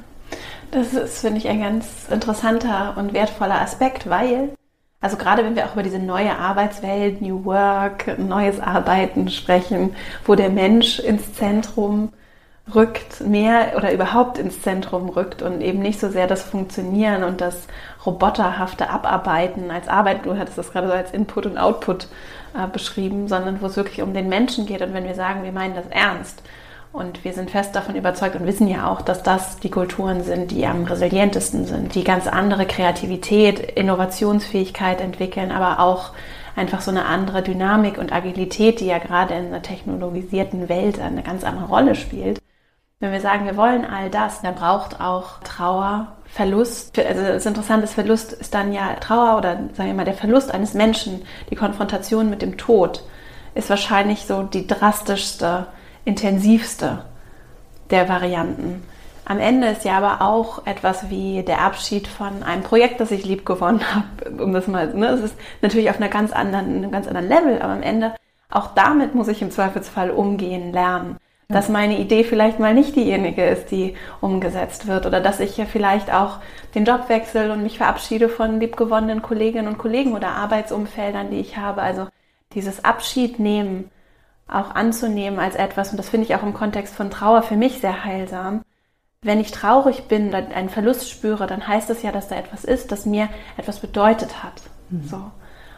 das 0.72 0.92
ist, 0.94 1.20
finde 1.20 1.38
ich, 1.38 1.46
ein 1.46 1.60
ganz 1.60 2.08
interessanter 2.10 2.94
und 2.96 3.12
wertvoller 3.12 3.60
Aspekt, 3.60 4.10
weil 4.10 4.50
also 5.00 5.16
gerade 5.16 5.44
wenn 5.44 5.54
wir 5.54 5.66
auch 5.66 5.74
über 5.74 5.84
diese 5.84 6.00
neue 6.00 6.36
Arbeitswelt, 6.36 7.22
New 7.22 7.44
Work, 7.44 8.18
neues 8.18 8.58
Arbeiten 8.58 9.28
sprechen, 9.28 9.94
wo 10.24 10.34
der 10.34 10.48
Mensch 10.48 10.98
ins 10.98 11.34
Zentrum 11.34 12.08
rückt, 12.74 13.20
mehr 13.20 13.74
oder 13.76 13.92
überhaupt 13.92 14.38
ins 14.38 14.60
Zentrum 14.62 15.08
rückt 15.08 15.40
und 15.40 15.60
eben 15.60 15.78
nicht 15.78 16.00
so 16.00 16.08
sehr 16.08 16.26
das 16.26 16.42
Funktionieren 16.42 17.22
und 17.22 17.40
das 17.40 17.68
roboterhafte 18.04 18.90
Abarbeiten 18.90 19.70
als 19.70 19.86
Arbeit, 19.88 20.26
du 20.26 20.36
hattest 20.36 20.58
das 20.58 20.72
gerade 20.72 20.88
so 20.88 20.92
als 20.92 21.12
Input 21.12 21.46
und 21.46 21.58
Output 21.58 22.08
äh, 22.54 22.66
beschrieben, 22.66 23.28
sondern 23.28 23.62
wo 23.62 23.66
es 23.66 23.76
wirklich 23.76 24.02
um 24.02 24.14
den 24.14 24.28
Menschen 24.28 24.66
geht 24.66 24.82
und 24.82 24.94
wenn 24.94 25.04
wir 25.04 25.14
sagen, 25.14 25.44
wir 25.44 25.52
meinen 25.52 25.76
das 25.76 25.86
ernst 25.90 26.42
und 26.92 27.24
wir 27.24 27.34
sind 27.34 27.50
fest 27.50 27.76
davon 27.76 27.94
überzeugt 27.94 28.34
und 28.34 28.46
wissen 28.46 28.66
ja 28.66 28.90
auch, 28.90 29.00
dass 29.00 29.22
das 29.22 29.58
die 29.60 29.70
Kulturen 29.70 30.24
sind, 30.24 30.50
die 30.50 30.66
am 30.66 30.84
resilientesten 30.84 31.66
sind, 31.66 31.94
die 31.94 32.04
ganz 32.04 32.26
andere 32.26 32.66
Kreativität, 32.66 33.60
Innovationsfähigkeit 33.60 35.00
entwickeln, 35.00 35.52
aber 35.52 35.78
auch 35.78 36.12
einfach 36.56 36.80
so 36.80 36.90
eine 36.90 37.04
andere 37.04 37.42
Dynamik 37.42 37.98
und 37.98 38.12
Agilität, 38.12 38.80
die 38.80 38.86
ja 38.86 38.98
gerade 38.98 39.34
in 39.34 39.46
einer 39.46 39.62
technologisierten 39.62 40.68
Welt 40.68 40.98
eine 40.98 41.22
ganz 41.22 41.44
andere 41.44 41.66
Rolle 41.66 41.94
spielt. 41.94 42.40
Wenn 42.98 43.12
wir 43.12 43.20
sagen, 43.20 43.44
wir 43.44 43.58
wollen 43.58 43.84
all 43.84 44.08
das, 44.08 44.40
dann 44.40 44.54
braucht 44.54 45.02
auch 45.02 45.40
Trauer, 45.40 46.16
Verlust. 46.24 46.98
Also 46.98 47.22
das 47.22 47.44
Interessante 47.44 47.84
ist, 47.84 47.92
Verlust 47.92 48.32
ist 48.32 48.54
dann 48.54 48.72
ja 48.72 48.94
Trauer 48.94 49.36
oder 49.36 49.56
sagen 49.74 49.88
wir 49.88 49.94
mal 49.94 50.06
der 50.06 50.14
Verlust 50.14 50.50
eines 50.50 50.72
Menschen, 50.72 51.22
die 51.50 51.56
Konfrontation 51.56 52.30
mit 52.30 52.40
dem 52.40 52.56
Tod 52.56 53.02
ist 53.54 53.68
wahrscheinlich 53.70 54.26
so 54.26 54.42
die 54.42 54.66
drastischste, 54.66 55.66
intensivste 56.04 57.04
der 57.90 58.08
Varianten. 58.08 58.82
Am 59.26 59.40
Ende 59.40 59.68
ist 59.68 59.84
ja 59.84 59.98
aber 59.98 60.22
auch 60.24 60.66
etwas 60.66 61.10
wie 61.10 61.42
der 61.42 61.62
Abschied 61.62 62.06
von 62.06 62.42
einem 62.42 62.62
Projekt, 62.62 63.00
das 63.00 63.10
ich 63.10 63.24
lieb 63.24 63.44
gewonnen 63.44 63.82
habe, 63.94 64.42
um 64.42 64.52
das 64.52 64.68
mal, 64.68 64.94
ne, 64.94 65.08
es 65.08 65.20
ist 65.20 65.36
natürlich 65.60 65.90
auf 65.90 65.96
einer 65.96 66.08
ganz 66.08 66.32
anderen, 66.32 66.76
einem 66.76 66.90
ganz 66.92 67.08
anderen 67.08 67.28
Level, 67.28 67.60
aber 67.60 67.72
am 67.72 67.82
Ende 67.82 68.14
auch 68.50 68.68
damit 68.74 69.14
muss 69.14 69.28
ich 69.28 69.42
im 69.42 69.50
Zweifelsfall 69.50 70.10
umgehen 70.10 70.72
lernen 70.72 71.16
dass 71.48 71.68
meine 71.68 71.98
Idee 71.98 72.24
vielleicht 72.24 72.58
mal 72.58 72.74
nicht 72.74 72.96
diejenige 72.96 73.44
ist, 73.44 73.70
die 73.70 73.94
umgesetzt 74.20 74.88
wird 74.88 75.06
oder 75.06 75.20
dass 75.20 75.38
ich 75.38 75.56
ja 75.56 75.64
vielleicht 75.64 76.12
auch 76.12 76.38
den 76.74 76.84
Job 76.84 77.08
wechsle 77.08 77.52
und 77.52 77.62
mich 77.62 77.78
verabschiede 77.78 78.28
von 78.28 78.58
liebgewonnenen 78.58 79.22
Kolleginnen 79.22 79.68
und 79.68 79.78
Kollegen 79.78 80.14
oder 80.14 80.30
Arbeitsumfeldern, 80.30 81.30
die 81.30 81.38
ich 81.38 81.56
habe. 81.56 81.82
Also 81.82 82.08
dieses 82.52 82.84
Abschied 82.84 83.38
nehmen, 83.38 83.90
auch 84.48 84.74
anzunehmen 84.74 85.38
als 85.38 85.54
etwas, 85.54 85.90
und 85.90 85.98
das 85.98 86.08
finde 86.08 86.26
ich 86.26 86.34
auch 86.34 86.42
im 86.42 86.54
Kontext 86.54 86.94
von 86.94 87.10
Trauer 87.10 87.42
für 87.42 87.56
mich 87.56 87.80
sehr 87.80 88.04
heilsam. 88.04 88.62
Wenn 89.22 89.40
ich 89.40 89.50
traurig 89.50 90.04
bin 90.04 90.34
einen 90.34 90.68
Verlust 90.68 91.10
spüre, 91.10 91.46
dann 91.46 91.66
heißt 91.66 91.90
es 91.90 92.02
ja, 92.02 92.12
dass 92.12 92.28
da 92.28 92.36
etwas 92.36 92.64
ist, 92.64 92.92
das 92.92 93.06
mir 93.06 93.28
etwas 93.56 93.80
bedeutet 93.80 94.42
hat. 94.42 94.62
Mhm. 94.90 95.02
So. 95.08 95.30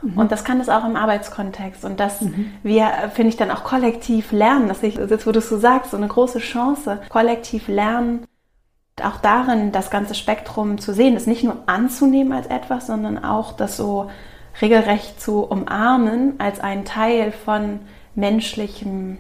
Mhm. 0.03 0.19
Und 0.19 0.33
das 0.33 0.45
kann 0.45 0.61
es 0.61 0.69
auch 0.69 0.85
im 0.85 0.97
Arbeitskontext. 0.97 1.85
Und 1.85 2.01
dass 2.01 2.21
mhm. 2.21 2.53
wir, 2.63 2.91
finde 3.15 3.31
ich, 3.31 3.37
dann 3.37 3.51
auch 3.51 3.65
kollektiv 3.65 4.33
lernen, 4.33 4.69
dass 4.69 4.83
ich, 4.83 4.97
jetzt 4.97 5.27
wo 5.27 5.33
du 5.33 5.39
es 5.39 5.49
so 5.49 5.59
sagst, 5.59 5.91
so 5.91 5.97
eine 5.97 6.09
große 6.09 6.39
Chance, 6.39 7.01
kollektiv 7.09 7.69
lernen, 7.69 8.27
auch 9.03 9.19
darin 9.19 9.73
das 9.73 9.91
ganze 9.91 10.15
Spektrum 10.15 10.79
zu 10.79 10.93
sehen, 10.93 11.15
das 11.15 11.27
nicht 11.27 11.45
nur 11.45 11.57
anzunehmen 11.67 12.33
als 12.33 12.47
etwas, 12.47 12.87
sondern 12.87 13.23
auch 13.25 13.53
das 13.53 13.77
so 13.77 14.11
regelrecht 14.61 15.21
zu 15.21 15.45
umarmen 15.45 16.35
als 16.39 16.61
einen 16.61 16.85
Teil 16.85 17.33
von 17.33 17.81
menschlichem 18.15 19.19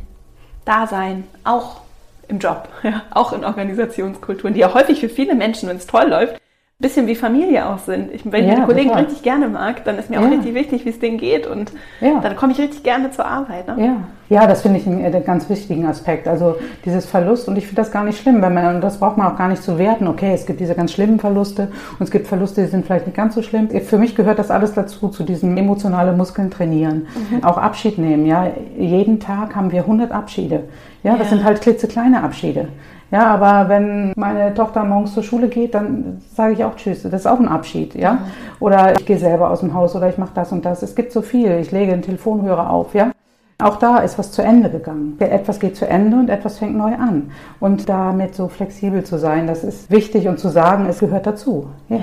Dasein, 0.65 1.25
auch 1.45 1.83
im 2.27 2.39
Job, 2.39 2.69
ja, 2.83 3.03
auch 3.11 3.33
in 3.33 3.45
Organisationskulturen, 3.45 4.55
die 4.55 4.61
ja 4.61 4.75
häufig 4.75 5.01
für 5.01 5.09
viele 5.09 5.35
Menschen, 5.35 5.69
wenn 5.69 5.77
es 5.77 5.87
toll 5.87 6.09
läuft, 6.09 6.41
bisschen 6.81 7.09
wie 7.09 7.17
Familie 7.17 7.69
auch 7.69 7.79
sind. 7.79 8.13
Ich, 8.13 8.23
wenn 8.25 8.47
ja, 8.47 8.53
ich 8.53 8.59
die 8.61 8.65
Kollegen 8.65 8.91
total. 8.91 9.03
richtig 9.03 9.25
gerne 9.25 9.49
mag, 9.49 9.83
dann 9.83 9.99
ist 9.99 10.11
mir 10.11 10.21
ja. 10.21 10.25
auch 10.25 10.31
richtig 10.31 10.55
wichtig, 10.55 10.85
wie 10.85 10.91
es 10.91 11.01
denen 11.01 11.19
geht 11.19 11.45
und 11.45 11.73
ja. 12.01 12.21
dann 12.21 12.37
komme 12.37 12.53
ich 12.53 12.61
richtig 12.61 12.85
gerne 12.85 13.11
zur 13.11 13.27
Arbeit. 13.27 13.67
Ne? 13.67 13.85
Ja. 13.85 14.43
ja, 14.43 14.47
das 14.47 14.63
finde 14.63 14.79
ich 14.79 14.87
einen, 14.87 15.05
einen, 15.05 15.25
ganz 15.25 15.51
wichtigen 15.51 15.87
Aspekt. 15.87 16.29
Also 16.29 16.55
dieses 16.85 17.05
Verlust 17.05 17.49
und 17.49 17.59
ich 17.59 17.67
finde 17.67 17.83
das 17.83 17.91
gar 17.91 18.05
nicht 18.05 18.21
schlimm, 18.21 18.41
wenn 18.43 18.55
man, 18.55 18.77
und 18.77 18.81
das 18.81 19.01
braucht 19.01 19.17
man 19.17 19.27
auch 19.27 19.37
gar 19.37 19.49
nicht 19.49 19.61
zu 19.61 19.77
werten. 19.77 20.07
Okay, 20.07 20.31
es 20.33 20.47
gibt 20.47 20.61
diese 20.61 20.77
ganz 20.77 20.93
schlimmen 20.93 21.19
Verluste 21.19 21.63
und 21.99 22.05
es 22.05 22.13
gibt 22.13 22.29
Verluste, 22.29 22.61
die 22.61 22.69
sind 22.69 22.87
vielleicht 22.87 23.07
nicht 23.07 23.17
ganz 23.17 23.35
so 23.35 23.43
schlimm. 23.43 23.69
Für 23.71 23.99
mich 23.99 24.15
gehört 24.15 24.39
das 24.39 24.53
alles 24.53 24.73
dazu, 24.75 25.09
zu 25.09 25.25
diesem 25.25 25.57
emotionale 25.57 26.13
Muskeln 26.13 26.49
trainieren, 26.49 27.09
mhm. 27.33 27.43
auch 27.43 27.59
Abschied 27.59 27.99
nehmen. 27.99 28.25
Ja, 28.25 28.53
jeden 28.79 29.19
Tag 29.19 29.57
haben 29.57 29.73
wir 29.73 29.81
100 29.81 30.13
Abschiede. 30.13 30.69
Ja, 31.03 31.17
das 31.17 31.31
sind 31.31 31.43
halt 31.43 31.61
klitzekleine 31.61 32.23
Abschiede. 32.23 32.69
Ja, 33.11 33.27
aber 33.27 33.69
wenn 33.69 34.13
meine 34.17 34.53
Tochter 34.53 34.85
morgens 34.85 35.15
zur 35.15 35.23
Schule 35.23 35.49
geht, 35.49 35.75
dann 35.75 36.21
sage 36.35 36.53
ich 36.53 36.65
auch 36.65 36.77
Tschüss. 36.77 37.03
Das 37.03 37.13
ist 37.15 37.27
auch 37.27 37.41
ein 37.41 37.49
Abschied, 37.49 37.95
ja. 37.95 38.15
Mhm. 38.15 38.19
Oder 38.61 38.99
ich 38.99 39.07
gehe 39.07 39.19
selber 39.19 39.51
aus 39.51 39.61
dem 39.61 39.73
Haus 39.73 39.97
oder 39.97 40.09
ich 40.09 40.19
mache 40.19 40.33
das 40.35 40.53
und 40.53 40.65
das. 40.65 40.83
Es 40.83 40.95
gibt 40.95 41.13
so 41.13 41.23
viel. 41.23 41.59
Ich 41.59 41.71
lege 41.71 41.93
den 41.93 42.03
Telefonhörer 42.03 42.71
auf, 42.71 42.95
ja. 42.95 43.11
Auch 43.61 43.77
da 43.77 43.99
ist 43.99 44.19
was 44.19 44.31
zu 44.31 44.43
Ende 44.43 44.71
gegangen. 44.71 45.17
Etwas 45.19 45.59
geht 45.59 45.77
zu 45.77 45.89
Ende 45.89 46.17
und 46.17 46.31
etwas 46.31 46.59
fängt 46.59 46.77
neu 46.77 46.95
an. 46.95 47.33
Und 47.59 47.89
damit 47.89 48.35
so 48.35 48.47
flexibel 48.49 49.03
zu 49.03 49.19
sein, 49.19 49.49
das 49.49 49.65
ist 49.65 49.91
wichtig 49.91 50.29
und 50.29 50.39
zu 50.39 50.49
sagen, 50.49 50.87
es 50.89 51.01
gehört 51.01 51.27
dazu. 51.27 51.67
Ja. 51.89 51.97
ja. 51.97 52.03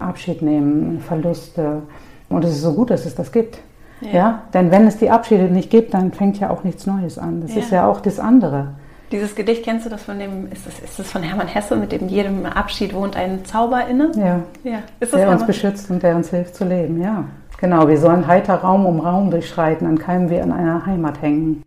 Abschied 0.00 0.42
nehmen, 0.42 1.00
Verluste. 1.00 1.82
Und 2.28 2.44
es 2.44 2.50
ist 2.50 2.62
so 2.62 2.72
gut, 2.72 2.90
dass 2.90 3.06
es 3.06 3.14
das 3.14 3.30
gibt. 3.30 3.60
Ja. 4.00 4.12
ja. 4.12 4.42
Denn 4.54 4.70
wenn 4.72 4.86
es 4.88 4.96
die 4.96 5.10
Abschiede 5.10 5.44
nicht 5.44 5.70
gibt, 5.70 5.94
dann 5.94 6.12
fängt 6.12 6.40
ja 6.40 6.50
auch 6.50 6.64
nichts 6.64 6.86
Neues 6.86 7.16
an. 7.16 7.42
Das 7.42 7.54
ja. 7.54 7.60
ist 7.60 7.70
ja 7.70 7.86
auch 7.86 8.00
das 8.00 8.18
andere. 8.18 8.68
Dieses 9.10 9.34
Gedicht 9.34 9.64
kennst 9.64 9.86
du 9.86 9.90
das 9.90 10.02
von 10.02 10.18
dem, 10.18 10.50
ist 10.52 10.66
das, 10.66 10.78
ist 10.80 10.98
das 10.98 11.10
von 11.10 11.22
Hermann 11.22 11.48
Hesse, 11.48 11.76
mit 11.76 11.92
dem 11.92 12.08
jedem 12.08 12.44
Abschied 12.44 12.92
wohnt 12.92 13.16
ein 13.16 13.44
Zauber 13.44 13.86
inne? 13.86 14.12
Ja. 14.16 14.42
ja. 14.70 14.78
Ist 15.00 15.12
das 15.12 15.20
der 15.20 15.30
uns 15.30 15.46
beschützt 15.46 15.90
und 15.90 16.02
der 16.02 16.14
uns 16.14 16.30
hilft 16.30 16.54
zu 16.54 16.64
leben, 16.64 17.00
ja. 17.00 17.24
Genau, 17.60 17.88
wir 17.88 17.98
sollen 17.98 18.26
heiter 18.26 18.56
Raum 18.56 18.86
um 18.86 19.00
Raum 19.00 19.30
durchschreiten, 19.30 19.86
an 19.86 19.98
keinem 19.98 20.30
wir 20.30 20.42
an 20.42 20.52
einer 20.52 20.86
Heimat 20.86 21.22
hängen. 21.22 21.64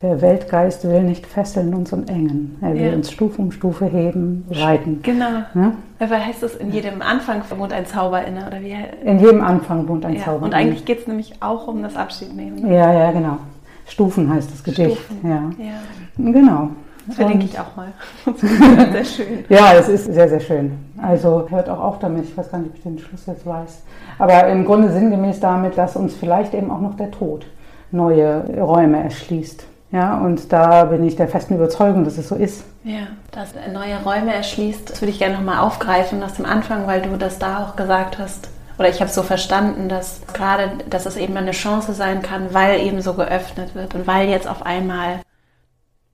Der 0.00 0.20
Weltgeist 0.20 0.84
will 0.84 1.02
nicht 1.02 1.26
fesseln 1.26 1.74
uns 1.74 1.92
und 1.92 2.10
engen. 2.10 2.58
Er 2.60 2.74
will 2.74 2.90
ja. 2.90 2.92
uns 2.92 3.10
Stufe 3.10 3.40
um 3.40 3.52
Stufe 3.52 3.86
heben, 3.86 4.44
reiten. 4.50 5.00
Genau. 5.02 5.44
Ja? 5.54 5.72
Aber 5.98 6.26
heißt 6.26 6.42
es, 6.42 6.56
in 6.56 6.72
jedem 6.72 7.00
Anfang 7.00 7.42
wohnt 7.56 7.72
ein 7.72 7.86
Zauber 7.86 8.22
inne? 8.24 8.46
Oder 8.46 8.60
wie? 8.60 8.76
In 9.04 9.18
jedem 9.18 9.42
Anfang 9.42 9.88
wohnt 9.88 10.04
ein 10.04 10.16
ja. 10.16 10.24
Zauber 10.24 10.44
Und 10.44 10.54
eigentlich 10.54 10.84
geht 10.84 11.00
es 11.00 11.06
nämlich 11.06 11.34
auch 11.40 11.68
um 11.68 11.82
das 11.82 11.96
Abschiednehmen. 11.96 12.62
Ne? 12.62 12.74
Ja, 12.74 12.92
ja, 12.92 13.12
genau. 13.12 13.38
Stufen 13.86 14.32
heißt 14.32 14.50
das 14.50 14.64
Gedicht. 14.64 14.98
Stufen. 14.98 15.28
Ja. 15.28 15.64
ja. 15.64 16.32
Genau. 16.32 16.70
Das 17.06 17.16
verlinke 17.16 17.44
ich 17.44 17.58
auch 17.58 17.76
mal. 17.76 17.92
sehr 18.92 19.04
schön. 19.04 19.44
Ja, 19.48 19.74
es 19.74 19.88
ist 19.88 20.06
sehr, 20.06 20.28
sehr 20.28 20.40
schön. 20.40 20.78
Also 21.02 21.46
hört 21.50 21.68
auch 21.68 21.80
auf 21.80 21.98
damit. 21.98 22.24
Ich 22.24 22.36
weiß 22.36 22.50
gar 22.50 22.58
nicht, 22.58 22.70
ob 22.70 22.76
ich 22.76 22.82
den 22.82 22.98
Schluss 22.98 23.26
jetzt 23.26 23.44
weiß. 23.44 23.82
Aber 24.18 24.46
im 24.48 24.64
Grunde 24.64 24.90
sinngemäß 24.90 25.40
damit, 25.40 25.76
dass 25.76 25.96
uns 25.96 26.14
vielleicht 26.14 26.54
eben 26.54 26.70
auch 26.70 26.80
noch 26.80 26.96
der 26.96 27.10
Tod 27.10 27.46
neue 27.90 28.58
Räume 28.58 29.02
erschließt. 29.02 29.66
Ja, 29.92 30.18
und 30.18 30.52
da 30.52 30.84
bin 30.84 31.04
ich 31.04 31.14
der 31.14 31.28
festen 31.28 31.54
Überzeugung, 31.54 32.04
dass 32.04 32.18
es 32.18 32.28
so 32.28 32.34
ist. 32.34 32.64
Ja, 32.82 33.06
dass 33.30 33.54
neue 33.72 34.02
Räume 34.02 34.34
erschließt, 34.34 34.90
das 34.90 35.00
würde 35.00 35.12
ich 35.12 35.20
gerne 35.20 35.36
nochmal 35.36 35.60
aufgreifen 35.60 36.22
aus 36.22 36.34
dem 36.34 36.46
Anfang, 36.46 36.86
weil 36.86 37.02
du 37.02 37.16
das 37.16 37.38
da 37.38 37.62
auch 37.62 37.76
gesagt 37.76 38.18
hast. 38.18 38.48
Oder 38.78 38.88
ich 38.88 38.96
habe 38.96 39.08
es 39.08 39.14
so 39.14 39.22
verstanden, 39.22 39.88
dass 39.88 40.20
gerade, 40.32 40.78
dass 40.90 41.06
es 41.06 41.16
eben 41.16 41.36
eine 41.36 41.52
Chance 41.52 41.94
sein 41.94 42.22
kann, 42.22 42.52
weil 42.54 42.80
eben 42.80 43.00
so 43.02 43.14
geöffnet 43.14 43.74
wird 43.74 43.94
und 43.94 44.06
weil 44.06 44.28
jetzt 44.28 44.48
auf 44.48 44.66
einmal 44.66 45.20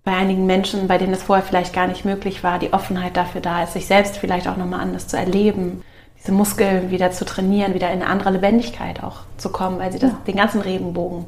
bei 0.04 0.12
einigen 0.12 0.46
Menschen, 0.46 0.88
bei 0.88 0.98
denen 0.98 1.12
es 1.12 1.22
vorher 1.22 1.44
vielleicht 1.44 1.72
gar 1.72 1.86
nicht 1.86 2.04
möglich 2.04 2.42
war, 2.42 2.58
die 2.58 2.72
Offenheit 2.72 3.16
dafür 3.16 3.40
da 3.40 3.62
ist, 3.62 3.74
sich 3.74 3.86
selbst 3.86 4.16
vielleicht 4.16 4.48
auch 4.48 4.56
nochmal 4.56 4.80
anders 4.80 5.08
zu 5.08 5.16
erleben, 5.16 5.82
diese 6.18 6.32
Muskeln 6.32 6.90
wieder 6.90 7.12
zu 7.12 7.24
trainieren, 7.24 7.74
wieder 7.74 7.90
in 7.90 8.02
eine 8.02 8.10
andere 8.10 8.30
Lebendigkeit 8.32 9.02
auch 9.02 9.20
zu 9.36 9.50
kommen, 9.50 9.78
weil 9.78 9.92
sie 9.92 9.98
das, 9.98 10.10
ja. 10.10 10.18
den 10.26 10.36
ganzen 10.36 10.60
Regenbogen 10.60 11.26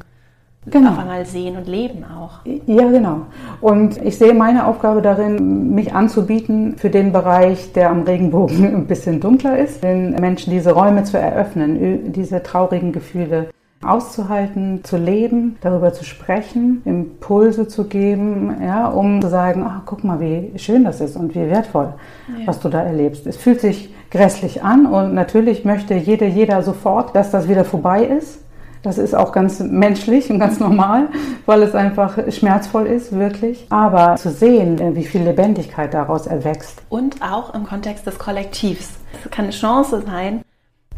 genau. 0.65 0.91
auf 0.91 0.99
einmal 0.99 1.25
sehen 1.25 1.57
und 1.57 1.67
leben 1.67 2.03
auch. 2.03 2.39
Ja, 2.65 2.89
genau. 2.89 3.21
Und 3.61 3.97
ich 4.03 4.17
sehe 4.17 4.33
meine 4.33 4.67
Aufgabe 4.67 5.01
darin, 5.01 5.73
mich 5.73 5.93
anzubieten 5.93 6.75
für 6.77 6.89
den 6.89 7.11
Bereich, 7.11 7.73
der 7.73 7.89
am 7.89 8.03
Regenbogen 8.03 8.65
ein 8.75 8.87
bisschen 8.87 9.19
dunkler 9.19 9.57
ist, 9.57 9.83
den 9.83 10.11
Menschen 10.15 10.51
diese 10.51 10.71
Räume 10.71 11.03
zu 11.03 11.17
eröffnen, 11.17 12.11
diese 12.13 12.43
traurigen 12.43 12.91
Gefühle 12.91 13.49
auszuhalten, 13.85 14.83
zu 14.83 14.97
leben, 14.97 15.57
darüber 15.61 15.93
zu 15.93 16.03
sprechen, 16.03 16.81
Impulse 16.85 17.67
zu 17.67 17.85
geben, 17.85 18.55
ja, 18.61 18.87
um 18.87 19.21
zu 19.21 19.29
sagen, 19.29 19.63
ach, 19.67 19.81
guck 19.85 20.03
mal, 20.03 20.19
wie 20.19 20.57
schön 20.57 20.83
das 20.83 21.01
ist 21.01 21.15
und 21.15 21.35
wie 21.35 21.49
wertvoll, 21.49 21.93
ja. 22.29 22.47
was 22.47 22.59
du 22.59 22.69
da 22.69 22.81
erlebst. 22.81 23.27
Es 23.27 23.37
fühlt 23.37 23.61
sich 23.61 23.93
grässlich 24.09 24.63
an 24.63 24.85
und 24.85 25.13
natürlich 25.13 25.65
möchte 25.65 25.95
jede, 25.95 26.25
jeder 26.25 26.61
sofort, 26.61 27.15
dass 27.15 27.31
das 27.31 27.49
wieder 27.49 27.65
vorbei 27.65 28.05
ist. 28.05 28.42
Das 28.83 28.97
ist 28.97 29.15
auch 29.15 29.31
ganz 29.31 29.61
menschlich 29.61 30.29
und 30.29 30.39
ganz 30.39 30.59
normal, 30.59 31.07
weil 31.45 31.63
es 31.63 31.73
einfach 31.73 32.17
schmerzvoll 32.29 32.85
ist, 32.85 33.13
wirklich. 33.13 33.65
Aber 33.69 34.17
zu 34.17 34.29
sehen, 34.29 34.77
äh, 34.79 34.93
wie 34.95 35.05
viel 35.05 35.23
Lebendigkeit 35.23 35.93
daraus 35.93 36.27
erwächst. 36.27 36.81
Und 36.89 37.21
auch 37.21 37.53
im 37.55 37.65
Kontext 37.65 38.05
des 38.05 38.19
Kollektivs. 38.19 38.91
Es 39.23 39.31
kann 39.31 39.45
eine 39.45 39.53
Chance 39.53 40.03
sein, 40.05 40.41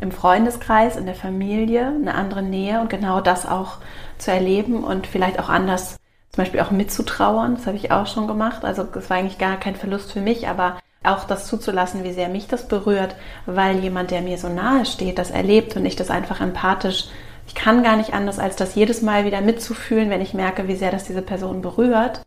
im 0.02 0.12
Freundeskreis, 0.12 0.98
in 0.98 1.06
der 1.06 1.16
Familie 1.16 1.88
eine 1.88 2.16
andere 2.16 2.42
Nähe 2.42 2.82
und 2.82 2.90
genau 2.90 3.22
das 3.22 3.48
auch 3.48 3.78
zu 4.18 4.32
erleben 4.32 4.84
und 4.84 5.06
vielleicht 5.06 5.40
auch 5.40 5.50
anders, 5.50 5.98
zum 6.32 6.44
Beispiel 6.44 6.62
auch 6.62 6.72
mitzutrauern. 6.72 7.56
Das 7.56 7.68
habe 7.68 7.78
ich 7.78 7.92
auch 7.92 8.08
schon 8.08 8.28
gemacht. 8.28 8.66
Also 8.66 8.84
das 8.84 9.12
war 9.12 9.18
eigentlich 9.18 9.38
gar 9.38 9.58
kein 9.58 9.76
Verlust 9.76 10.12
für 10.12 10.22
mich, 10.22 10.48
aber 10.48 10.78
auch 11.04 11.26
das 11.26 11.46
zuzulassen, 11.46 12.04
wie 12.04 12.14
sehr 12.14 12.30
mich 12.30 12.48
das 12.48 12.68
berührt, 12.68 13.16
weil 13.46 13.78
jemand, 13.78 14.10
der 14.10 14.22
mir 14.22 14.40
so 14.40 14.50
nahe 14.50 14.86
steht, 14.88 15.20
das 15.20 15.30
erlebt 15.30 15.78
und 15.78 15.86
ich 15.86 15.96
das 15.96 16.10
einfach 16.10 16.42
empathisch 16.42 17.10
ich 17.48 17.56
kann 17.56 17.84
gar 17.84 17.96
nicht 17.96 18.14
anders, 18.14 18.40
als 18.40 18.56
das 18.56 18.76
jedes 18.76 19.02
Mal 19.02 19.26
wieder 19.26 19.42
mitzufühlen, 19.42 20.10
wenn 20.10 20.22
ich 20.22 20.34
merke, 20.34 20.68
wie 20.68 20.76
sehr 20.76 20.92
das 20.92 21.04
diese 21.04 21.22
Person 21.22 21.62
berührt. 21.62 22.22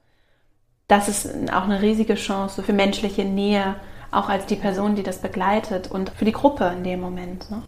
Das 0.87 1.09
ist 1.09 1.29
auch 1.53 1.65
eine 1.65 1.83
riesige 1.83 2.15
Chance 2.15 2.63
für 2.63 2.73
menschliche 2.73 3.25
Nähe, 3.25 3.77
auch 4.11 4.29
als 4.29 4.47
die 4.47 4.57
Person, 4.57 4.95
die 4.95 5.03
das 5.03 5.19
begleitet 5.19 5.91
und 5.91 6.11
für 6.11 6.25
die 6.25 6.33
Gruppe 6.33 6.73
in 6.77 6.85
dem 6.85 7.01
Moment. 7.01 7.51
Ne? 7.51 7.63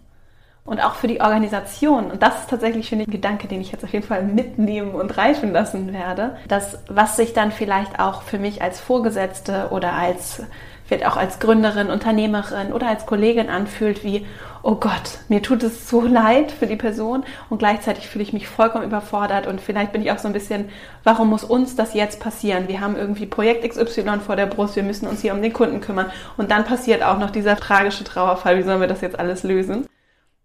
Und 0.65 0.81
auch 0.81 0.95
für 0.95 1.09
die 1.09 1.21
Organisation. 1.21 2.11
Und 2.11 2.23
das 2.23 2.41
ist 2.41 2.51
tatsächlich, 2.51 2.93
ich, 2.93 2.99
ein 2.99 3.11
Gedanke, 3.11 3.49
den 3.49 3.61
ich 3.61 3.73
jetzt 3.73 3.85
auf 3.85 3.93
jeden 3.93 4.07
Fall 4.07 4.23
mitnehmen 4.23 4.95
und 4.95 5.17
reifen 5.17 5.53
lassen 5.53 5.93
werde. 5.93 6.37
Das, 6.49 6.79
was 6.89 7.17
sich 7.17 7.33
dann 7.33 7.51
vielleicht 7.51 7.99
auch 7.99 8.23
für 8.23 8.39
mich 8.39 8.63
als 8.63 8.79
Vorgesetzte 8.81 9.69
oder 9.71 9.93
als 9.95 10.43
vielleicht 10.91 11.07
auch 11.07 11.17
als 11.17 11.39
Gründerin, 11.39 11.89
Unternehmerin 11.89 12.73
oder 12.73 12.89
als 12.89 13.07
Kollegin 13.07 13.49
anfühlt, 13.49 14.03
wie, 14.03 14.27
oh 14.65 14.75
Gott, 14.75 15.21
mir 15.29 15.41
tut 15.41 15.63
es 15.63 15.89
so 15.89 16.01
leid 16.07 16.51
für 16.51 16.67
die 16.67 16.75
Person 16.75 17.23
und 17.49 17.59
gleichzeitig 17.59 18.09
fühle 18.09 18.25
ich 18.25 18.33
mich 18.33 18.49
vollkommen 18.49 18.85
überfordert 18.85 19.47
und 19.47 19.61
vielleicht 19.61 19.93
bin 19.93 20.03
ich 20.03 20.11
auch 20.11 20.19
so 20.19 20.27
ein 20.27 20.35
bisschen, 20.35 20.69
warum 21.05 21.31
muss 21.31 21.45
uns 21.45 21.77
das 21.77 21.95
jetzt 21.95 22.19
passieren? 22.19 22.67
Wir 22.67 22.81
haben 22.81 22.97
irgendwie 22.97 23.27
Projekt 23.27 23.69
XY 23.69 24.19
vor 24.27 24.35
der 24.35 24.47
Brust, 24.47 24.75
wir 24.75 24.83
müssen 24.83 25.07
uns 25.07 25.21
hier 25.21 25.33
um 25.33 25.43
den 25.43 25.53
Kunden 25.53 25.81
kümmern 25.81 26.11
und 26.37 26.51
dann 26.51 26.65
passiert 26.65 27.05
auch 27.05 27.19
noch 27.19 27.31
dieser 27.31 27.55
tragische 27.55 28.03
Trauerfall, 28.03 28.59
wie 28.59 28.63
sollen 28.63 28.81
wir 28.81 28.89
das 28.89 29.01
jetzt 29.01 29.19
alles 29.19 29.45
lösen? 29.45 29.87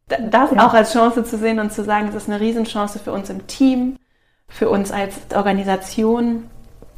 Das 0.08 0.52
ja. 0.52 0.68
auch 0.68 0.76
als 0.76 0.94
Chance 0.94 1.24
zu 1.24 1.40
sehen 1.40 1.60
und 1.60 1.74
zu 1.74 1.84
sagen, 1.84 2.10
es 2.10 2.14
ist 2.14 2.30
eine 2.30 2.40
Riesenchance 2.40 3.00
für 3.00 3.12
uns 3.12 3.32
im 3.32 3.48
Team, 3.48 3.98
für 4.48 4.70
uns 4.70 4.92
als 4.92 5.16
Organisation, 5.34 6.52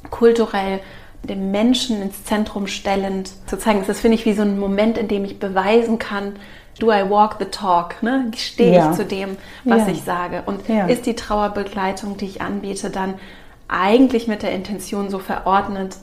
kulturell 0.10 0.82
den 1.28 1.52
Menschen 1.52 2.02
ins 2.02 2.24
Zentrum 2.24 2.68
stellend 2.68 3.32
zu 3.48 3.58
zeigen. 3.58 3.84
Das 3.86 4.00
finde 4.00 4.16
ich 4.16 4.26
wie 4.26 4.34
so 4.34 4.42
ein 4.42 4.60
Moment, 4.60 4.98
in 4.98 5.08
dem 5.08 5.26
ich 5.26 5.40
beweisen 5.40 6.00
kann, 6.00 6.34
do 6.80 6.92
I 6.92 7.10
walk 7.10 7.38
the 7.40 7.46
talk? 7.46 8.02
Ne? 8.02 8.32
Stehe 8.36 8.76
ja. 8.76 8.92
ich 8.92 8.98
zu 8.98 9.06
dem, 9.06 9.38
was 9.64 9.88
ja. 9.88 9.94
ich 9.94 10.04
sage? 10.04 10.44
Und 10.46 10.68
ja. 10.68 10.88
ist 10.88 11.06
die 11.06 11.16
Trauerbegleitung, 11.16 12.18
die 12.18 12.26
ich 12.26 12.42
anbiete, 12.42 12.90
dann 12.90 13.16
eigentlich 13.68 14.28
mit 14.28 14.44
der 14.44 14.54
Intention 14.54 15.10
so 15.10 15.20
verordnet, 15.20 15.98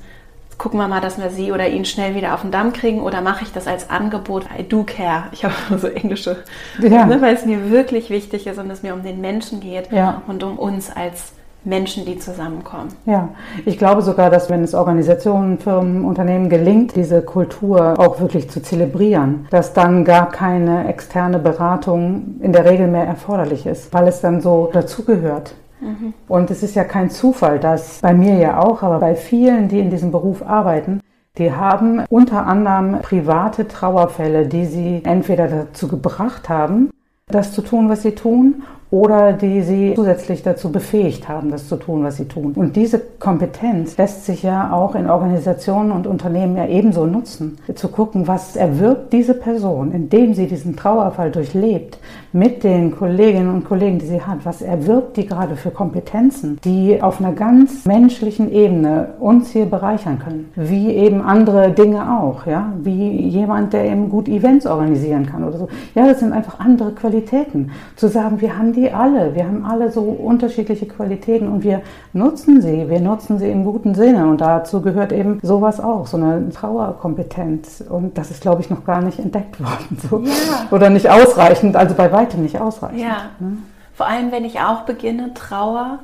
gucken 0.59 0.79
wir 0.79 0.89
mal, 0.89 1.01
dass 1.01 1.18
wir 1.18 1.31
sie 1.31 1.53
oder 1.53 1.68
ihn 1.68 1.85
schnell 1.85 2.14
wieder 2.14 2.35
auf 2.35 2.43
den 2.43 2.51
Damm 2.51 2.72
kriegen 2.72 3.01
oder 3.01 3.20
mache 3.20 3.45
ich 3.45 3.53
das 3.53 3.66
als 3.66 3.91
Angebot? 3.91 4.47
I 4.57 4.62
do 4.62 4.85
care. 4.85 5.25
Ich 5.33 5.45
habe 5.45 5.55
so 5.79 5.89
englische, 5.89 6.45
ne, 6.79 7.16
weil 7.20 7.35
es 7.35 7.45
mir 7.45 7.70
wirklich 7.70 8.11
wichtig 8.11 8.47
ist 8.47 8.59
und 8.59 8.70
es 8.70 8.83
mir 8.83 8.95
um 8.95 9.03
den 9.03 9.20
Menschen 9.20 9.61
geht 9.61 9.89
und 10.27 10.43
um 10.43 10.59
uns 10.59 10.91
als 10.91 11.33
Menschen, 11.65 12.05
die 12.05 12.19
zusammenkommen. 12.19 12.89
Ja, 13.07 13.31
ich 13.65 13.79
glaube 13.79 14.03
sogar, 14.03 14.31
dass 14.31 14.51
wenn 14.51 14.62
es 14.62 14.75
Organisationen, 14.75 15.59
Firmen, 15.59 16.05
Unternehmen 16.05 16.49
gelingt, 16.49 16.95
diese 16.97 17.23
Kultur 17.23 17.99
auch 17.99 18.21
wirklich 18.21 18.51
zu 18.51 18.62
zelebrieren, 18.62 19.47
dass 19.51 19.73
dann 19.73 20.05
gar 20.05 20.31
keine 20.31 20.89
externe 20.89 21.39
Beratung 21.39 22.37
in 22.41 22.53
der 22.53 22.65
Regel 22.65 22.89
mehr 22.89 23.07
erforderlich 23.07 23.67
ist, 23.67 23.93
weil 23.95 24.09
es 24.09 24.21
dann 24.21 24.41
so 24.41 24.71
dazugehört. 24.73 25.55
Mhm. 25.81 26.15
Und 26.29 26.51
es 26.51 26.62
ist 26.62 26.75
ja 26.75 26.85
kein 26.85 27.11
Zufall, 27.11 27.59
dass 27.59 28.01
bei 28.01 28.15
mir 28.15 28.37
ja 28.37 28.61
auch, 28.61 28.83
aber 28.83 28.99
bei 28.99 29.15
vielen, 29.15 29.69
die 29.69 29.81
in 29.81 29.91
diesem 29.91 30.11
Beruf 30.11 30.43
arbeiten, 30.47 31.01
die 31.37 31.53
haben 31.53 32.05
unter 32.11 32.47
anderem 32.47 33.01
private 33.01 33.67
Trauerfälle, 33.67 34.47
die 34.47 34.67
sie 34.67 35.03
entweder 35.05 35.49
dazu 35.49 35.89
gebracht 35.89 36.49
haben, 36.49 36.91
das 37.27 37.53
zu 37.53 37.62
tun, 37.62 37.89
was 37.89 38.03
sie 38.03 38.12
tun, 38.12 38.62
oder 38.95 39.32
die 39.32 39.62
sie 39.62 39.95
zusätzlich 39.97 40.45
dazu 40.45 40.70
befähigt 40.70 41.28
haben, 41.28 41.51
das 41.51 41.66
zu 41.68 41.74
tun, 41.74 42.05
was 42.05 42.16
sie 42.16 42.26
tun. 42.26 42.53
Und 42.55 42.76
diese 42.76 43.01
Kompetenz 43.01 43.97
lässt 43.97 44.24
sich 44.24 44.45
ja 44.45 44.72
auch 44.72 44.95
in 44.95 45.11
Organisationen 45.11 45.90
und 45.90 46.07
Unternehmen 46.07 46.57
ja 46.57 46.68
ebenso 46.68 47.05
nutzen, 47.05 47.59
zu 47.74 47.88
gucken, 47.88 48.28
was 48.28 48.55
erwirbt 48.55 49.12
diese 49.12 49.34
Person, 49.34 49.90
indem 49.90 50.34
sie 50.34 50.47
diesen 50.47 50.76
Trauerfall 50.76 51.32
durchlebt, 51.32 51.99
mit 52.32 52.62
den 52.62 52.92
Kolleginnen 52.92 53.53
und 53.53 53.64
Kollegen, 53.64 53.99
die 53.99 54.07
sie 54.07 54.22
hat, 54.22 54.45
was 54.45 54.62
erwirbt 54.62 55.16
die 55.16 55.26
gerade 55.26 55.57
für 55.57 55.70
Kompetenzen, 55.72 56.61
die 56.64 57.03
auf 57.03 57.20
einer 57.20 57.32
ganz 57.32 57.86
menschlichen 57.86 58.53
Ebene 58.53 59.14
uns 59.18 59.51
hier 59.51 59.66
bereichern 59.66 60.20
können, 60.20 60.53
wie 60.55 60.90
eben 60.90 61.20
andere 61.20 61.72
Dinge 61.72 62.20
auch, 62.20 62.47
ja, 62.47 62.72
wie 62.82 63.26
jemand, 63.28 63.72
der 63.72 63.86
eben 63.86 64.09
gut 64.09 64.28
Events 64.28 64.66
organisieren 64.66 65.26
kann 65.26 65.42
oder 65.42 65.59
so. 65.59 65.68
Ja, 65.97 66.07
das 66.07 66.20
sind 66.20 66.32
einfach 66.32 66.61
andere 66.61 66.92
Qualitäten. 66.92 67.72
Zu 67.97 68.07
sagen, 68.07 68.40
wir 68.40 68.57
haben 68.57 68.72
die 68.72 68.84
alle. 68.93 69.35
Wir 69.35 69.45
haben 69.45 69.64
alle 69.64 69.91
so 69.91 70.03
unterschiedliche 70.03 70.87
Qualitäten 70.87 71.49
und 71.49 71.62
wir 71.62 71.82
nutzen 72.12 72.61
sie. 72.61 72.89
Wir 72.89 73.01
nutzen 73.01 73.39
sie 73.39 73.51
im 73.51 73.64
guten 73.64 73.95
Sinne. 73.95 74.26
Und 74.26 74.41
dazu 74.41 74.82
gehört 74.82 75.12
eben 75.12 75.41
sowas 75.43 75.80
auch, 75.80 76.07
so 76.07 76.16
eine 76.16 76.51
Trauerkompetenz. 76.51 77.85
Und 77.89 78.18
das 78.18 78.30
ist, 78.30 78.43
glaube 78.43 78.62
ich, 78.62 78.70
noch 78.70 78.85
gar 78.85 79.03
nicht 79.03 79.18
entdeckt 79.18 79.61
worden. 79.61 79.99
So. 80.11 80.18
Ja. 80.18 80.68
Oder 80.70 80.91
nicht 80.91 81.09
ausreichend, 81.09 81.76
also 81.76 81.95
bei 81.95 82.11
weitem 82.12 82.43
nicht 82.43 82.61
ausreichend. 82.61 83.01
Ja. 83.01 83.30
Ne? 83.39 83.59
Vor 83.95 84.07
allem, 84.07 84.32
wenn 84.32 84.45
ich 84.45 84.61
auch 84.61 84.82
beginne, 84.82 85.32
Trauer 85.35 86.01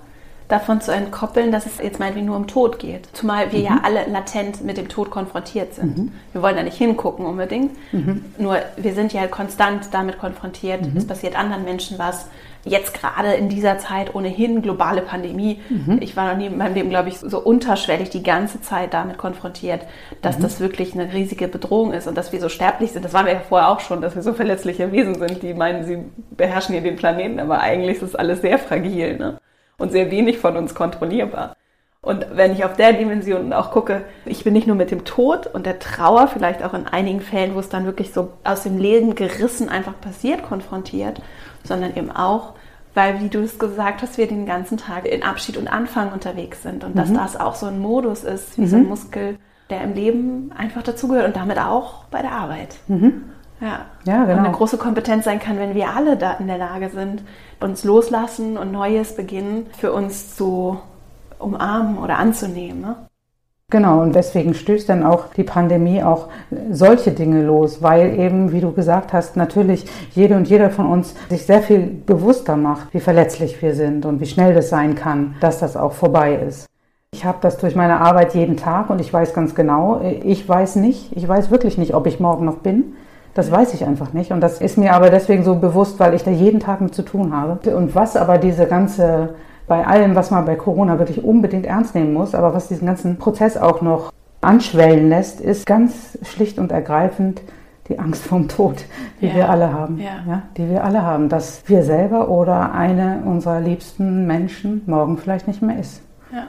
davon 0.51 0.81
zu 0.81 0.93
entkoppeln, 0.93 1.53
dass 1.53 1.67
es 1.67 1.79
jetzt 1.79 1.99
meinetwegen 1.99 2.27
nur 2.27 2.37
um 2.37 2.47
Tod 2.47 2.79
geht. 2.79 3.09
Zumal 3.13 3.53
wir 3.53 3.61
mhm. 3.61 3.65
ja 3.65 3.81
alle 3.83 4.07
latent 4.11 4.65
mit 4.65 4.77
dem 4.77 4.89
Tod 4.89 5.11
konfrontiert 5.11 5.75
sind. 5.75 5.97
Mhm. 5.97 6.13
Wir 6.33 6.43
wollen 6.43 6.57
da 6.57 6.63
nicht 6.63 6.77
hingucken 6.77 7.25
unbedingt. 7.25 7.73
Mhm. 7.93 8.25
Nur 8.39 8.57
wir 8.77 8.95
sind 8.95 9.13
ja 9.13 9.27
konstant 9.27 9.89
damit 9.93 10.19
konfrontiert. 10.19 10.83
Mhm. 10.83 10.97
Es 10.97 11.07
passiert 11.07 11.39
anderen 11.39 11.65
Menschen 11.65 11.99
was. 11.99 12.27
Jetzt 12.65 12.95
gerade 12.95 13.33
in 13.35 13.49
dieser 13.49 13.79
Zeit 13.79 14.15
ohnehin 14.15 14.63
globale 14.63 15.03
Pandemie. 15.03 15.61
Mhm. 15.69 15.99
Ich 16.01 16.17
war 16.17 16.31
noch 16.31 16.37
nie 16.37 16.47
in 16.47 16.59
meinem 16.59 16.75
Leben, 16.75 16.91
glaube 16.91 17.09
ich, 17.09 17.19
so 17.19 17.39
unterschwellig 17.39 18.11
die 18.11 18.23
ganze 18.23 18.61
Zeit 18.61 18.93
damit 18.95 19.19
konfrontiert, 19.19 19.83
dass 20.23 20.39
mhm. 20.39 20.43
das 20.43 20.61
wirklich 20.61 20.95
eine 20.95 21.13
riesige 21.13 21.49
Bedrohung 21.49 21.93
ist 21.93 22.07
und 22.07 22.17
dass 22.17 22.33
wir 22.33 22.41
so 22.41 22.49
sterblich 22.49 22.93
sind. 22.93 23.05
Das 23.05 23.15
waren 23.15 23.27
wir 23.27 23.33
ja 23.33 23.41
vorher 23.41 23.69
auch 23.69 23.81
schon, 23.81 24.01
dass 24.01 24.15
wir 24.15 24.23
so 24.23 24.35
verletzliche 24.35 24.93
Wesen 24.93 25.15
sind, 25.15 25.43
die 25.43 25.55
meinen, 25.55 25.85
sie 25.85 25.99
beherrschen 26.37 26.75
hier 26.75 26.83
den 26.83 26.97
Planeten, 26.97 27.41
aber 27.41 27.61
eigentlich 27.61 27.97
ist 27.97 28.03
das 28.03 28.15
alles 28.15 28.41
sehr 28.43 28.59
fragil. 28.59 29.17
Ne? 29.17 29.39
und 29.81 29.91
sehr 29.91 30.11
wenig 30.11 30.39
von 30.39 30.57
uns 30.57 30.75
kontrollierbar. 30.75 31.57
Und 32.03 32.27
wenn 32.33 32.53
ich 32.53 32.65
auf 32.65 32.77
der 32.77 32.95
Dimension 32.95 33.53
auch 33.53 33.73
gucke, 33.73 34.03
ich 34.25 34.43
bin 34.43 34.55
nicht 34.55 34.67
nur 34.67 34.77
mit 34.77 34.91
dem 34.91 35.05
Tod 35.05 35.47
und 35.47 35.67
der 35.67 35.79
Trauer, 35.79 36.29
vielleicht 36.29 36.63
auch 36.63 36.73
in 36.73 36.87
einigen 36.87 37.21
Fällen, 37.21 37.55
wo 37.55 37.61
es 37.61 37.69
dann 37.69 37.85
wirklich 37.85 38.13
so 38.13 38.33
aus 38.43 38.63
dem 38.63 38.79
Leben 38.79 39.15
gerissen 39.15 39.69
einfach 39.69 40.01
passiert, 40.01 40.43
konfrontiert, 40.43 41.21
sondern 41.65 41.97
eben 41.97 42.11
auch, 42.11 42.55
weil, 42.95 43.21
wie 43.21 43.29
du 43.29 43.41
es 43.41 43.59
gesagt 43.59 44.03
hast, 44.03 44.19
wir 44.19 44.27
den 44.27 44.47
ganzen 44.47 44.77
Tag 44.77 45.07
in 45.07 45.23
Abschied 45.23 45.57
und 45.57 45.69
Anfang 45.69 46.13
unterwegs 46.13 46.63
sind 46.63 46.85
und 46.85 46.95
mhm. 46.95 46.99
dass 46.99 47.13
das 47.13 47.37
auch 47.39 47.55
so 47.55 47.67
ein 47.67 47.79
Modus 47.79 48.25
ist, 48.25 48.59
wie 48.59 48.63
mhm. 48.63 48.67
so 48.67 48.77
ein 48.77 48.89
Muskel, 48.89 49.39
der 49.71 49.83
im 49.83 49.95
Leben 49.95 50.51
einfach 50.57 50.83
dazugehört 50.83 51.27
und 51.27 51.37
damit 51.37 51.59
auch 51.59 52.05
bei 52.07 52.23
der 52.23 52.33
Arbeit. 52.33 52.77
Mhm. 52.89 53.25
Ja. 53.61 53.87
ja, 54.05 54.25
genau. 54.25 54.39
Und 54.39 54.47
eine 54.47 54.55
große 54.55 54.79
Kompetenz 54.79 55.27
sein 55.27 55.39
kann, 55.39 55.59
wenn 55.59 55.75
wir 55.75 55.91
alle 55.91 56.17
da 56.17 56.33
in 56.33 56.47
der 56.47 56.57
Lage 56.57 56.89
sind, 56.89 57.23
uns 57.61 57.85
loslassen 57.85 58.57
und 58.57 58.73
Neues 58.73 59.15
beginnen, 59.15 59.67
für 59.79 59.93
uns 59.93 60.35
zu 60.35 60.81
umarmen 61.39 61.99
oder 61.99 62.19
anzunehmen. 62.19 62.81
Ne? 62.81 62.97
Genau, 63.71 64.03
und 64.03 64.17
deswegen 64.17 64.55
stößt 64.55 64.89
dann 64.89 65.05
auch 65.05 65.33
die 65.37 65.45
Pandemie 65.45 66.03
auch 66.03 66.27
solche 66.73 67.13
Dinge 67.13 67.45
los, 67.45 67.81
weil 67.81 68.19
eben, 68.19 68.51
wie 68.51 68.61
du 68.61 68.73
gesagt 68.73 69.13
hast, 69.13 69.37
natürlich 69.37 69.87
jede 70.11 70.37
und 70.37 70.49
jeder 70.49 70.71
von 70.71 70.87
uns 70.87 71.15
sich 71.29 71.47
sehr 71.47 71.63
viel 71.63 71.81
bewusster 71.81 72.57
macht, 72.57 72.93
wie 72.93 72.99
verletzlich 72.99 73.63
wir 73.63 73.77
sind 73.77 74.05
und 74.07 74.21
wie 74.21 74.27
schnell 74.27 74.55
das 74.55 74.71
sein 74.71 74.97
kann, 74.97 75.37
dass 75.41 75.61
das 75.61 75.77
auch 75.77 75.93
vorbei 75.93 76.35
ist. 76.35 76.67
Ich 77.13 77.25
habe 77.25 77.39
das 77.41 77.59
durch 77.59 77.77
meine 77.77 78.01
Arbeit 78.01 78.35
jeden 78.35 78.57
Tag 78.57 78.91
und 78.91 79.01
ich 79.01 79.13
weiß 79.13 79.35
ganz 79.35 79.55
genau, 79.55 80.01
ich 80.25 80.49
weiß 80.49 80.77
nicht, 80.77 81.17
ich 81.17 81.27
weiß 81.27 81.53
wirklich 81.53 81.79
nicht, 81.79 81.95
ob 81.95 82.07
ich 82.07 82.19
morgen 82.19 82.45
noch 82.45 82.59
bin. 82.59 82.95
Das 83.35 83.53
weiß 83.53 83.75
ich 83.75 83.85
einfach 83.85 84.13
nicht. 84.13 84.33
Und 84.33 84.41
das 84.41 84.61
ist 84.61 84.79
mir 84.79 84.95
aber 84.95 85.11
deswegen 85.11 85.45
so 85.45 85.55
bewusst, 85.55 86.01
weil 86.01 86.15
ich 86.15 86.25
da 86.25 86.33
jeden 86.33 86.59
Tag 86.59 86.81
mit 86.81 86.95
zu 86.95 87.03
tun 87.03 87.33
habe. 87.33 87.77
Und 87.77 87.95
was 87.95 88.17
aber 88.17 88.39
diese 88.39 88.67
ganze 88.67 89.31
bei 89.71 89.87
allem, 89.87 90.17
was 90.17 90.33
man 90.33 90.47
bei 90.47 90.57
Corona 90.57 90.99
wirklich 90.99 91.23
unbedingt 91.23 91.65
ernst 91.65 91.95
nehmen 91.95 92.13
muss, 92.13 92.35
aber 92.35 92.53
was 92.53 92.67
diesen 92.67 92.87
ganzen 92.87 93.19
Prozess 93.19 93.57
auch 93.57 93.83
noch 93.83 94.13
anschwellen 94.41 95.09
lässt, 95.09 95.41
ist 95.41 95.65
ganz 95.65 96.19
schlicht 96.25 96.59
und 96.59 96.73
ergreifend 96.73 97.41
die 97.89 98.01
Angst 98.01 98.25
vom 98.25 98.49
Tod, 98.49 98.85
die 99.21 99.29
ja. 99.29 99.35
wir 99.37 99.49
alle 99.49 99.73
haben. 99.73 99.99
Ja. 99.99 100.25
ja. 100.27 100.43
die 100.57 100.69
wir 100.69 100.83
alle 100.83 101.03
haben, 101.03 101.29
dass 101.29 101.63
wir 101.69 101.85
selber 101.85 102.31
oder 102.31 102.73
eine 102.73 103.23
unserer 103.25 103.61
liebsten 103.61 104.27
Menschen 104.27 104.83
morgen 104.87 105.19
vielleicht 105.19 105.47
nicht 105.47 105.63
mehr 105.63 105.79
ist. 105.79 106.03
Ja. 106.33 106.47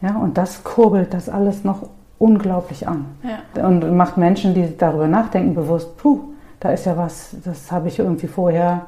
Ja, 0.00 0.16
und 0.16 0.38
das 0.38 0.64
kurbelt 0.64 1.12
das 1.12 1.28
alles 1.28 1.64
noch 1.64 1.82
unglaublich 2.18 2.88
an. 2.88 3.04
Ja. 3.22 3.66
Und 3.66 3.94
macht 3.94 4.16
Menschen, 4.16 4.54
die 4.54 4.74
darüber 4.78 5.06
nachdenken, 5.06 5.54
bewusst, 5.54 5.98
puh, 5.98 6.20
da 6.60 6.70
ist 6.70 6.86
ja 6.86 6.96
was, 6.96 7.36
das 7.44 7.70
habe 7.70 7.88
ich 7.88 7.98
irgendwie 7.98 8.26
vorher 8.26 8.86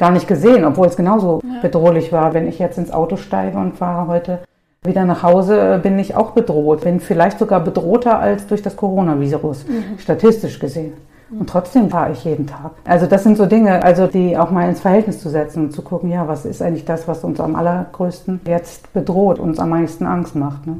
gar 0.00 0.10
nicht 0.10 0.26
gesehen, 0.26 0.64
obwohl 0.64 0.88
es 0.88 0.96
genauso 0.96 1.40
ja. 1.44 1.60
bedrohlich 1.60 2.10
war. 2.10 2.34
Wenn 2.34 2.48
ich 2.48 2.58
jetzt 2.58 2.78
ins 2.78 2.90
Auto 2.90 3.16
steige 3.16 3.58
und 3.58 3.76
fahre 3.76 4.08
heute 4.08 4.40
wieder 4.82 5.04
nach 5.04 5.22
Hause, 5.22 5.78
bin 5.82 5.98
ich 5.98 6.16
auch 6.16 6.30
bedroht. 6.30 6.80
Bin 6.80 7.00
vielleicht 7.00 7.38
sogar 7.38 7.60
bedrohter 7.60 8.18
als 8.18 8.46
durch 8.46 8.62
das 8.62 8.76
Coronavirus, 8.76 9.66
mhm. 9.68 9.98
statistisch 9.98 10.58
gesehen. 10.58 10.94
Und 11.30 11.48
trotzdem 11.48 11.90
fahre 11.90 12.12
ich 12.12 12.24
jeden 12.24 12.46
Tag. 12.46 12.72
Also 12.84 13.06
das 13.06 13.22
sind 13.22 13.36
so 13.36 13.46
Dinge, 13.46 13.84
also 13.84 14.08
die 14.08 14.36
auch 14.36 14.50
mal 14.50 14.68
ins 14.68 14.80
Verhältnis 14.80 15.20
zu 15.20 15.28
setzen 15.28 15.66
und 15.66 15.72
zu 15.72 15.82
gucken, 15.82 16.10
ja, 16.10 16.26
was 16.26 16.44
ist 16.44 16.60
eigentlich 16.60 16.86
das, 16.86 17.06
was 17.06 17.22
uns 17.22 17.38
am 17.38 17.54
allergrößten 17.54 18.40
jetzt 18.46 18.92
bedroht, 18.92 19.38
uns 19.38 19.60
am 19.60 19.68
meisten 19.68 20.06
Angst 20.06 20.34
macht. 20.34 20.66
Ne? 20.66 20.78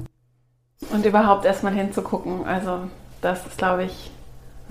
Und 0.93 1.07
überhaupt 1.07 1.45
erstmal 1.45 1.75
hinzugucken. 1.75 2.45
Also 2.47 2.79
das 3.21 3.47
ist, 3.47 3.59
glaube 3.59 3.85
ich, 3.85 4.11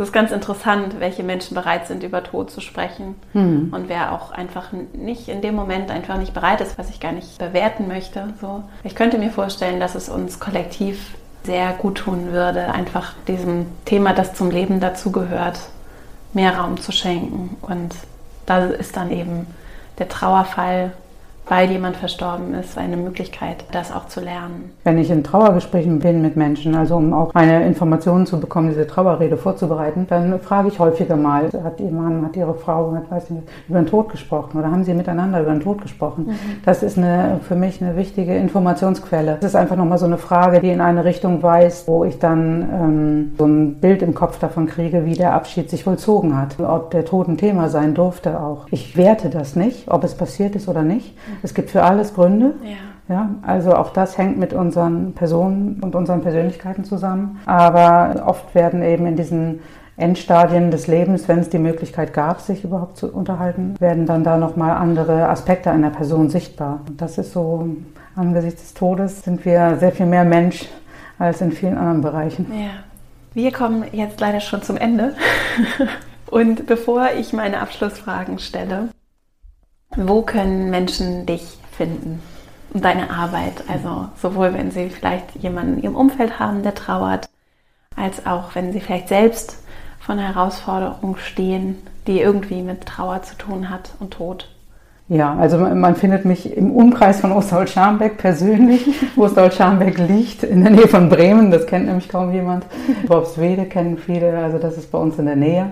es 0.03 0.09
ist 0.09 0.13
ganz 0.13 0.31
interessant, 0.31 0.99
welche 0.99 1.23
Menschen 1.23 1.55
bereit 1.55 1.87
sind, 1.87 2.03
über 2.03 2.23
Tod 2.23 2.51
zu 2.51 2.61
sprechen 2.61 3.15
mhm. 3.33 3.73
und 3.73 3.89
wer 3.89 4.13
auch 4.13 4.31
einfach 4.31 4.69
nicht 4.93 5.27
in 5.27 5.41
dem 5.41 5.55
Moment 5.55 5.91
einfach 5.91 6.17
nicht 6.17 6.33
bereit 6.33 6.61
ist, 6.61 6.77
was 6.77 6.89
ich 6.89 6.99
gar 6.99 7.11
nicht 7.11 7.37
bewerten 7.37 7.87
möchte. 7.87 8.33
So. 8.39 8.63
Ich 8.83 8.95
könnte 8.95 9.17
mir 9.17 9.29
vorstellen, 9.29 9.79
dass 9.79 9.95
es 9.95 10.07
uns 10.07 10.39
kollektiv 10.39 11.15
sehr 11.43 11.73
gut 11.73 11.99
tun 11.99 12.31
würde, 12.31 12.73
einfach 12.73 13.13
diesem 13.27 13.65
Thema, 13.85 14.13
das 14.13 14.33
zum 14.33 14.51
Leben 14.51 14.79
dazugehört, 14.79 15.59
mehr 16.33 16.57
Raum 16.57 16.79
zu 16.79 16.91
schenken. 16.91 17.57
Und 17.61 17.93
da 18.45 18.65
ist 18.65 18.95
dann 18.95 19.11
eben 19.11 19.47
der 19.97 20.07
Trauerfall 20.07 20.91
weil 21.49 21.71
jemand 21.71 21.97
verstorben 21.97 22.53
ist, 22.53 22.77
eine 22.77 22.95
Möglichkeit, 22.95 23.65
das 23.71 23.91
auch 23.91 24.07
zu 24.07 24.21
lernen. 24.21 24.71
Wenn 24.83 24.99
ich 24.99 25.09
in 25.09 25.23
Trauergesprächen 25.23 25.99
bin 25.99 26.21
mit 26.21 26.37
Menschen, 26.37 26.75
also 26.75 26.95
um 26.95 27.11
auch 27.11 27.33
meine 27.33 27.65
Informationen 27.65 28.25
zu 28.25 28.39
bekommen, 28.39 28.69
diese 28.69 28.87
Trauerrede 28.87 29.35
vorzubereiten, 29.35 30.05
dann 30.07 30.39
frage 30.39 30.69
ich 30.69 30.79
häufiger 30.79 31.17
mal, 31.17 31.49
hat 31.63 31.79
ihr 31.79 31.91
Mann, 31.91 32.23
hat 32.23 32.37
ihre 32.37 32.53
Frau, 32.53 32.93
hat, 32.93 33.09
weiß 33.09 33.31
nicht, 33.31 33.47
über 33.67 33.79
den 33.79 33.87
Tod 33.87 34.09
gesprochen 34.09 34.59
oder 34.59 34.71
haben 34.71 34.83
sie 34.83 34.93
miteinander 34.93 35.41
über 35.41 35.51
den 35.51 35.61
Tod 35.61 35.81
gesprochen? 35.81 36.27
Mhm. 36.27 36.35
Das 36.63 36.83
ist 36.83 36.97
eine, 36.97 37.39
für 37.47 37.55
mich 37.55 37.81
eine 37.81 37.95
wichtige 37.95 38.35
Informationsquelle. 38.35 39.37
Das 39.41 39.51
ist 39.51 39.55
einfach 39.55 39.75
nochmal 39.75 39.97
so 39.97 40.05
eine 40.05 40.19
Frage, 40.19 40.59
die 40.59 40.69
in 40.69 40.81
eine 40.81 41.03
Richtung 41.03 41.41
weist, 41.41 41.87
wo 41.87 42.03
ich 42.03 42.19
dann 42.19 42.69
ähm, 42.71 43.31
so 43.37 43.45
ein 43.45 43.75
Bild 43.79 44.03
im 44.03 44.13
Kopf 44.13 44.37
davon 44.37 44.67
kriege, 44.67 45.05
wie 45.05 45.13
der 45.13 45.33
Abschied 45.33 45.69
sich 45.69 45.83
vollzogen 45.83 46.37
hat, 46.37 46.59
ob 46.59 46.91
der 46.91 47.05
Tod 47.05 47.27
ein 47.27 47.37
Thema 47.37 47.69
sein 47.69 47.95
durfte 47.95 48.39
auch. 48.39 48.67
Ich 48.69 48.95
werte 48.95 49.29
das 49.29 49.55
nicht, 49.55 49.89
ob 49.89 50.03
es 50.03 50.13
passiert 50.13 50.55
ist 50.55 50.67
oder 50.67 50.83
nicht. 50.83 51.15
Mhm. 51.15 51.38
Es 51.43 51.53
gibt 51.53 51.69
für 51.69 51.83
alles 51.83 52.13
Gründe. 52.13 52.53
Ja. 52.63 53.15
ja. 53.15 53.29
Also 53.41 53.75
auch 53.75 53.91
das 53.91 54.17
hängt 54.17 54.37
mit 54.37 54.53
unseren 54.53 55.13
Personen 55.13 55.79
und 55.81 55.95
unseren 55.95 56.21
Persönlichkeiten 56.21 56.83
zusammen. 56.83 57.39
Aber 57.45 58.23
oft 58.25 58.53
werden 58.55 58.83
eben 58.83 59.05
in 59.05 59.15
diesen 59.15 59.59
Endstadien 59.97 60.71
des 60.71 60.87
Lebens, 60.87 61.27
wenn 61.27 61.39
es 61.39 61.49
die 61.49 61.59
Möglichkeit 61.59 62.13
gab, 62.13 62.39
sich 62.39 62.63
überhaupt 62.63 62.97
zu 62.97 63.13
unterhalten, 63.13 63.75
werden 63.79 64.05
dann 64.05 64.23
da 64.23 64.37
nochmal 64.37 64.71
andere 64.77 65.27
Aspekte 65.27 65.71
einer 65.71 65.89
Person 65.89 66.29
sichtbar. 66.29 66.81
Und 66.87 67.01
das 67.01 67.17
ist 67.17 67.33
so, 67.33 67.67
angesichts 68.15 68.61
des 68.61 68.73
Todes 68.73 69.23
sind 69.23 69.43
wir 69.45 69.77
sehr 69.79 69.91
viel 69.91 70.05
mehr 70.05 70.23
Mensch 70.23 70.67
als 71.17 71.41
in 71.41 71.51
vielen 71.51 71.77
anderen 71.77 72.01
Bereichen. 72.01 72.47
Ja. 72.51 72.69
Wir 73.33 73.51
kommen 73.51 73.83
jetzt 73.91 74.19
leider 74.19 74.39
schon 74.39 74.63
zum 74.63 74.77
Ende. 74.77 75.15
Und 76.31 76.67
bevor 76.67 77.09
ich 77.17 77.33
meine 77.33 77.59
Abschlussfragen 77.59 78.39
stelle, 78.39 78.89
wo 79.95 80.21
können 80.21 80.69
Menschen 80.69 81.25
dich 81.25 81.57
finden 81.71 82.21
und 82.73 82.83
deine 82.85 83.09
Arbeit? 83.09 83.63
Also 83.67 84.09
sowohl 84.15 84.53
wenn 84.53 84.71
sie 84.71 84.89
vielleicht 84.89 85.35
jemanden 85.35 85.77
in 85.77 85.83
ihrem 85.83 85.95
Umfeld 85.95 86.39
haben, 86.39 86.63
der 86.63 86.75
trauert, 86.75 87.29
als 87.95 88.25
auch 88.25 88.55
wenn 88.55 88.71
sie 88.71 88.79
vielleicht 88.79 89.07
selbst 89.07 89.63
vor 89.99 90.13
einer 90.13 90.33
Herausforderung 90.33 91.17
stehen, 91.17 91.77
die 92.07 92.19
irgendwie 92.19 92.61
mit 92.61 92.85
Trauer 92.85 93.23
zu 93.23 93.37
tun 93.37 93.69
hat 93.69 93.91
und 93.99 94.11
Tod. 94.11 94.49
Ja, 95.09 95.35
also 95.39 95.57
man 95.57 95.95
findet 95.95 96.23
mich 96.25 96.55
im 96.55 96.71
Umkreis 96.71 97.19
von 97.19 97.31
Osthold-Scharmbeck 97.31 98.17
persönlich. 98.17 98.85
Osthold-Scharmbeck 99.17 99.97
liegt 99.97 100.43
in 100.43 100.61
der 100.61 100.71
Nähe 100.71 100.87
von 100.87 101.09
Bremen, 101.09 101.49
das 101.49 101.65
kennt 101.65 101.87
nämlich 101.87 102.09
kaum 102.09 102.31
jemand. 102.31 102.67
Bobswede 103.07 103.65
kennen 103.65 103.97
viele, 103.97 104.37
also 104.37 104.59
das 104.59 104.77
ist 104.77 104.91
bei 104.91 104.99
uns 104.99 105.17
in 105.17 105.25
der 105.25 105.35
Nähe. 105.35 105.71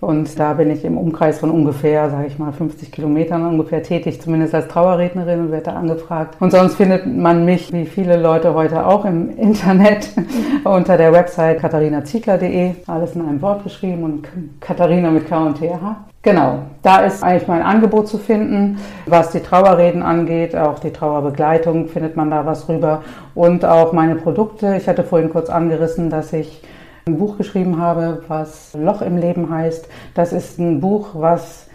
Und 0.00 0.38
da 0.38 0.52
bin 0.52 0.70
ich 0.70 0.84
im 0.84 0.98
Umkreis 0.98 1.38
von 1.38 1.50
ungefähr, 1.50 2.10
sage 2.10 2.26
ich 2.26 2.38
mal, 2.38 2.52
50 2.52 2.92
Kilometern 2.92 3.46
ungefähr 3.46 3.82
tätig, 3.82 4.20
zumindest 4.20 4.54
als 4.54 4.68
Trauerrednerin 4.68 5.40
und 5.40 5.50
werde 5.50 5.64
da 5.64 5.72
angefragt. 5.76 6.36
Und 6.40 6.50
sonst 6.50 6.74
findet 6.74 7.06
man 7.06 7.46
mich, 7.46 7.72
wie 7.72 7.86
viele 7.86 8.18
Leute 8.18 8.52
heute 8.52 8.86
auch, 8.86 9.06
im 9.06 9.34
Internet 9.38 10.10
unter 10.64 10.98
der 10.98 11.10
Website 11.10 11.58
katharinaziegler.de. 11.58 12.72
Alles 12.86 13.16
in 13.16 13.22
einem 13.22 13.40
Wort 13.40 13.64
geschrieben 13.64 14.04
und 14.04 14.28
Katharina 14.60 15.10
mit 15.10 15.26
K 15.26 15.42
und 15.42 15.56
TH. 15.56 16.13
Genau, 16.24 16.60
da 16.80 17.00
ist 17.00 17.22
eigentlich 17.22 17.48
mein 17.48 17.60
Angebot 17.60 18.08
zu 18.08 18.16
finden, 18.16 18.78
was 19.04 19.28
die 19.30 19.40
Trauerreden 19.40 20.02
angeht, 20.02 20.56
auch 20.56 20.78
die 20.78 20.90
Trauerbegleitung 20.90 21.88
findet 21.88 22.16
man 22.16 22.30
da 22.30 22.46
was 22.46 22.66
rüber 22.66 23.02
und 23.34 23.66
auch 23.66 23.92
meine 23.92 24.14
Produkte. 24.14 24.74
Ich 24.74 24.88
hatte 24.88 25.04
vorhin 25.04 25.28
kurz 25.28 25.50
angerissen, 25.50 26.08
dass 26.08 26.32
ich 26.32 26.62
ein 27.06 27.18
Buch 27.18 27.36
geschrieben 27.36 27.78
habe, 27.78 28.22
was 28.26 28.72
Loch 28.72 29.02
im 29.02 29.18
Leben 29.18 29.50
heißt. 29.50 29.86
Das 30.14 30.32
ist 30.32 30.58
ein 30.58 30.80
Buch, 30.80 31.08
was 31.12 31.66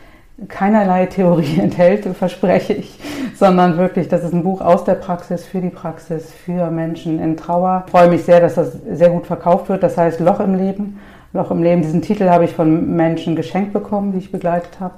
keinerlei 0.48 1.06
Theorie 1.06 1.60
enthält, 1.62 2.06
verspreche 2.18 2.74
ich, 2.74 3.00
sondern 3.36 3.78
wirklich, 3.78 4.08
das 4.08 4.24
ist 4.24 4.34
ein 4.34 4.42
Buch 4.42 4.62
aus 4.62 4.84
der 4.84 4.96
Praxis, 4.96 5.46
für 5.46 5.62
die 5.62 5.70
Praxis, 5.70 6.34
für 6.34 6.72
Menschen 6.72 7.20
in 7.20 7.38
Trauer. 7.38 7.84
Ich 7.86 7.92
freue 7.92 8.10
mich 8.10 8.24
sehr, 8.24 8.40
dass 8.40 8.56
das 8.56 8.72
sehr 8.94 9.12
gut 9.12 9.28
verkauft 9.28 9.70
wird. 9.70 9.84
Das 9.84 9.96
heißt 9.96 10.20
Loch 10.20 10.40
im 10.40 10.56
Leben. 10.56 11.00
Loch 11.34 11.52
im 11.52 11.62
Leben, 11.64 11.82
diesen 11.82 12.02
Titel 12.02 12.30
habe 12.30 12.46
ich 12.46 12.54
von 12.54 12.96
Menschen 12.96 13.36
geschenkt 13.36 13.74
bekommen, 13.74 14.12
die 14.12 14.20
ich 14.20 14.32
begleitet 14.32 14.80
habe. 14.80 14.94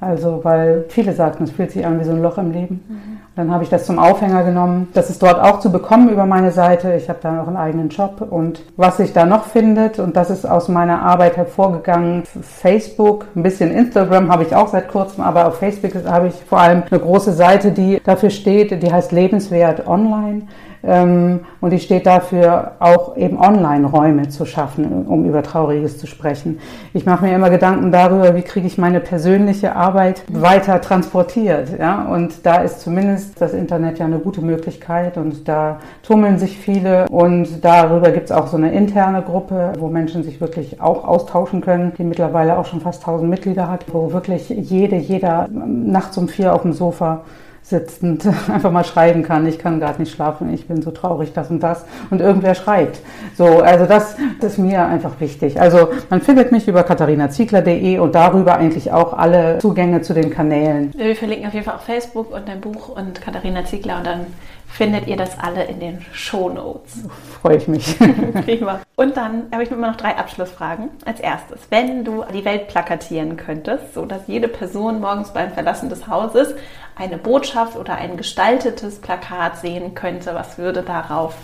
Also, 0.00 0.40
weil 0.42 0.84
viele 0.88 1.12
sagten, 1.12 1.44
es 1.44 1.52
fühlt 1.52 1.70
sich 1.70 1.86
an 1.86 1.98
wie 1.98 2.04
so 2.04 2.10
ein 2.10 2.20
Loch 2.20 2.36
im 2.36 2.52
Leben. 2.52 2.84
Mhm. 2.86 3.18
Dann 3.36 3.50
habe 3.50 3.64
ich 3.64 3.70
das 3.70 3.86
zum 3.86 3.98
Aufhänger 3.98 4.44
genommen. 4.44 4.88
Das 4.92 5.08
ist 5.08 5.22
dort 5.22 5.40
auch 5.40 5.60
zu 5.60 5.72
bekommen 5.72 6.10
über 6.10 6.26
meine 6.26 6.50
Seite. 6.50 6.94
Ich 6.94 7.08
habe 7.08 7.20
da 7.22 7.32
noch 7.32 7.46
einen 7.46 7.56
eigenen 7.56 7.90
Shop. 7.90 8.20
Und 8.28 8.62
was 8.76 8.98
sich 8.98 9.14
da 9.14 9.24
noch 9.24 9.44
findet, 9.44 9.98
und 9.98 10.14
das 10.14 10.28
ist 10.28 10.44
aus 10.44 10.68
meiner 10.68 11.00
Arbeit 11.00 11.38
hervorgegangen, 11.38 12.24
Facebook, 12.42 13.26
ein 13.34 13.42
bisschen 13.42 13.70
Instagram 13.70 14.30
habe 14.30 14.42
ich 14.42 14.54
auch 14.54 14.68
seit 14.68 14.88
kurzem, 14.88 15.24
aber 15.24 15.48
auf 15.48 15.58
Facebook 15.58 15.92
habe 16.04 16.28
ich 16.28 16.34
vor 16.34 16.60
allem 16.60 16.82
eine 16.90 17.00
große 17.00 17.32
Seite, 17.32 17.70
die 17.70 18.00
dafür 18.04 18.30
steht, 18.30 18.82
die 18.82 18.92
heißt 18.92 19.10
Lebenswert 19.10 19.86
Online. 19.86 20.42
Ähm, 20.86 21.40
und 21.60 21.70
die 21.70 21.78
steht 21.78 22.06
dafür, 22.06 22.72
auch 22.78 23.16
eben 23.16 23.38
Online-Räume 23.38 24.28
zu 24.28 24.44
schaffen, 24.44 25.06
um 25.06 25.24
über 25.24 25.42
Trauriges 25.42 25.98
zu 25.98 26.06
sprechen. 26.06 26.58
Ich 26.92 27.06
mache 27.06 27.24
mir 27.24 27.34
immer 27.34 27.50
Gedanken 27.50 27.90
darüber, 27.90 28.34
wie 28.34 28.42
kriege 28.42 28.66
ich 28.66 28.76
meine 28.76 29.00
persönliche 29.00 29.74
Arbeit 29.74 30.22
weiter 30.28 30.80
transportiert. 30.80 31.78
Ja? 31.78 32.04
Und 32.04 32.44
da 32.44 32.56
ist 32.56 32.80
zumindest 32.80 33.40
das 33.40 33.54
Internet 33.54 33.98
ja 33.98 34.04
eine 34.04 34.18
gute 34.18 34.42
Möglichkeit 34.42 35.16
und 35.16 35.48
da 35.48 35.78
tummeln 36.02 36.38
sich 36.38 36.58
viele 36.58 37.06
und 37.08 37.64
darüber 37.64 38.10
gibt 38.10 38.26
es 38.26 38.32
auch 38.32 38.46
so 38.46 38.56
eine 38.56 38.72
interne 38.72 39.22
Gruppe, 39.22 39.72
wo 39.78 39.88
Menschen 39.88 40.22
sich 40.22 40.40
wirklich 40.40 40.80
auch 40.80 41.04
austauschen 41.04 41.60
können, 41.60 41.92
die 41.96 42.04
mittlerweile 42.04 42.58
auch 42.58 42.66
schon 42.66 42.80
fast 42.80 43.02
1000 43.02 43.28
Mitglieder 43.30 43.70
hat, 43.70 43.86
wo 43.92 44.12
wirklich 44.12 44.48
jede, 44.48 44.96
jeder 44.96 45.48
nachts 45.50 46.18
um 46.18 46.28
vier 46.28 46.54
auf 46.54 46.62
dem 46.62 46.72
Sofa 46.72 47.22
sitzend 47.64 48.26
einfach 48.48 48.70
mal 48.70 48.84
schreiben 48.84 49.22
kann. 49.22 49.46
Ich 49.46 49.58
kann 49.58 49.80
gerade 49.80 50.00
nicht 50.00 50.14
schlafen, 50.14 50.52
ich 50.52 50.68
bin 50.68 50.82
so 50.82 50.90
traurig, 50.90 51.32
das 51.32 51.50
und 51.50 51.60
das. 51.60 51.84
Und 52.10 52.20
irgendwer 52.20 52.54
schreibt. 52.54 53.00
So, 53.36 53.60
also 53.60 53.86
das, 53.86 54.16
das 54.40 54.52
ist 54.52 54.58
mir 54.58 54.84
einfach 54.84 55.18
wichtig. 55.18 55.60
Also 55.60 55.88
man 56.10 56.20
findet 56.20 56.52
mich 56.52 56.68
über 56.68 56.82
katharinaziegler.de 56.82 57.98
und 57.98 58.14
darüber 58.14 58.56
eigentlich 58.56 58.92
auch 58.92 59.14
alle 59.14 59.58
Zugänge 59.58 60.02
zu 60.02 60.12
den 60.12 60.30
Kanälen. 60.30 60.92
Wir 60.94 61.16
verlinken 61.16 61.46
auf 61.46 61.54
jeden 61.54 61.64
Fall 61.64 61.76
auch 61.76 61.82
Facebook 61.82 62.32
und 62.32 62.46
dein 62.46 62.60
Buch 62.60 62.90
und 62.90 63.20
Katharina 63.20 63.64
Ziegler 63.64 63.96
und 63.98 64.06
dann 64.06 64.26
findet 64.74 65.06
ihr 65.06 65.16
das 65.16 65.38
alle 65.38 65.64
in 65.64 65.78
den 65.78 66.04
Show 66.12 66.48
Notes. 66.48 67.04
Freue 67.40 67.56
ich 67.56 67.68
mich. 67.68 67.96
Prima. 68.44 68.80
Und 68.96 69.16
dann 69.16 69.44
habe 69.52 69.62
ich 69.62 69.70
immer 69.70 69.88
noch 69.88 69.96
drei 69.96 70.16
Abschlussfragen. 70.16 70.90
Als 71.04 71.20
erstes, 71.20 71.60
wenn 71.70 72.04
du 72.04 72.24
die 72.34 72.44
Welt 72.44 72.68
plakatieren 72.68 73.36
könntest, 73.36 73.94
so 73.94 74.04
dass 74.04 74.26
jede 74.26 74.48
Person 74.48 75.00
morgens 75.00 75.30
beim 75.30 75.52
Verlassen 75.52 75.88
des 75.88 76.08
Hauses 76.08 76.54
eine 76.96 77.18
Botschaft 77.18 77.76
oder 77.76 77.96
ein 77.96 78.16
gestaltetes 78.16 79.00
Plakat 79.00 79.58
sehen 79.58 79.94
könnte, 79.94 80.34
was 80.34 80.58
würde 80.58 80.82
darauf 80.82 81.34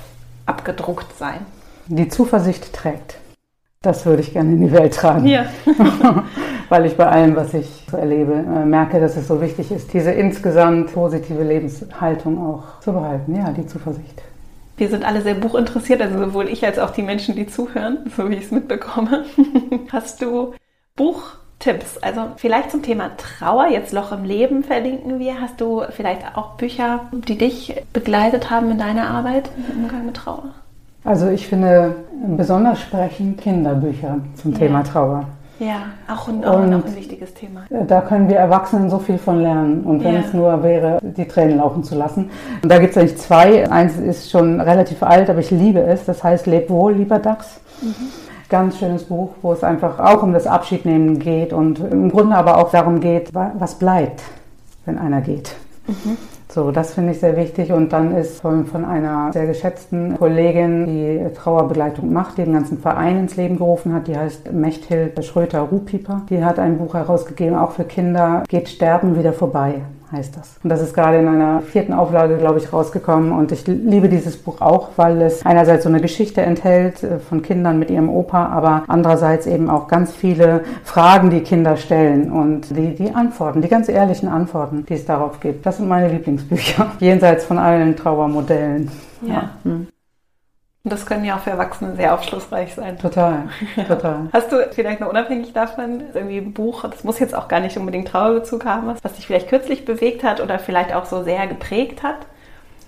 abgedruckt 0.47 1.17
sein? 1.19 1.47
Die 1.87 2.09
Zuversicht 2.09 2.73
trägt. 2.73 3.17
Das 3.83 4.05
würde 4.05 4.21
ich 4.21 4.35
gerne 4.35 4.53
in 4.53 4.61
die 4.61 4.73
Welt 4.73 4.95
tragen. 4.95 5.27
Ja. 5.27 5.47
Weil 6.69 6.85
ich 6.85 6.97
bei 6.97 7.07
allem, 7.07 7.35
was 7.35 7.55
ich 7.55 7.87
so 7.91 7.97
erlebe, 7.97 8.35
äh, 8.35 8.65
merke, 8.67 9.01
dass 9.01 9.17
es 9.17 9.27
so 9.27 9.41
wichtig 9.41 9.73
ist, 9.73 9.93
diese 9.95 10.11
insgesamt 10.11 10.93
positive 10.93 11.43
Lebenshaltung 11.43 12.39
auch 12.39 12.81
zu 12.81 12.93
behalten. 12.93 13.35
Ja, 13.35 13.51
die 13.53 13.67
Zuversicht. 13.67 14.23
Wir 14.77 14.89
sind 14.89 15.05
alle 15.05 15.23
sehr 15.23 15.35
buchinteressiert, 15.35 16.01
also 16.03 16.19
sowohl 16.19 16.49
ich 16.49 16.65
als 16.65 16.79
auch 16.79 16.91
die 16.91 17.03
Menschen, 17.03 17.35
die 17.37 17.47
zuhören, 17.47 18.11
so 18.17 18.29
wie 18.29 18.35
ich 18.35 18.45
es 18.45 18.51
mitbekomme. 18.51 19.25
Hast 19.93 20.23
du 20.23 20.53
Buchtipps? 21.61 21.99
Also 21.99 22.23
vielleicht 22.37 22.71
zum 22.71 22.83
Thema 22.83 23.11
Trauer, 23.17 23.69
jetzt 23.69 23.93
Loch 23.93 24.13
im 24.13 24.25
Leben 24.25 24.65
verlinken 24.65 25.19
wir. 25.19 25.41
Hast 25.41 25.61
du 25.61 25.83
vielleicht 25.91 26.37
auch 26.37 26.55
Bücher, 26.55 27.01
die 27.13 27.39
dich 27.39 27.83
begleitet 27.93 28.51
haben 28.51 28.71
in 28.71 28.79
deiner 28.79 29.09
Arbeit 29.09 29.51
im 29.57 29.85
Umgang 29.85 30.07
mit 30.07 30.17
Trauer? 30.17 30.45
Also 31.05 31.29
ich 31.29 31.47
finde 31.47 31.95
besonders 32.37 32.81
sprechend 32.81 33.41
Kinderbücher 33.41 34.19
zum 34.35 34.53
ja. 34.53 34.59
Thema 34.59 34.83
Trauer. 34.83 35.25
Ja, 35.59 35.83
auch 36.09 36.27
ein, 36.29 36.43
auch 36.43 36.59
ein, 36.59 36.97
wichtiges 36.97 37.35
Thema. 37.35 37.65
Da 37.69 38.01
können 38.01 38.31
wir 38.31 38.37
Erwachsenen 38.37 38.89
so 38.89 38.99
viel 38.99 39.19
von 39.19 39.43
lernen. 39.43 39.83
Und 39.83 40.03
wenn 40.03 40.15
ja. 40.15 40.21
es 40.21 40.33
nur 40.33 40.63
wäre, 40.63 40.99
die 41.03 41.29
Tränen 41.29 41.59
laufen 41.59 41.85
zu 41.85 41.95
lassen. 41.95 42.31
Und 42.63 42.73
da 42.73 42.79
gibt 42.79 42.93
es 42.93 42.97
eigentlich 42.97 43.19
zwei. 43.19 43.71
Eins 43.71 43.99
ist 43.99 44.31
schon 44.31 44.59
relativ 44.59 45.03
alt, 45.03 45.29
aber 45.29 45.41
ich 45.41 45.51
liebe 45.51 45.81
es. 45.81 46.07
Das 46.07 46.25
heißt 46.25 46.47
Leb 46.47 46.71
wohl, 46.71 46.95
lieber 46.95 47.19
Dachs. 47.19 47.61
Mhm. 47.83 48.30
Ganz 48.51 48.79
schönes 48.79 49.05
Buch, 49.05 49.31
wo 49.43 49.53
es 49.53 49.65
einfach 49.65 49.99
auch 49.99 50.23
um 50.23 50.33
das 50.33 50.47
Abschiednehmen 50.47 51.19
geht 51.19 51.53
und 51.53 51.79
im 51.79 52.11
Grunde 52.11 52.37
aber 52.37 52.59
auch 52.59 52.71
darum 52.71 53.01
geht, 53.01 53.31
was 53.33 53.77
bleibt, 53.77 54.23
wenn 54.85 54.99
einer 54.99 55.21
geht. 55.21 55.55
Mhm. 55.87 56.17
So, 56.53 56.73
das 56.73 56.95
finde 56.95 57.13
ich 57.13 57.21
sehr 57.21 57.37
wichtig. 57.37 57.73
Und 57.73 57.93
dann 57.93 58.15
ist 58.17 58.41
von, 58.41 58.67
von 58.67 58.85
einer 58.85 59.33
sehr 59.33 59.47
geschätzten 59.47 60.19
Kollegin, 60.19 60.85
die 60.87 61.33
Trauerbegleitung 61.33 62.13
macht, 62.13 62.39
die 62.39 62.45
den 62.45 62.55
ganzen 62.55 62.79
Verein 62.79 63.21
ins 63.21 63.37
Leben 63.37 63.57
gerufen 63.57 63.95
hat. 63.95 64.09
Die 64.09 64.17
heißt 64.17 64.53
Mechthild 64.53 65.25
Schröter-Ruhpieper. 65.25 66.23
Die 66.29 66.45
hat 66.45 66.59
ein 66.59 66.79
Buch 66.79 66.95
herausgegeben, 66.95 67.57
auch 67.57 67.71
für 67.71 67.85
Kinder, 67.85 68.43
Geht 68.49 68.69
Sterben 68.69 69.17
wieder 69.17 69.33
vorbei 69.33 69.83
heißt 70.13 70.37
das. 70.37 70.59
Und 70.63 70.71
das 70.71 70.81
ist 70.81 70.95
gerade 70.95 71.19
in 71.19 71.29
einer 71.29 71.61
vierten 71.61 71.93
Auflage, 71.93 72.37
glaube 72.37 72.59
ich, 72.59 72.73
rausgekommen. 72.73 73.33
Und 73.33 73.53
ich 73.53 73.67
liebe 73.67 74.09
dieses 74.09 74.37
Buch 74.37 74.61
auch, 74.61 74.91
weil 74.97 75.21
es 75.23 75.45
einerseits 75.47 75.85
so 75.85 75.89
eine 75.89 76.01
Geschichte 76.01 76.43
enthält 76.43 77.03
äh, 77.03 77.19
von 77.19 77.43
Kindern 77.43 77.79
mit 77.79 77.91
ihrem 77.91 78.09
Opa, 78.09 78.47
aber 78.47 78.85
andererseits 78.89 79.47
eben 79.47 79.71
auch 79.71 79.89
ganz 79.89 80.13
viele 80.13 80.63
Fragen, 80.85 81.31
die 81.31 81.41
Kinder 81.41 81.77
stellen 81.77 82.33
und 82.33 82.77
die, 82.77 82.95
die 82.95 83.15
Antworten, 83.15 83.63
die 83.63 83.69
ganz 83.69 83.89
ehrlichen 83.89 84.29
Antworten, 84.29 84.85
die 84.89 84.95
es 84.95 85.05
darauf 85.05 85.41
gibt. 85.41 85.65
Das 85.67 85.77
sind 85.77 85.89
meine 85.89 86.09
Lieblingsbücher, 86.09 86.93
jenseits 87.01 87.45
von 87.45 87.59
allen 87.59 87.97
Trauermodellen. 87.97 88.91
Ja. 89.23 89.51
ja. 89.65 89.73
Das 90.83 91.05
können 91.05 91.27
ja 91.27 91.37
auch 91.37 91.41
für 91.41 91.51
Erwachsene 91.51 91.95
sehr 91.95 92.15
aufschlussreich 92.15 92.75
sein. 92.75 92.99
Total, 92.99 93.51
total. 93.87 94.29
Hast 94.33 94.51
du 94.51 94.67
vielleicht 94.73 95.01
noch 95.01 95.11
unabhängig 95.11 95.53
davon 95.53 96.03
irgendwie 96.15 96.39
ein 96.39 96.55
Buch, 96.55 96.85
das 96.89 97.05
muss 97.05 97.19
jetzt 97.19 97.35
auch 97.35 97.49
gar 97.49 97.61
nicht 97.61 97.77
unbedingt 97.77 98.09
Trauerbezug 98.09 98.65
haben, 98.65 98.95
was 99.03 99.13
dich 99.13 99.27
vielleicht 99.27 99.49
kürzlich 99.49 99.85
bewegt 99.85 100.25
hat 100.25 100.41
oder 100.41 100.59
vielleicht 100.59 100.95
auch 100.95 101.05
so 101.05 101.23
sehr 101.23 101.47
geprägt 101.47 102.03
hat? 102.03 102.17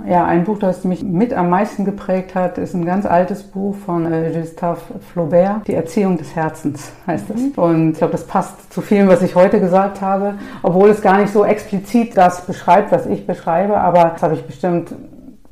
Ja, 0.07 0.25
ein 0.25 0.45
Buch, 0.45 0.59
das 0.59 0.85
mich 0.85 1.03
mit 1.03 1.35
am 1.35 1.51
meisten 1.51 1.85
geprägt 1.85 2.35
hat, 2.35 2.57
ist 2.57 2.75
ein 2.75 2.87
ganz 2.87 3.05
altes 3.05 3.43
Buch 3.43 3.77
von 3.77 4.11
äh, 4.11 4.33
Gustave 4.35 4.81
Flaubert, 5.13 5.69
Die 5.69 5.75
Erziehung 5.75 6.17
des 6.17 6.35
Herzens 6.35 6.93
heißt 7.07 7.29
es. 7.31 7.41
Mhm. 7.41 7.53
Und 7.57 7.93
ich 7.93 7.99
glaube, 7.99 8.13
das 8.13 8.27
passt 8.27 8.73
zu 8.73 8.81
vielem, 8.81 9.09
was 9.09 9.23
ich 9.23 9.35
heute 9.35 9.61
gesagt 9.61 10.01
habe, 10.01 10.35
obwohl 10.63 10.89
es 10.89 11.03
gar 11.03 11.19
nicht 11.19 11.33
so 11.33 11.45
explizit 11.45 12.17
das 12.17 12.47
beschreibt, 12.47 12.91
was 12.91 13.07
ich 13.07 13.27
beschreibe, 13.27 13.77
aber 13.77 14.13
das 14.15 14.23
habe 14.23 14.35
ich 14.35 14.45
bestimmt 14.45 14.93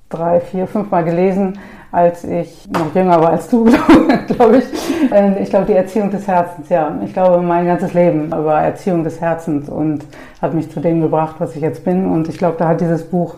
drei, 0.09 0.41
vier, 0.41 0.67
fünf 0.67 0.91
Mal 0.91 1.05
gelesen 1.05 1.59
als 1.93 2.25
ich 2.25 2.69
noch 2.71 2.95
jünger 2.95 3.21
war 3.21 3.31
als 3.31 3.49
du, 3.49 3.65
glaube 4.29 4.59
ich. 4.59 4.65
Ähm, 5.13 5.37
ich 5.41 5.51
glaube, 5.51 5.67
die 5.67 5.75
Erziehung 5.75 6.11
des 6.11 6.27
Herzens, 6.27 6.69
ja. 6.69 6.97
Ich 7.05 7.13
glaube, 7.13 7.43
mein 7.43 7.67
ganzes 7.67 7.95
Leben 7.95 8.27
über 8.27 8.61
Erziehung 8.61 9.05
des 9.05 9.21
Herzens 9.21 9.69
und 9.69 10.05
hat 10.41 10.55
mich 10.55 10.71
zu 10.71 10.81
dem 10.81 11.01
gebracht, 11.01 11.37
was 11.39 11.57
ich 11.57 11.63
jetzt 11.63 11.85
bin. 11.85 12.07
Und 12.07 12.29
ich 12.29 12.39
glaube, 12.39 12.57
da 12.59 12.69
hat 12.69 12.81
dieses 12.81 13.05
Buch 13.05 13.37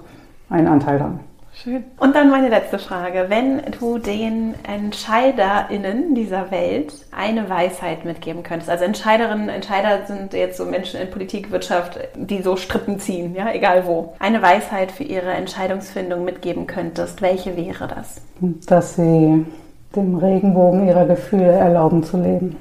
einen 0.50 0.68
Anteil 0.68 0.98
dran. 0.98 1.20
Schön. 1.62 1.84
Und 1.98 2.16
dann 2.16 2.30
meine 2.30 2.48
letzte 2.48 2.80
Frage. 2.80 3.26
Wenn 3.28 3.62
du 3.78 3.98
den 3.98 4.54
EntscheiderInnen 4.64 6.14
dieser 6.14 6.50
Welt 6.50 6.92
eine 7.12 7.48
Weisheit 7.48 8.04
mitgeben 8.04 8.42
könntest, 8.42 8.68
also 8.68 8.84
Entscheiderinnen, 8.84 9.48
Entscheider 9.48 10.04
sind 10.06 10.32
jetzt 10.32 10.56
so 10.56 10.64
Menschen 10.64 11.00
in 11.00 11.10
Politik, 11.10 11.52
Wirtschaft, 11.52 12.00
die 12.16 12.42
so 12.42 12.56
Strippen 12.56 12.98
ziehen, 12.98 13.36
ja, 13.36 13.52
egal 13.52 13.86
wo. 13.86 14.14
Eine 14.18 14.42
Weisheit 14.42 14.90
für 14.90 15.04
ihre 15.04 15.30
Entscheidungsfindung 15.30 16.24
mitgeben 16.24 16.66
könntest, 16.66 17.22
welche 17.22 17.56
wäre 17.56 17.86
das? 17.86 18.20
Dass 18.66 18.96
sie 18.96 19.46
dem 19.94 20.16
Regenbogen 20.16 20.88
ihrer 20.88 21.06
Gefühle 21.06 21.52
erlauben 21.52 22.02
zu 22.02 22.16
leben. 22.16 22.56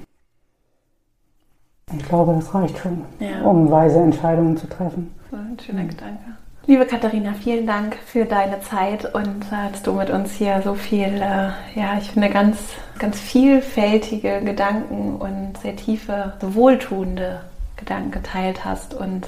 Ich 1.97 2.08
glaube, 2.08 2.34
das 2.34 2.54
reicht 2.54 2.78
schon, 2.78 3.02
ja. 3.20 3.41
um 3.41 3.72
weise 3.72 3.99
Entscheidungen 3.99 4.58
zu 4.58 4.68
treffen. 4.68 5.12
Ein 5.32 5.58
schöner 5.60 5.84
mhm. 5.84 5.89
Gedanke. 5.89 6.40
Liebe 6.68 6.86
Katharina, 6.86 7.34
vielen 7.34 7.66
Dank 7.66 7.97
für 8.05 8.26
deine 8.26 8.62
Zeit 8.62 9.16
und 9.16 9.45
äh, 9.51 9.72
dass 9.72 9.82
du 9.82 9.93
mit 9.93 10.12
uns 10.12 10.34
hier 10.34 10.62
so 10.64 10.76
viel, 10.76 11.07
äh, 11.07 11.49
ja, 11.74 11.97
ich 11.99 12.12
finde 12.12 12.30
ganz, 12.30 12.59
ganz 12.99 13.20
vielfältige 13.20 14.41
Gedanken 14.41 15.16
und 15.16 15.57
sehr 15.59 15.76
tiefe, 15.76 16.34
so 16.39 16.53
wohltuende 16.53 17.41
Gedanken 17.78 18.12
geteilt 18.12 18.64
hast. 18.64 18.93
Und 18.93 19.26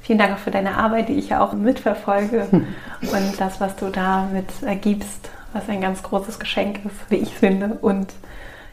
vielen 0.00 0.18
Dank 0.18 0.32
auch 0.32 0.38
für 0.38 0.50
deine 0.50 0.78
Arbeit, 0.78 1.10
die 1.10 1.18
ich 1.18 1.28
ja 1.28 1.44
auch 1.44 1.52
mitverfolge 1.52 2.46
und 3.02 3.34
das, 3.38 3.60
was 3.60 3.76
du 3.76 3.90
damit 3.90 4.48
ergibst, 4.62 5.28
was 5.52 5.68
ein 5.68 5.82
ganz 5.82 6.02
großes 6.02 6.38
Geschenk 6.38 6.80
ist, 6.86 7.10
wie 7.10 7.16
ich 7.16 7.34
finde. 7.34 7.76
Und 7.82 8.14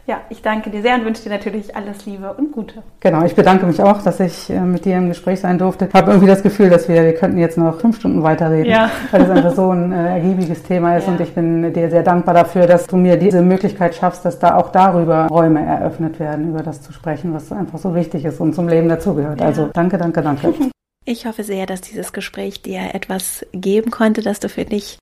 ja, 0.06 0.20
ich 0.28 0.42
danke 0.42 0.70
dir 0.70 0.82
sehr 0.82 0.96
und 0.96 1.04
wünsche 1.04 1.22
dir 1.22 1.30
natürlich 1.30 1.76
alles 1.76 2.04
Liebe 2.06 2.32
und 2.32 2.52
Gute. 2.52 2.82
Genau, 3.00 3.24
ich 3.24 3.34
bedanke 3.34 3.66
mich 3.66 3.80
auch, 3.80 4.02
dass 4.02 4.20
ich 4.20 4.50
äh, 4.50 4.60
mit 4.60 4.84
dir 4.84 4.96
im 4.96 5.08
Gespräch 5.08 5.40
sein 5.40 5.58
durfte. 5.58 5.86
Ich 5.86 5.94
habe 5.94 6.10
irgendwie 6.10 6.28
das 6.28 6.42
Gefühl, 6.42 6.70
dass 6.70 6.88
wir, 6.88 7.04
wir 7.04 7.14
könnten 7.14 7.38
jetzt 7.38 7.58
noch 7.58 7.80
fünf 7.80 7.98
Stunden 7.98 8.22
weiterreden, 8.22 8.70
ja. 8.70 8.90
weil 9.10 9.22
es 9.22 9.30
einfach 9.30 9.54
so 9.54 9.70
ein 9.70 9.92
äh, 9.92 10.14
ergiebiges 10.14 10.62
Thema 10.62 10.96
ist 10.96 11.06
ja. 11.06 11.12
und 11.12 11.20
ich 11.20 11.34
bin 11.34 11.72
dir 11.72 11.90
sehr 11.90 12.02
dankbar 12.02 12.34
dafür, 12.34 12.66
dass 12.66 12.86
du 12.86 12.96
mir 12.96 13.16
diese 13.16 13.42
Möglichkeit 13.42 13.94
schaffst, 13.94 14.24
dass 14.24 14.38
da 14.38 14.56
auch 14.56 14.72
darüber 14.72 15.26
Räume 15.28 15.64
eröffnet 15.64 16.18
werden, 16.18 16.50
über 16.50 16.62
das 16.62 16.82
zu 16.82 16.92
sprechen, 16.92 17.32
was 17.32 17.52
einfach 17.52 17.78
so 17.78 17.94
wichtig 17.94 18.24
ist 18.24 18.40
und 18.40 18.54
zum 18.54 18.68
Leben 18.68 18.88
dazugehört. 18.88 19.40
Ja. 19.40 19.46
Also 19.46 19.70
danke, 19.72 19.98
danke, 19.98 20.22
danke. 20.22 20.54
Ich 21.06 21.24
hoffe 21.24 21.44
sehr, 21.44 21.64
dass 21.64 21.80
dieses 21.80 22.12
Gespräch 22.12 22.60
dir 22.60 22.94
etwas 22.94 23.46
geben 23.52 23.90
konnte, 23.90 24.20
dass 24.20 24.38
du 24.38 24.50
für 24.50 24.66
dich 24.66 24.98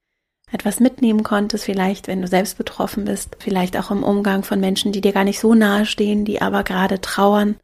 etwas 0.51 0.81
mitnehmen 0.81 1.23
konntest, 1.23 1.65
vielleicht 1.65 2.09
wenn 2.09 2.23
du 2.23 2.29
selbst 2.29 2.57
betroffen 2.57 3.05
bist, 3.05 3.37
vielleicht 3.39 3.77
auch 3.77 3.91
im 3.91 4.03
Umgang 4.03 4.43
von 4.43 4.61
Menschen, 4.61 4.93
die 4.93 5.01
dir 5.01 5.13
gar 5.13 5.25
nicht 5.25 5.41
so 5.41 5.55
nahe 5.55 5.85
stehen, 5.85 6.25
die 6.25 6.41
aber 6.41 6.65
gerade 6.65 7.01
trauern. 7.01 7.57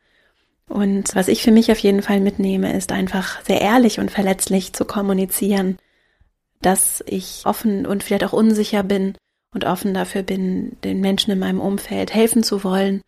Und 0.69 1.15
was 1.15 1.29
ich 1.29 1.43
für 1.43 1.51
mich 1.51 1.71
auf 1.71 1.79
jeden 1.79 2.03
Fall 2.03 2.21
mitnehme, 2.21 2.77
ist 2.77 2.93
einfach 2.93 3.43
sehr 3.43 3.61
ehrlich 3.61 4.01
und 4.01 4.11
verletzlich 4.11 4.73
zu 4.73 4.85
kommunizieren, 4.85 5.79
dass 6.63 7.03
ich 7.07 7.43
offen 7.45 7.87
und 7.87 8.03
vielleicht 8.03 8.25
auch 8.25 8.33
unsicher 8.33 8.83
bin 8.83 9.15
und 9.53 9.65
offen 9.65 9.95
dafür 9.95 10.23
bin, 10.23 10.77
den 10.83 11.01
Menschen 11.01 11.31
in 11.31 11.39
meinem 11.39 11.61
Umfeld 11.61 12.15
helfen 12.15 12.43
zu 12.43 12.65
wollen, 12.65 13.03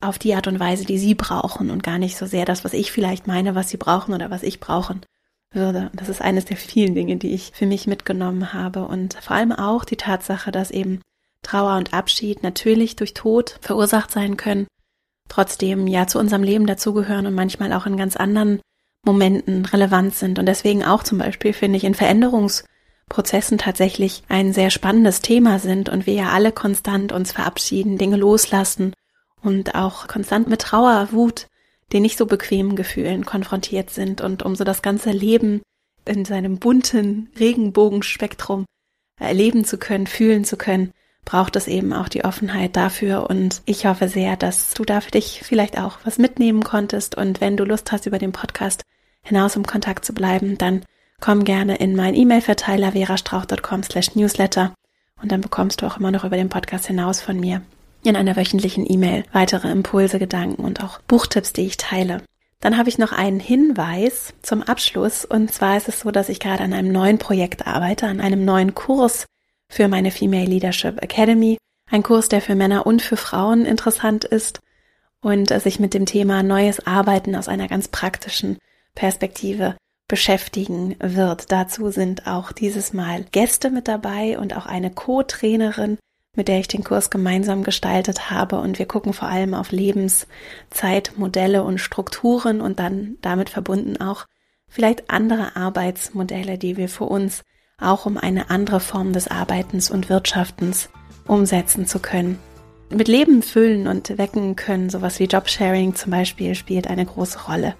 auf 0.00 0.18
die 0.18 0.34
Art 0.34 0.46
und 0.46 0.60
Weise, 0.60 0.84
die 0.84 0.98
sie 0.98 1.14
brauchen 1.14 1.70
und 1.70 1.82
gar 1.82 1.98
nicht 1.98 2.16
so 2.16 2.26
sehr 2.26 2.44
das, 2.44 2.64
was 2.64 2.74
ich 2.74 2.92
vielleicht 2.92 3.26
meine, 3.26 3.54
was 3.54 3.70
sie 3.70 3.76
brauchen 3.76 4.12
oder 4.12 4.30
was 4.30 4.42
ich 4.42 4.60
brauchen 4.60 5.00
würde. 5.56 5.90
Das 5.94 6.08
ist 6.08 6.22
eines 6.22 6.44
der 6.44 6.56
vielen 6.56 6.94
Dinge, 6.94 7.16
die 7.16 7.34
ich 7.34 7.50
für 7.52 7.66
mich 7.66 7.86
mitgenommen 7.86 8.52
habe 8.52 8.86
und 8.86 9.14
vor 9.14 9.34
allem 9.34 9.52
auch 9.52 9.84
die 9.84 9.96
Tatsache, 9.96 10.52
dass 10.52 10.70
eben 10.70 11.00
Trauer 11.42 11.76
und 11.76 11.92
Abschied 11.92 12.42
natürlich 12.42 12.96
durch 12.96 13.14
Tod 13.14 13.58
verursacht 13.60 14.10
sein 14.10 14.36
können, 14.36 14.66
trotzdem 15.28 15.86
ja 15.86 16.06
zu 16.06 16.18
unserem 16.18 16.42
Leben 16.42 16.66
dazugehören 16.66 17.26
und 17.26 17.34
manchmal 17.34 17.72
auch 17.72 17.86
in 17.86 17.96
ganz 17.96 18.16
anderen 18.16 18.60
Momenten 19.04 19.64
relevant 19.64 20.14
sind 20.14 20.38
und 20.38 20.46
deswegen 20.46 20.84
auch 20.84 21.02
zum 21.02 21.18
Beispiel 21.18 21.52
finde 21.52 21.76
ich 21.76 21.84
in 21.84 21.94
Veränderungsprozessen 21.94 23.58
tatsächlich 23.58 24.22
ein 24.28 24.52
sehr 24.52 24.70
spannendes 24.70 25.20
Thema 25.20 25.58
sind 25.58 25.88
und 25.88 26.06
wir 26.06 26.14
ja 26.14 26.28
alle 26.30 26.52
konstant 26.52 27.12
uns 27.12 27.32
verabschieden, 27.32 27.98
Dinge 27.98 28.16
loslassen 28.16 28.92
und 29.42 29.74
auch 29.74 30.08
konstant 30.08 30.48
mit 30.48 30.60
Trauer, 30.60 31.08
Wut, 31.12 31.46
den 31.92 32.02
nicht 32.02 32.18
so 32.18 32.26
bequemen 32.26 32.76
Gefühlen 32.76 33.24
konfrontiert 33.24 33.90
sind 33.90 34.20
und 34.20 34.42
um 34.42 34.56
so 34.56 34.64
das 34.64 34.82
ganze 34.82 35.10
Leben 35.10 35.62
in 36.04 36.24
seinem 36.24 36.58
bunten 36.58 37.30
Regenbogenspektrum 37.38 38.64
erleben 39.20 39.64
zu 39.64 39.78
können, 39.78 40.06
fühlen 40.06 40.44
zu 40.44 40.56
können, 40.56 40.92
braucht 41.24 41.56
es 41.56 41.66
eben 41.68 41.92
auch 41.92 42.08
die 42.08 42.24
Offenheit 42.24 42.76
dafür. 42.76 43.28
Und 43.28 43.62
ich 43.66 43.86
hoffe 43.86 44.08
sehr, 44.08 44.36
dass 44.36 44.74
du 44.74 44.84
da 44.84 45.00
für 45.00 45.10
dich 45.10 45.42
vielleicht 45.44 45.78
auch 45.78 45.98
was 46.04 46.18
mitnehmen 46.18 46.62
konntest. 46.62 47.16
Und 47.16 47.40
wenn 47.40 47.56
du 47.56 47.64
Lust 47.64 47.90
hast, 47.92 48.06
über 48.06 48.18
den 48.18 48.32
Podcast 48.32 48.82
hinaus 49.22 49.56
im 49.56 49.66
Kontakt 49.66 50.04
zu 50.04 50.12
bleiben, 50.14 50.56
dann 50.58 50.84
komm 51.20 51.44
gerne 51.44 51.76
in 51.76 51.96
meinen 51.96 52.14
E-Mail-Verteiler 52.14 52.92
verastrauch.com 52.92 53.82
slash 53.82 54.14
newsletter 54.14 54.74
und 55.20 55.32
dann 55.32 55.40
bekommst 55.40 55.82
du 55.82 55.86
auch 55.86 55.96
immer 55.96 56.10
noch 56.10 56.24
über 56.24 56.36
den 56.36 56.48
Podcast 56.50 56.86
hinaus 56.86 57.20
von 57.20 57.40
mir 57.40 57.62
in 58.06 58.16
einer 58.16 58.36
wöchentlichen 58.36 58.90
E-Mail 58.90 59.24
weitere 59.32 59.70
Impulse, 59.70 60.18
Gedanken 60.18 60.64
und 60.64 60.82
auch 60.82 61.00
Buchtipps, 61.02 61.52
die 61.52 61.66
ich 61.66 61.76
teile. 61.76 62.22
Dann 62.60 62.78
habe 62.78 62.88
ich 62.88 62.98
noch 62.98 63.12
einen 63.12 63.40
Hinweis 63.40 64.34
zum 64.42 64.62
Abschluss. 64.62 65.24
Und 65.24 65.52
zwar 65.52 65.76
ist 65.76 65.88
es 65.88 66.00
so, 66.00 66.10
dass 66.10 66.28
ich 66.28 66.40
gerade 66.40 66.64
an 66.64 66.72
einem 66.72 66.90
neuen 66.90 67.18
Projekt 67.18 67.66
arbeite, 67.66 68.06
an 68.06 68.20
einem 68.20 68.44
neuen 68.44 68.74
Kurs 68.74 69.26
für 69.68 69.88
meine 69.88 70.10
Female 70.10 70.46
Leadership 70.46 71.02
Academy. 71.02 71.58
Ein 71.90 72.02
Kurs, 72.02 72.28
der 72.28 72.40
für 72.40 72.54
Männer 72.54 72.86
und 72.86 73.02
für 73.02 73.16
Frauen 73.16 73.64
interessant 73.64 74.24
ist 74.24 74.60
und 75.20 75.48
sich 75.60 75.78
mit 75.78 75.94
dem 75.94 76.06
Thema 76.06 76.42
neues 76.42 76.86
Arbeiten 76.86 77.36
aus 77.36 77.48
einer 77.48 77.68
ganz 77.68 77.88
praktischen 77.88 78.58
Perspektive 78.94 79.76
beschäftigen 80.08 80.96
wird. 81.00 81.50
Dazu 81.50 81.90
sind 81.90 82.26
auch 82.26 82.52
dieses 82.52 82.92
Mal 82.92 83.24
Gäste 83.32 83.70
mit 83.70 83.88
dabei 83.88 84.38
und 84.38 84.56
auch 84.56 84.66
eine 84.66 84.90
Co-Trainerin, 84.90 85.98
mit 86.36 86.48
der 86.48 86.60
ich 86.60 86.68
den 86.68 86.84
Kurs 86.84 87.10
gemeinsam 87.10 87.64
gestaltet 87.64 88.30
habe. 88.30 88.60
Und 88.60 88.78
wir 88.78 88.86
gucken 88.86 89.12
vor 89.12 89.28
allem 89.28 89.54
auf 89.54 89.72
Lebenszeitmodelle 89.72 91.64
und 91.64 91.78
Strukturen 91.78 92.60
und 92.60 92.78
dann 92.78 93.16
damit 93.22 93.50
verbunden 93.50 94.00
auch 94.00 94.26
vielleicht 94.68 95.10
andere 95.10 95.56
Arbeitsmodelle, 95.56 96.58
die 96.58 96.76
wir 96.76 96.88
für 96.88 97.04
uns 97.04 97.42
auch 97.78 98.06
um 98.06 98.16
eine 98.16 98.50
andere 98.50 98.80
Form 98.80 99.12
des 99.12 99.28
Arbeitens 99.28 99.90
und 99.90 100.08
Wirtschaftens 100.08 100.88
umsetzen 101.26 101.86
zu 101.86 101.98
können. 101.98 102.38
Mit 102.90 103.08
Leben 103.08 103.42
füllen 103.42 103.88
und 103.88 104.16
wecken 104.16 104.54
können, 104.54 104.90
sowas 104.90 105.18
wie 105.18 105.24
Jobsharing 105.24 105.94
zum 105.94 106.12
Beispiel, 106.12 106.54
spielt 106.54 106.86
eine 106.86 107.04
große 107.04 107.46
Rolle. 107.48 107.74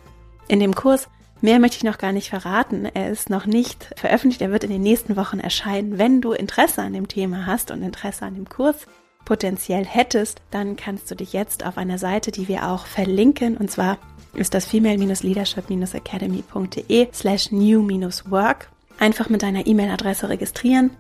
In 0.48 0.58
dem 0.58 0.74
Kurs 0.74 1.08
Mehr 1.40 1.58
möchte 1.58 1.76
ich 1.76 1.84
noch 1.84 1.98
gar 1.98 2.12
nicht 2.12 2.30
verraten. 2.30 2.86
Er 2.86 3.10
ist 3.10 3.30
noch 3.30 3.46
nicht 3.46 3.90
veröffentlicht. 3.96 4.42
Er 4.42 4.50
wird 4.50 4.64
in 4.64 4.70
den 4.70 4.82
nächsten 4.82 5.16
Wochen 5.16 5.38
erscheinen. 5.38 5.98
Wenn 5.98 6.20
du 6.20 6.32
Interesse 6.32 6.82
an 6.82 6.94
dem 6.94 7.08
Thema 7.08 7.46
hast 7.46 7.70
und 7.70 7.82
Interesse 7.82 8.24
an 8.24 8.34
dem 8.34 8.48
Kurs 8.48 8.86
potenziell 9.26 9.84
hättest, 9.84 10.40
dann 10.50 10.76
kannst 10.76 11.10
du 11.10 11.14
dich 11.14 11.34
jetzt 11.34 11.66
auf 11.66 11.76
einer 11.76 11.98
Seite, 11.98 12.30
die 12.30 12.48
wir 12.48 12.68
auch 12.68 12.86
verlinken, 12.86 13.58
und 13.58 13.70
zwar 13.70 13.98
ist 14.32 14.54
das 14.54 14.64
female-leadership-academy.de 14.66 17.08
slash 17.12 17.50
new-work, 17.50 18.70
einfach 18.98 19.28
mit 19.28 19.42
deiner 19.42 19.66
E-Mail-Adresse 19.66 20.30
registrieren 20.30 20.92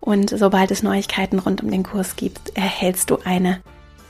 und 0.00 0.30
sobald 0.30 0.70
es 0.70 0.82
Neuigkeiten 0.82 1.38
rund 1.38 1.62
um 1.62 1.70
den 1.70 1.82
Kurs 1.82 2.16
gibt, 2.16 2.56
erhältst 2.56 3.10
du 3.10 3.18
eine 3.24 3.60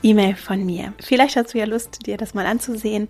E-Mail 0.01 0.35
von 0.35 0.65
mir. 0.65 0.93
Vielleicht 0.99 1.35
hast 1.35 1.53
du 1.53 1.57
ja 1.57 1.65
Lust, 1.65 2.05
dir 2.05 2.15
das 2.17 2.33
mal 2.33 2.45
anzusehen 2.45 3.09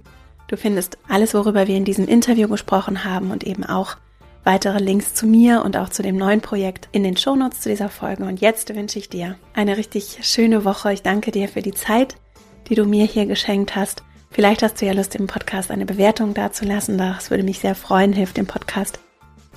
Du 0.54 0.58
findest 0.58 1.00
alles, 1.10 1.34
worüber 1.34 1.68
wir 1.68 1.76
in 1.76 1.84
diesem 1.84 2.08
Interview 2.08 2.48
gesprochen 2.48 3.04
haben 3.04 3.32
und 3.32 3.44
eben 3.44 3.64
auch 3.64 3.98
weitere 4.44 4.78
Links 4.78 5.16
zu 5.16 5.26
mir 5.26 5.66
und 5.66 5.76
auch 5.76 5.90
zu 5.90 6.04
dem 6.04 6.16
neuen 6.16 6.42
Projekt 6.42 6.90
in 6.92 7.02
den 7.04 7.18
Shownotes 7.18 7.62
zu 7.62 7.70
dieser 7.70 7.90
Folge. 7.90 8.24
Und 8.24 8.40
jetzt 8.40 8.70
wünsche 8.76 9.00
ich 9.00 9.10
dir 9.10 9.36
eine 9.56 9.78
richtig 9.78 10.20
schöne 10.22 10.64
Woche. 10.64 10.94
Ich 10.94 11.02
danke 11.02 11.32
dir 11.32 11.48
für 11.48 11.64
die 11.64 11.74
Zeit, 11.74 12.18
die 12.70 12.76
du 12.76 12.86
mir 12.86 13.04
hier 13.06 13.26
geschenkt 13.26 13.76
hast. 13.76 14.04
Vielleicht 14.30 14.62
hast 14.62 14.80
du 14.80 14.86
ja 14.86 14.94
Lust, 14.94 15.16
im 15.16 15.26
Podcast 15.26 15.72
eine 15.72 15.88
Bewertung 15.88 16.36
dazulassen. 16.36 17.00
Das 17.00 17.32
würde 17.32 17.44
mich 17.44 17.58
sehr 17.58 17.74
freuen, 17.74 18.14
hilft 18.14 18.38
dem 18.38 18.46
Podcast 18.46 19.00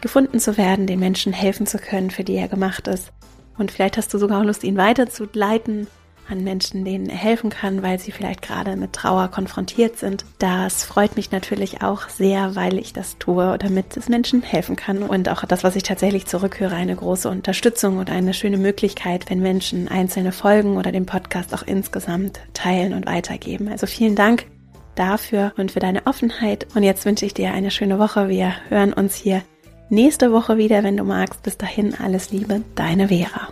gefunden 0.00 0.40
zu 0.40 0.56
werden, 0.56 0.86
den 0.86 0.98
Menschen 0.98 1.34
helfen 1.34 1.66
zu 1.66 1.76
können, 1.76 2.10
für 2.10 2.24
die 2.24 2.36
er 2.36 2.48
gemacht 2.48 2.88
ist. 2.88 3.12
Und 3.58 3.70
vielleicht 3.70 3.98
hast 3.98 4.14
du 4.14 4.18
sogar 4.18 4.40
auch 4.40 4.46
Lust, 4.46 4.64
ihn 4.64 4.78
weiterzuleiten 4.78 5.88
an 6.28 6.44
Menschen, 6.44 6.84
denen 6.84 7.08
helfen 7.08 7.50
kann, 7.50 7.82
weil 7.82 7.98
sie 7.98 8.12
vielleicht 8.12 8.42
gerade 8.42 8.76
mit 8.76 8.92
Trauer 8.92 9.28
konfrontiert 9.28 9.98
sind. 9.98 10.24
Das 10.38 10.84
freut 10.84 11.16
mich 11.16 11.30
natürlich 11.30 11.82
auch 11.82 12.08
sehr, 12.08 12.56
weil 12.56 12.78
ich 12.78 12.92
das 12.92 13.18
tue, 13.18 13.58
damit 13.58 13.96
es 13.96 14.08
Menschen 14.08 14.42
helfen 14.42 14.76
kann. 14.76 15.02
Und 15.02 15.28
auch 15.28 15.44
das, 15.44 15.64
was 15.64 15.76
ich 15.76 15.82
tatsächlich 15.82 16.26
zurückhöre, 16.26 16.74
eine 16.74 16.96
große 16.96 17.28
Unterstützung 17.28 17.98
und 17.98 18.10
eine 18.10 18.34
schöne 18.34 18.58
Möglichkeit, 18.58 19.30
wenn 19.30 19.40
Menschen 19.40 19.88
einzelne 19.88 20.32
Folgen 20.32 20.76
oder 20.76 20.92
den 20.92 21.06
Podcast 21.06 21.54
auch 21.54 21.62
insgesamt 21.62 22.40
teilen 22.54 22.94
und 22.94 23.06
weitergeben. 23.06 23.68
Also 23.68 23.86
vielen 23.86 24.14
Dank 24.16 24.46
dafür 24.94 25.52
und 25.56 25.72
für 25.72 25.80
deine 25.80 26.06
Offenheit. 26.06 26.66
Und 26.74 26.82
jetzt 26.82 27.04
wünsche 27.04 27.26
ich 27.26 27.34
dir 27.34 27.52
eine 27.52 27.70
schöne 27.70 27.98
Woche. 27.98 28.28
Wir 28.28 28.54
hören 28.68 28.92
uns 28.92 29.14
hier 29.14 29.42
nächste 29.88 30.32
Woche 30.32 30.56
wieder, 30.56 30.82
wenn 30.82 30.96
du 30.96 31.04
magst. 31.04 31.42
Bis 31.42 31.56
dahin 31.56 31.94
alles 31.94 32.30
Liebe, 32.32 32.62
deine 32.74 33.08
Vera. 33.08 33.48